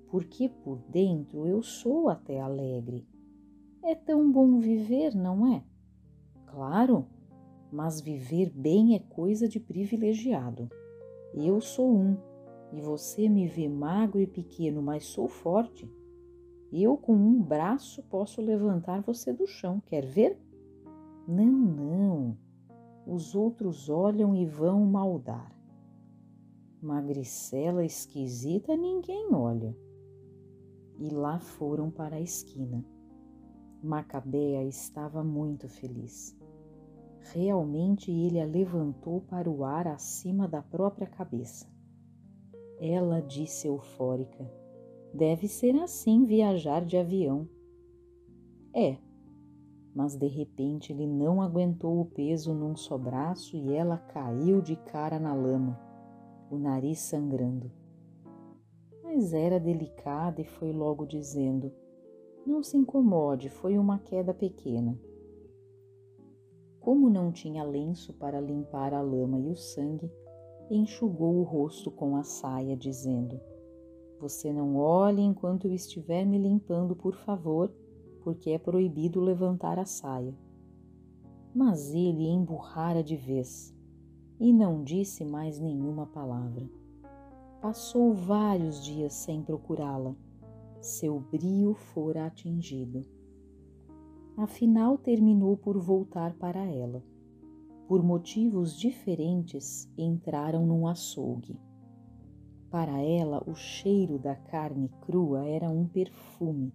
porque 0.09 0.49
por 0.49 0.79
dentro 0.89 1.47
eu 1.47 1.63
sou 1.63 2.09
até 2.09 2.41
alegre. 2.41 3.07
É 3.85 3.95
tão 3.95 4.31
bom 4.31 4.59
viver, 4.59 5.15
não 5.15 5.55
é? 5.55 5.63
Claro, 6.47 7.07
mas 7.71 8.01
viver 8.01 8.51
bem 8.51 8.95
é 8.95 8.99
coisa 8.99 9.47
de 9.47 9.61
privilegiado. 9.61 10.69
Eu 11.35 11.61
sou 11.61 11.95
um, 11.95 12.17
e 12.73 12.81
você 12.81 13.29
me 13.29 13.47
vê 13.47 13.69
magro 13.69 14.21
e 14.21 14.27
pequeno, 14.27 14.83
mas 14.83 15.05
sou 15.05 15.29
forte. 15.29 15.89
Eu, 16.73 16.97
com 16.97 17.15
um 17.15 17.41
braço, 17.41 18.03
posso 18.05 18.43
levantar 18.43 19.01
você 19.01 19.33
do 19.33 19.47
chão. 19.47 19.81
Quer 19.87 20.05
ver? 20.05 20.39
Não, 21.27 21.47
não. 21.47 22.37
Os 23.07 23.35
outros 23.35 23.89
olham 23.89 24.35
e 24.35 24.45
vão 24.45 24.85
maldar. 24.85 25.58
Magricela 26.81 27.85
esquisita, 27.85 28.77
ninguém 28.77 29.35
olha. 29.35 29.77
E 30.99 31.09
lá 31.11 31.41
foram 31.41 31.91
para 31.91 32.17
a 32.17 32.21
esquina. 32.21 32.85
Macabea 33.83 34.65
estava 34.65 35.25
muito 35.25 35.69
feliz. 35.69 36.37
Realmente 37.33 38.11
ele 38.11 38.41
a 38.41 38.45
levantou 38.45 39.21
para 39.23 39.51
o 39.51 39.65
ar 39.65 39.87
acima 39.89 40.49
da 40.49 40.63
própria 40.63 41.07
cabeça. 41.07 41.67
Ela 42.81 43.21
disse 43.21 43.67
eufórica: 43.67 44.49
Deve 45.13 45.49
ser 45.49 45.77
assim 45.77 46.25
viajar 46.25 46.85
de 46.85 46.97
avião. 46.97 47.49
É, 48.73 48.99
mas 49.95 50.15
de 50.15 50.29
repente 50.29 50.93
ele 50.93 51.07
não 51.07 51.43
aguentou 51.43 52.01
o 52.01 52.05
peso 52.05 52.55
num 52.55 52.77
só 52.77 52.97
braço 52.97 53.57
e 53.57 53.75
ela 53.75 53.99
caiu 53.99 54.63
de 54.63 54.77
cara 54.77 55.19
na 55.19 55.35
lama, 55.35 55.79
o 56.51 56.59
nariz 56.59 56.99
sangrando. 57.01 57.71
Mas 59.03 59.33
era 59.33 59.59
delicada 59.59 60.41
e 60.41 60.45
foi 60.45 60.73
logo 60.73 61.07
dizendo: 61.07 61.73
Não 62.47 62.63
se 62.63 62.77
incomode, 62.77 63.49
foi 63.49 63.79
uma 63.79 63.99
queda 63.99 64.33
pequena. 64.33 64.99
Como 66.81 67.11
não 67.11 67.31
tinha 67.31 67.65
lenço 67.65 68.15
para 68.15 68.41
limpar 68.41 68.95
a 68.95 69.01
lama 69.01 69.39
e 69.39 69.49
o 69.51 69.57
sangue, 69.57 70.11
enxugou 70.71 71.37
o 71.37 71.43
rosto 71.43 71.91
com 71.91 72.17
a 72.17 72.23
saia, 72.23 72.77
dizendo: 72.77 73.41
você 74.21 74.53
não 74.53 74.77
olhe 74.77 75.23
enquanto 75.23 75.67
eu 75.69 75.73
estiver 75.73 76.25
me 76.25 76.39
limpando, 76.39 76.97
por 76.97 77.15
favor, 77.15 77.73
porque 78.21 78.51
é 78.51 78.59
proibido 78.59 79.21
levantar 79.21 79.79
a 79.79 79.85
saia. 79.85 80.35
Mas 81.55 81.95
ele 81.95 82.27
emburrara 82.27 83.03
de 83.03 83.17
vez 83.17 83.73
e 84.41 84.53
não 84.53 84.83
disse 84.83 85.25
mais 85.25 85.59
nenhuma 85.59 86.07
palavra. 86.07 86.69
Passou 87.61 88.15
vários 88.15 88.85
dias 88.85 89.13
sem 89.13 89.43
procurá-la. 89.43 90.15
Seu 90.81 91.19
brio 91.19 91.75
fora 91.75 92.27
atingido. 92.27 93.03
Afinal, 94.37 94.97
terminou 94.97 95.57
por 95.57 95.77
voltar 95.79 96.35
para 96.35 96.65
ela. 96.65 97.03
Por 97.89 98.03
motivos 98.03 98.79
diferentes, 98.79 99.91
entraram 99.99 100.65
num 100.65 100.87
açougue. 100.87 101.59
Para 102.71 103.01
ela, 103.01 103.43
o 103.47 103.55
cheiro 103.55 104.19
da 104.19 104.37
carne 104.37 104.89
crua 105.01 105.49
era 105.49 105.69
um 105.69 105.87
perfume 105.87 106.73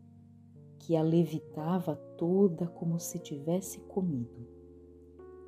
que 0.80 0.98
a 0.98 1.02
levitava 1.02 1.96
toda 2.18 2.68
como 2.68 3.00
se 3.00 3.20
tivesse 3.20 3.80
comido. 3.82 4.53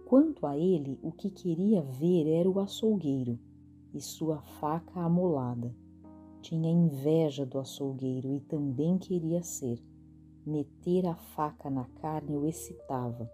Quanto 0.05 0.45
a 0.45 0.55
ele, 0.55 0.99
o 1.01 1.11
que 1.11 1.31
queria 1.31 1.81
ver 1.81 2.27
era 2.27 2.47
o 2.47 2.59
açougueiro 2.59 3.39
e 3.91 3.99
sua 3.99 4.39
faca 4.59 5.01
amolada. 5.01 5.75
Tinha 6.41 6.69
inveja 6.69 7.43
do 7.43 7.57
açougueiro 7.57 8.31
e 8.35 8.39
também 8.39 8.99
queria 8.99 9.41
ser. 9.41 9.83
Meter 10.45 11.07
a 11.07 11.15
faca 11.15 11.71
na 11.71 11.85
carne 11.85 12.37
o 12.37 12.45
excitava. 12.45 13.27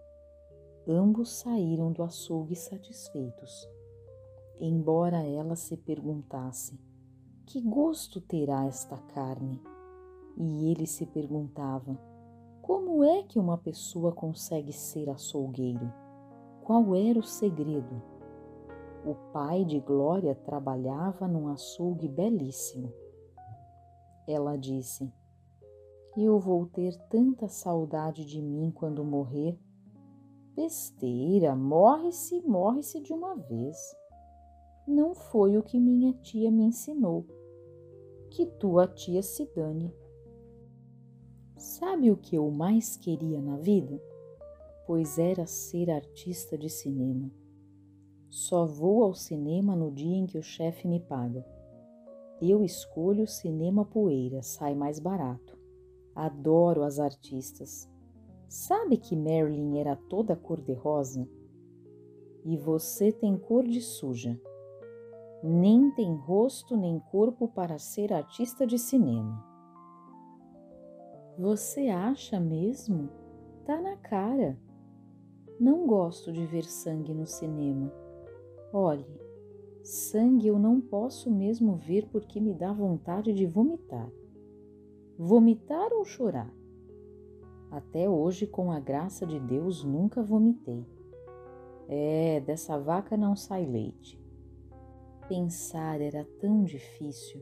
Ambos 0.88 1.30
saíram 1.30 1.92
do 1.92 2.02
açougue 2.02 2.56
satisfeitos. 2.56 3.68
Embora 4.58 5.22
ela 5.22 5.56
se 5.56 5.76
perguntasse 5.76 6.80
que 7.44 7.60
gosto 7.60 8.18
terá 8.18 8.64
esta 8.64 8.96
carne? 8.96 9.60
E 10.38 10.70
ele 10.70 10.86
se 10.86 11.04
perguntava: 11.04 11.98
Como 12.62 13.04
é 13.04 13.24
que 13.24 13.38
uma 13.38 13.58
pessoa 13.58 14.12
consegue 14.12 14.72
ser 14.72 15.10
açougueiro? 15.10 16.01
Qual 16.64 16.94
era 16.94 17.18
o 17.18 17.22
segredo? 17.22 18.02
O 19.04 19.14
pai 19.32 19.64
de 19.64 19.80
Glória 19.80 20.34
trabalhava 20.34 21.26
num 21.26 21.48
açougue 21.48 22.08
belíssimo. 22.08 22.92
Ela 24.28 24.56
disse: 24.56 25.12
Eu 26.16 26.38
vou 26.38 26.66
ter 26.66 26.96
tanta 27.08 27.48
saudade 27.48 28.24
de 28.24 28.40
mim 28.40 28.70
quando 28.70 29.04
morrer. 29.04 29.58
Besteira, 30.54 31.56
morre-se, 31.56 32.40
morre-se 32.42 33.00
de 33.00 33.12
uma 33.12 33.34
vez 33.34 33.76
não 34.86 35.14
foi 35.14 35.56
o 35.56 35.62
que 35.62 35.78
minha 35.78 36.12
tia 36.14 36.50
me 36.50 36.64
ensinou. 36.64 37.24
Que 38.30 38.46
tua 38.46 38.88
tia 38.88 39.22
se 39.22 39.46
dane. 39.54 39.94
Sabe 41.56 42.10
o 42.10 42.16
que 42.16 42.36
eu 42.36 42.50
mais 42.50 42.96
queria 42.96 43.40
na 43.40 43.56
vida? 43.58 44.02
Pois 44.86 45.18
era 45.18 45.46
ser 45.46 45.90
artista 45.90 46.56
de 46.58 46.68
cinema. 46.68 47.30
Só 48.28 48.66
vou 48.66 49.04
ao 49.04 49.14
cinema 49.14 49.76
no 49.76 49.90
dia 49.90 50.16
em 50.16 50.26
que 50.26 50.38
o 50.38 50.42
chefe 50.42 50.88
me 50.88 51.00
paga. 51.00 51.44
Eu 52.40 52.64
escolho 52.64 53.26
cinema 53.26 53.84
poeira, 53.84 54.42
sai 54.42 54.74
mais 54.74 54.98
barato. 54.98 55.58
Adoro 56.14 56.82
as 56.82 56.98
artistas. 56.98 57.88
Sabe 58.48 58.96
que 58.96 59.16
Marilyn 59.16 59.78
era 59.78 59.96
toda 59.96 60.36
cor-de-rosa? 60.36 61.28
E 62.44 62.56
você 62.56 63.12
tem 63.12 63.36
cor 63.36 63.64
de 63.64 63.80
suja 63.80 64.38
nem 65.42 65.90
tem 65.90 66.14
rosto 66.14 66.76
nem 66.76 67.00
corpo 67.00 67.48
para 67.48 67.76
ser 67.76 68.12
artista 68.12 68.64
de 68.64 68.78
cinema. 68.78 69.44
Você 71.36 71.88
acha 71.88 72.38
mesmo? 72.38 73.08
Tá 73.64 73.80
na 73.80 73.96
cara. 73.96 74.56
Não 75.62 75.86
gosto 75.86 76.32
de 76.32 76.44
ver 76.44 76.64
sangue 76.64 77.14
no 77.14 77.24
cinema. 77.24 77.88
Olhe, 78.72 79.06
sangue 79.80 80.48
eu 80.48 80.58
não 80.58 80.80
posso 80.80 81.30
mesmo 81.30 81.76
ver 81.76 82.08
porque 82.08 82.40
me 82.40 82.52
dá 82.52 82.72
vontade 82.72 83.32
de 83.32 83.46
vomitar. 83.46 84.10
Vomitar 85.16 85.92
ou 85.92 86.04
chorar? 86.04 86.52
Até 87.70 88.10
hoje, 88.10 88.44
com 88.44 88.72
a 88.72 88.80
graça 88.80 89.24
de 89.24 89.38
Deus, 89.38 89.84
nunca 89.84 90.20
vomitei. 90.20 90.84
É, 91.88 92.40
dessa 92.40 92.76
vaca 92.76 93.16
não 93.16 93.36
sai 93.36 93.64
leite. 93.64 94.20
Pensar 95.28 96.00
era 96.00 96.26
tão 96.40 96.64
difícil, 96.64 97.40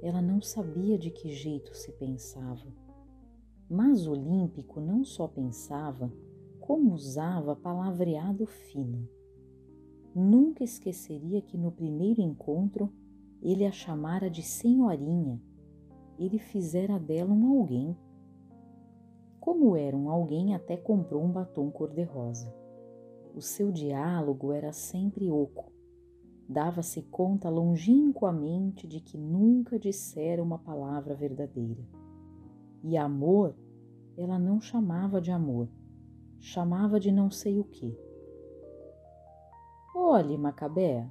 ela 0.00 0.22
não 0.22 0.40
sabia 0.40 0.96
de 0.96 1.10
que 1.10 1.28
jeito 1.28 1.76
se 1.76 1.92
pensava. 1.92 2.72
Mas 3.68 4.06
Olímpico 4.06 4.80
não 4.80 5.04
só 5.04 5.28
pensava, 5.28 6.10
como 6.64 6.94
usava 6.94 7.54
palavreado 7.54 8.46
fino. 8.46 9.06
Nunca 10.14 10.64
esqueceria 10.64 11.42
que 11.42 11.58
no 11.58 11.70
primeiro 11.70 12.22
encontro 12.22 12.90
ele 13.42 13.66
a 13.66 13.70
chamara 13.70 14.30
de 14.30 14.42
senhorinha. 14.42 15.38
Ele 16.18 16.38
fizera 16.38 16.98
dela 16.98 17.34
um 17.34 17.58
alguém. 17.58 17.94
Como 19.38 19.76
era 19.76 19.94
um 19.94 20.08
alguém, 20.08 20.54
até 20.54 20.74
comprou 20.74 21.22
um 21.22 21.30
batom 21.30 21.70
cor-de-rosa. 21.70 22.50
O 23.34 23.42
seu 23.42 23.70
diálogo 23.70 24.50
era 24.50 24.72
sempre 24.72 25.30
oco. 25.30 25.70
Dava-se 26.48 27.02
conta 27.02 27.50
longínquamente 27.50 28.88
de 28.88 29.00
que 29.00 29.18
nunca 29.18 29.78
dissera 29.78 30.42
uma 30.42 30.58
palavra 30.58 31.14
verdadeira. 31.14 31.84
E 32.82 32.96
amor, 32.96 33.54
ela 34.16 34.38
não 34.38 34.62
chamava 34.62 35.20
de 35.20 35.30
amor, 35.30 35.68
chamava 36.44 37.00
de 37.00 37.10
não 37.10 37.30
sei 37.30 37.58
o 37.58 37.64
que. 37.64 37.98
Olhe, 39.96 40.36
Macabé. 40.36 41.10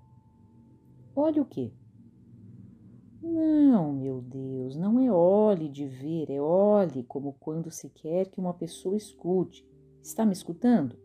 Olhe 1.15 1.39
o 1.39 1.45
quê? 1.45 1.73
Não, 3.19 3.93
meu 3.93 4.21
Deus, 4.21 4.75
não 4.75 4.99
é 4.99 5.11
olhe 5.11 5.67
de 5.69 5.87
ver, 5.87 6.29
é 6.29 6.39
olhe 6.39 7.03
como 7.03 7.33
quando 7.39 7.71
se 7.71 7.89
quer 7.89 8.29
que 8.29 8.39
uma 8.39 8.53
pessoa 8.53 8.95
escute. 8.95 9.67
Está 10.03 10.23
me 10.23 10.33
escutando? 10.33 10.95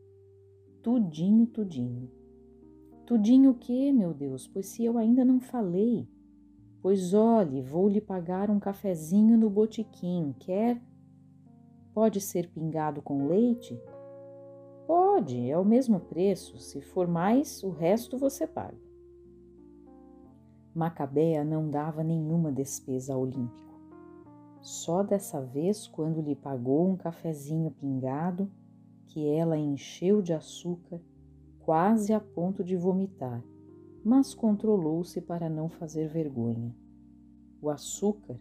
Tudinho, 0.82 1.46
tudinho. 1.46 2.10
Tudinho 3.06 3.52
o 3.52 3.54
quê, 3.54 3.90
meu 3.92 4.12
Deus? 4.12 4.46
Pois 4.46 4.66
se 4.66 4.84
eu 4.84 4.98
ainda 4.98 5.24
não 5.24 5.40
falei. 5.40 6.06
Pois 6.82 7.14
olhe, 7.14 7.62
vou 7.62 7.88
lhe 7.88 8.00
pagar 8.00 8.50
um 8.50 8.60
cafezinho 8.60 9.38
no 9.38 9.48
botiquim. 9.48 10.34
Quer? 10.38 10.82
Pode 11.94 12.20
ser 12.20 12.50
pingado 12.50 13.00
com 13.00 13.26
leite? 13.26 13.80
Pode, 14.88 15.50
é 15.50 15.58
o 15.58 15.66
mesmo 15.66 16.00
preço. 16.00 16.56
Se 16.56 16.80
for 16.80 17.06
mais, 17.06 17.62
o 17.62 17.68
resto 17.68 18.16
você 18.16 18.46
paga. 18.46 18.78
Macabea 20.74 21.44
não 21.44 21.68
dava 21.68 22.02
nenhuma 22.02 22.50
despesa 22.50 23.12
ao 23.12 23.20
Olímpico. 23.20 23.78
Só 24.62 25.02
dessa 25.02 25.42
vez, 25.42 25.86
quando 25.86 26.22
lhe 26.22 26.34
pagou 26.34 26.88
um 26.88 26.96
cafezinho 26.96 27.70
pingado, 27.70 28.50
que 29.08 29.28
ela 29.28 29.58
encheu 29.58 30.22
de 30.22 30.32
açúcar, 30.32 31.02
quase 31.58 32.14
a 32.14 32.20
ponto 32.20 32.64
de 32.64 32.74
vomitar, 32.74 33.44
mas 34.02 34.32
controlou-se 34.32 35.20
para 35.20 35.50
não 35.50 35.68
fazer 35.68 36.08
vergonha. 36.08 36.74
O 37.60 37.68
açúcar 37.68 38.40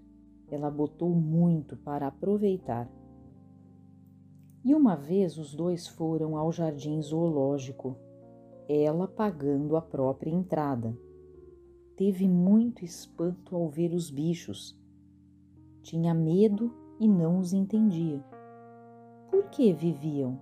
ela 0.50 0.72
botou 0.72 1.10
muito 1.10 1.76
para 1.76 2.08
aproveitar 2.08 2.90
e 4.68 4.76
uma 4.76 4.98
vez 4.98 5.38
os 5.38 5.56
dois 5.56 5.88
foram 5.88 6.36
ao 6.36 6.52
jardim 6.52 7.02
zoológico, 7.02 7.96
ela 8.68 9.08
pagando 9.08 9.78
a 9.78 9.82
própria 9.82 10.30
entrada. 10.30 10.94
Teve 11.96 12.28
muito 12.28 12.84
espanto 12.84 13.56
ao 13.56 13.70
ver 13.70 13.94
os 13.94 14.10
bichos. 14.10 14.78
Tinha 15.82 16.14
medo 16.14 16.70
e 17.00 17.08
não 17.08 17.40
os 17.40 17.54
entendia. 17.54 18.22
Por 19.32 19.46
que 19.52 19.72
viviam? 19.72 20.38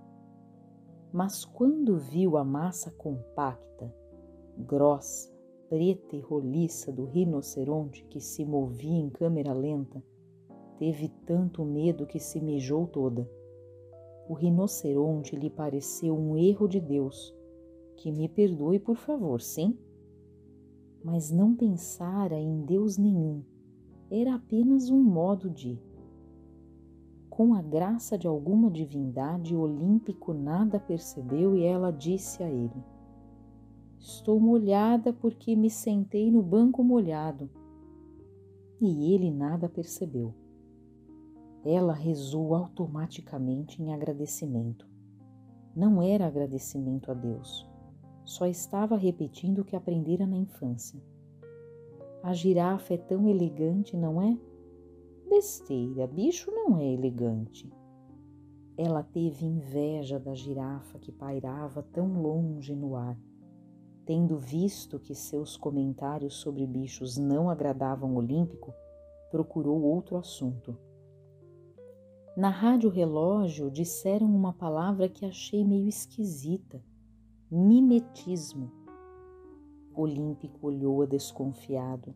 Mas 1.12 1.44
quando 1.44 1.96
viu 1.96 2.36
a 2.36 2.44
massa 2.44 2.90
compacta, 2.90 3.94
grossa, 4.58 5.32
preta 5.68 6.16
e 6.16 6.20
roliça 6.20 6.90
do 6.90 7.04
rinoceronte 7.04 8.04
que 8.06 8.20
se 8.20 8.44
movia 8.44 8.98
em 8.98 9.08
câmera 9.08 9.52
lenta, 9.52 10.02
teve 10.78 11.10
tanto 11.24 11.64
medo 11.64 12.08
que 12.08 12.18
se 12.18 12.40
mijou 12.40 12.88
toda 12.88 13.35
o 14.28 14.34
rinoceronte 14.34 15.36
lhe 15.36 15.48
pareceu 15.48 16.16
um 16.16 16.36
erro 16.36 16.66
de 16.66 16.80
Deus. 16.80 17.34
Que 17.96 18.10
me 18.10 18.28
perdoe, 18.28 18.78
por 18.78 18.96
favor, 18.96 19.40
sim? 19.40 19.78
Mas 21.02 21.30
não 21.30 21.54
pensara 21.54 22.38
em 22.38 22.64
Deus 22.64 22.98
nenhum. 22.98 23.42
Era 24.10 24.34
apenas 24.34 24.90
um 24.90 25.02
modo 25.02 25.48
de. 25.48 25.80
Com 27.30 27.54
a 27.54 27.62
graça 27.62 28.16
de 28.16 28.26
alguma 28.26 28.70
divindade, 28.70 29.54
Olímpico 29.54 30.32
nada 30.32 30.80
percebeu 30.80 31.54
e 31.54 31.64
ela 31.64 31.90
disse 31.90 32.42
a 32.42 32.48
ele: 32.48 32.82
Estou 33.98 34.40
molhada 34.40 35.12
porque 35.12 35.54
me 35.54 35.70
sentei 35.70 36.30
no 36.30 36.42
banco 36.42 36.82
molhado. 36.82 37.50
E 38.80 39.12
ele 39.12 39.30
nada 39.30 39.68
percebeu. 39.68 40.34
Ela 41.68 41.92
rezou 41.92 42.54
automaticamente 42.54 43.82
em 43.82 43.92
agradecimento. 43.92 44.88
Não 45.74 46.00
era 46.00 46.24
agradecimento 46.24 47.10
a 47.10 47.14
Deus, 47.14 47.68
só 48.24 48.46
estava 48.46 48.96
repetindo 48.96 49.58
o 49.58 49.64
que 49.64 49.74
aprendera 49.74 50.24
na 50.28 50.36
infância. 50.36 51.02
A 52.22 52.32
girafa 52.32 52.94
é 52.94 52.96
tão 52.96 53.28
elegante, 53.28 53.96
não 53.96 54.22
é? 54.22 54.38
Besteira, 55.28 56.06
bicho 56.06 56.52
não 56.52 56.78
é 56.78 56.84
elegante. 56.84 57.68
Ela 58.78 59.02
teve 59.02 59.44
inveja 59.44 60.20
da 60.20 60.34
girafa 60.34 61.00
que 61.00 61.10
pairava 61.10 61.82
tão 61.82 62.22
longe 62.22 62.76
no 62.76 62.94
ar. 62.94 63.18
Tendo 64.04 64.38
visto 64.38 65.00
que 65.00 65.16
seus 65.16 65.56
comentários 65.56 66.34
sobre 66.36 66.64
bichos 66.64 67.18
não 67.18 67.50
agradavam 67.50 68.14
Olímpico, 68.14 68.72
procurou 69.32 69.82
outro 69.82 70.16
assunto. 70.16 70.85
Na 72.36 72.50
rádio 72.50 72.90
relógio 72.90 73.70
disseram 73.70 74.26
uma 74.26 74.52
palavra 74.52 75.08
que 75.08 75.24
achei 75.24 75.64
meio 75.64 75.88
esquisita: 75.88 76.84
mimetismo. 77.50 78.70
Olímpico 79.94 80.66
olhou-a 80.66 81.06
desconfiado. 81.06 82.14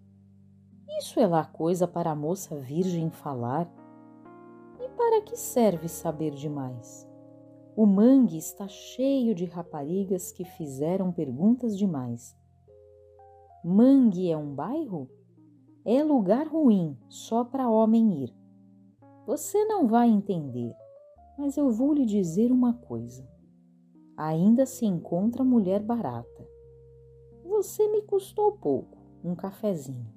Isso 0.99 1.19
é 1.19 1.27
lá 1.27 1.47
coisa 1.47 1.89
para 1.89 2.11
a 2.11 2.15
moça 2.15 2.55
virgem 2.55 3.09
falar? 3.09 3.67
E 4.79 4.91
para 4.91 5.23
que 5.23 5.39
serve 5.39 5.89
saber 5.89 6.35
demais? 6.35 7.09
O 7.75 7.87
mangue 7.87 8.37
está 8.37 8.69
cheio 8.69 9.35
de 9.35 9.47
raparigas 9.47 10.33
que 10.33 10.45
fizeram 10.45 11.11
perguntas 11.11 11.79
demais. 11.79 12.37
Mangue 13.65 14.31
é 14.31 14.37
um 14.37 14.55
bairro? 14.55 15.09
É 15.83 16.05
lugar 16.05 16.47
ruim, 16.47 16.99
só 17.09 17.43
para 17.43 17.71
homem 17.71 18.25
ir. 18.25 18.40
Você 19.31 19.65
não 19.65 19.87
vai 19.87 20.09
entender, 20.09 20.75
mas 21.39 21.57
eu 21.57 21.71
vou 21.71 21.95
lhe 21.95 22.05
dizer 22.05 22.51
uma 22.51 22.75
coisa. 22.75 23.25
Ainda 24.17 24.67
se 24.67 24.85
encontra 24.85 25.45
mulher 25.45 25.81
barata. 25.85 26.49
Você 27.45 27.87
me 27.87 28.03
custou 28.03 28.51
pouco, 28.51 28.99
um 29.23 29.37
cafezinho. 29.37 30.13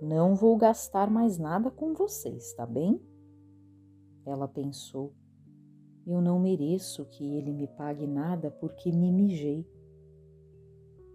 Não 0.00 0.34
vou 0.34 0.56
gastar 0.56 1.10
mais 1.10 1.36
nada 1.36 1.70
com 1.70 1.92
você, 1.92 2.30
está 2.30 2.64
bem? 2.64 2.98
Ela 4.24 4.48
pensou. 4.48 5.12
Eu 6.06 6.22
não 6.22 6.40
mereço 6.40 7.04
que 7.04 7.34
ele 7.36 7.52
me 7.52 7.66
pague 7.66 8.06
nada 8.06 8.50
porque 8.50 8.90
me 8.90 9.12
mijei. 9.12 9.68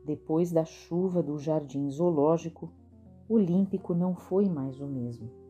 Depois 0.05 0.51
da 0.51 0.65
chuva 0.65 1.23
do 1.23 1.39
jardim 1.39 1.89
zoológico, 1.89 2.71
Olímpico 3.27 3.95
não 3.95 4.13
foi 4.13 4.47
mais 4.47 4.79
o 4.79 4.85
mesmo 4.85 5.40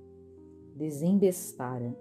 desembestara, 0.81 1.95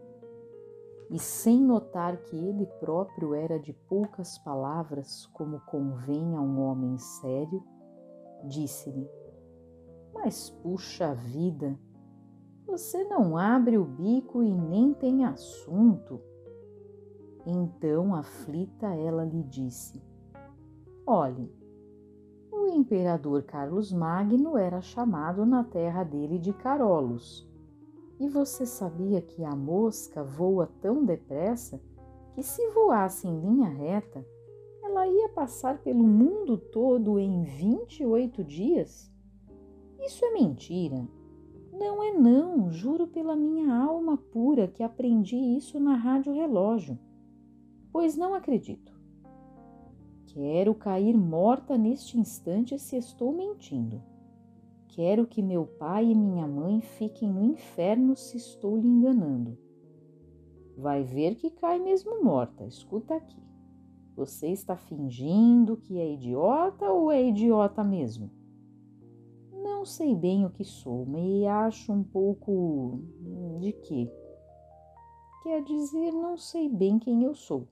e 1.11 1.19
sem 1.19 1.61
notar 1.61 2.17
que 2.17 2.35
ele 2.35 2.65
próprio 2.81 3.35
era 3.35 3.59
de 3.59 3.75
poucas 3.75 4.39
palavras, 4.39 5.27
como 5.35 5.61
convém 5.67 6.35
a 6.35 6.41
um 6.41 6.59
homem 6.63 6.97
sério, 6.97 7.63
disse-lhe: 8.45 9.07
Mas 10.15 10.49
puxa 10.49 11.15
vida, 11.15 11.79
você 12.67 13.05
não 13.05 13.37
abre 13.37 13.77
o 13.77 13.85
bico 13.85 14.43
e 14.43 14.55
nem 14.55 14.95
tem 14.95 15.27
assunto. 15.27 16.19
Então, 17.45 18.15
aflita, 18.15 18.87
ela 18.95 19.25
lhe 19.27 19.43
disse: 19.43 20.03
Olhe, 21.05 21.53
o 22.51 22.67
imperador 22.69 23.43
Carlos 23.43 23.93
Magno 23.93 24.57
era 24.57 24.81
chamado 24.81 25.45
na 25.45 25.65
terra 25.65 26.03
dele 26.03 26.39
de 26.39 26.55
Carolos 26.55 27.50
e 28.21 28.29
você 28.29 28.67
sabia 28.67 29.23
que 29.23 29.43
a 29.43 29.57
mosca 29.57 30.23
voa 30.23 30.71
tão 30.83 31.03
depressa 31.03 31.81
que, 32.35 32.43
se 32.43 32.69
voasse 32.69 33.27
em 33.27 33.41
linha 33.41 33.69
reta, 33.69 34.25
ela 34.85 35.07
ia 35.07 35.31
passar 35.31 35.83
pelo 35.83 36.05
mundo 36.05 36.59
todo 36.59 37.19
em 37.19 37.43
28 37.43 38.45
dias? 38.45 39.11
Isso 39.99 40.23
é 40.23 40.33
mentira. 40.33 41.09
Não 41.73 42.03
é 42.03 42.13
não, 42.13 42.71
juro 42.71 43.07
pela 43.07 43.35
minha 43.35 43.75
alma 43.75 44.19
pura 44.19 44.69
que 44.69 44.83
aprendi 44.83 45.37
isso 45.37 45.81
na 45.81 45.95
rádio 45.95 46.35
relógio. 46.35 46.99
Pois 47.91 48.17
não 48.17 48.35
acredito. 48.35 48.93
Quero 50.27 50.75
cair 50.75 51.17
morta 51.17 51.79
neste 51.79 52.19
instante 52.19 52.79
se 52.79 52.97
estou 52.97 53.33
mentindo. 53.33 54.10
Quero 54.93 55.27
que 55.27 55.41
meu 55.41 55.67
pai 55.67 56.07
e 56.07 56.15
minha 56.15 56.47
mãe 56.49 56.81
fiquem 56.81 57.33
no 57.33 57.45
inferno 57.45 58.17
se 58.17 58.37
estou 58.37 58.77
lhe 58.77 58.89
enganando. 58.89 59.57
Vai 60.77 61.05
ver 61.05 61.37
que 61.37 61.49
cai 61.49 61.79
mesmo 61.79 62.25
morta. 62.25 62.67
Escuta 62.67 63.15
aqui. 63.15 63.41
Você 64.17 64.49
está 64.49 64.77
fingindo 64.77 65.77
que 65.77 65.99
é 65.99 66.13
idiota 66.13 66.91
ou 66.91 67.13
é 67.13 67.23
idiota 67.23 67.85
mesmo? 67.85 68.31
Não 69.53 69.85
sei 69.85 70.15
bem 70.15 70.45
o 70.45 70.51
que 70.51 70.65
sou, 70.65 71.07
mas 71.07 71.45
acho 71.47 71.93
um 71.93 72.03
pouco. 72.03 73.01
de 73.61 73.73
quê? 73.73 74.11
Quer 75.43 75.63
dizer, 75.63 76.11
não 76.13 76.37
sei 76.37 76.69
bem 76.69 76.99
quem 76.99 77.23
eu 77.23 77.35
sou. 77.35 77.69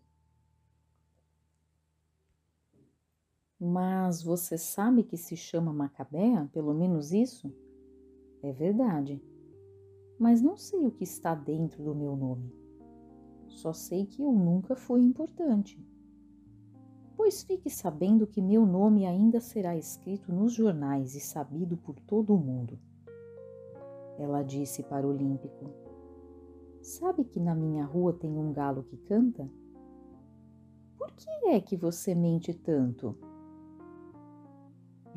Mas 3.60 4.22
você 4.22 4.56
sabe 4.56 5.02
que 5.02 5.16
se 5.16 5.36
chama 5.36 5.72
Macabea, 5.72 6.48
pelo 6.52 6.72
menos 6.72 7.12
isso? 7.12 7.52
É 8.40 8.52
verdade. 8.52 9.20
Mas 10.16 10.40
não 10.40 10.56
sei 10.56 10.86
o 10.86 10.92
que 10.92 11.02
está 11.02 11.34
dentro 11.34 11.82
do 11.82 11.94
meu 11.94 12.14
nome. 12.14 12.54
Só 13.48 13.72
sei 13.72 14.06
que 14.06 14.22
eu 14.22 14.30
nunca 14.30 14.76
fui 14.76 15.00
importante. 15.02 15.84
Pois 17.16 17.42
fique 17.42 17.68
sabendo 17.68 18.28
que 18.28 18.40
meu 18.40 18.64
nome 18.64 19.04
ainda 19.04 19.40
será 19.40 19.76
escrito 19.76 20.32
nos 20.32 20.52
jornais 20.52 21.16
e 21.16 21.20
sabido 21.20 21.76
por 21.76 21.98
todo 21.98 22.32
o 22.32 22.38
mundo. 22.38 22.78
Ela 24.18 24.44
disse 24.44 24.84
para 24.84 25.04
o 25.04 25.10
Olímpico: 25.10 25.66
Sabe 26.80 27.24
que 27.24 27.40
na 27.40 27.56
minha 27.56 27.84
rua 27.84 28.12
tem 28.12 28.38
um 28.38 28.52
galo 28.52 28.84
que 28.84 28.96
canta? 28.98 29.50
Por 30.96 31.10
que 31.12 31.28
é 31.48 31.60
que 31.60 31.76
você 31.76 32.14
mente 32.14 32.54
tanto? 32.54 33.16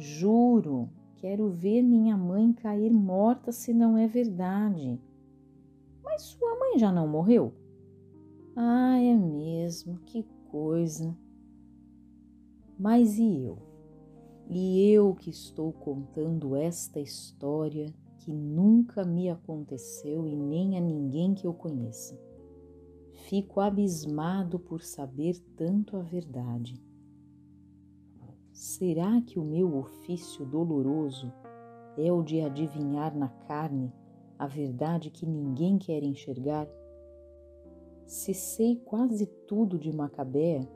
Juro, 0.01 0.89
quero 1.17 1.51
ver 1.51 1.83
minha 1.83 2.17
mãe 2.17 2.51
cair 2.51 2.91
morta 2.91 3.51
se 3.51 3.71
não 3.71 3.95
é 3.95 4.07
verdade. 4.07 4.99
Mas 6.03 6.23
sua 6.23 6.57
mãe 6.57 6.79
já 6.79 6.91
não 6.91 7.07
morreu? 7.07 7.53
Ah, 8.55 8.99
é 8.99 9.15
mesmo, 9.15 9.99
que 9.99 10.23
coisa. 10.49 11.15
Mas 12.79 13.19
e 13.19 13.43
eu? 13.43 13.59
E 14.49 14.89
eu 14.89 15.13
que 15.13 15.29
estou 15.29 15.71
contando 15.71 16.55
esta 16.55 16.99
história 16.99 17.93
que 18.17 18.33
nunca 18.33 19.05
me 19.05 19.29
aconteceu 19.29 20.25
e 20.25 20.35
nem 20.35 20.79
a 20.79 20.81
ninguém 20.81 21.35
que 21.35 21.45
eu 21.45 21.53
conheça. 21.53 22.19
Fico 23.29 23.59
abismado 23.59 24.57
por 24.57 24.81
saber 24.81 25.37
tanto 25.55 25.95
a 25.95 26.01
verdade. 26.01 26.81
Será 28.51 29.21
que 29.21 29.39
o 29.39 29.43
meu 29.43 29.77
ofício 29.77 30.45
doloroso 30.45 31.31
é 31.97 32.11
o 32.11 32.21
de 32.21 32.41
adivinhar 32.41 33.17
na 33.17 33.29
carne 33.29 33.93
a 34.37 34.45
verdade 34.45 35.09
que 35.09 35.25
ninguém 35.25 35.77
quer 35.77 36.03
enxergar? 36.03 36.67
Se 38.05 38.33
sei 38.33 38.75
quase 38.75 39.25
tudo 39.47 39.79
de 39.79 39.95
Macabé, 39.95 40.67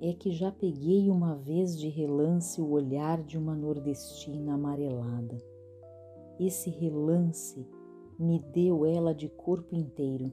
é 0.00 0.14
que 0.14 0.30
já 0.30 0.50
peguei 0.50 1.10
uma 1.10 1.34
vez 1.34 1.78
de 1.78 1.88
relance 1.88 2.60
o 2.60 2.70
olhar 2.70 3.22
de 3.22 3.36
uma 3.36 3.54
nordestina 3.54 4.54
amarelada. 4.54 5.36
Esse 6.40 6.70
relance 6.70 7.66
me 8.18 8.38
deu 8.38 8.86
ela 8.86 9.14
de 9.14 9.28
corpo 9.28 9.74
inteiro. 9.74 10.32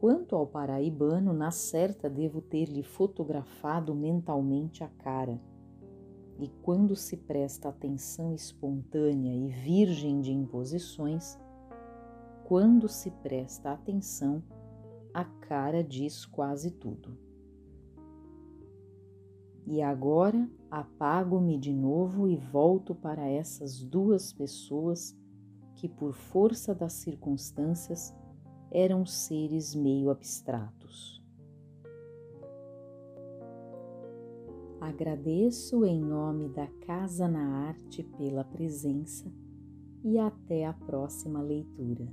Quanto 0.00 0.34
ao 0.34 0.46
paraibano, 0.46 1.34
na 1.34 1.50
certa 1.50 2.08
devo 2.08 2.40
ter-lhe 2.40 2.82
fotografado 2.82 3.94
mentalmente 3.94 4.82
a 4.82 4.88
cara. 4.88 5.38
E 6.38 6.48
quando 6.62 6.96
se 6.96 7.18
presta 7.18 7.68
atenção 7.68 8.32
espontânea 8.32 9.34
e 9.34 9.48
virgem 9.48 10.22
de 10.22 10.32
imposições, 10.32 11.38
quando 12.44 12.88
se 12.88 13.10
presta 13.10 13.72
atenção, 13.72 14.42
a 15.12 15.22
cara 15.22 15.84
diz 15.84 16.24
quase 16.24 16.70
tudo. 16.70 17.14
E 19.66 19.82
agora 19.82 20.48
apago-me 20.70 21.58
de 21.58 21.74
novo 21.74 22.26
e 22.26 22.36
volto 22.36 22.94
para 22.94 23.28
essas 23.28 23.82
duas 23.82 24.32
pessoas 24.32 25.14
que, 25.74 25.86
por 25.86 26.14
força 26.14 26.74
das 26.74 26.94
circunstâncias, 26.94 28.18
eram 28.70 29.04
seres 29.04 29.74
meio 29.74 30.10
abstratos. 30.10 31.20
Agradeço 34.80 35.84
em 35.84 36.00
nome 36.00 36.48
da 36.48 36.66
Casa 36.86 37.28
na 37.28 37.68
Arte 37.68 38.02
pela 38.02 38.44
presença 38.44 39.30
e 40.02 40.18
até 40.18 40.64
a 40.64 40.72
próxima 40.72 41.42
leitura. 41.42 42.08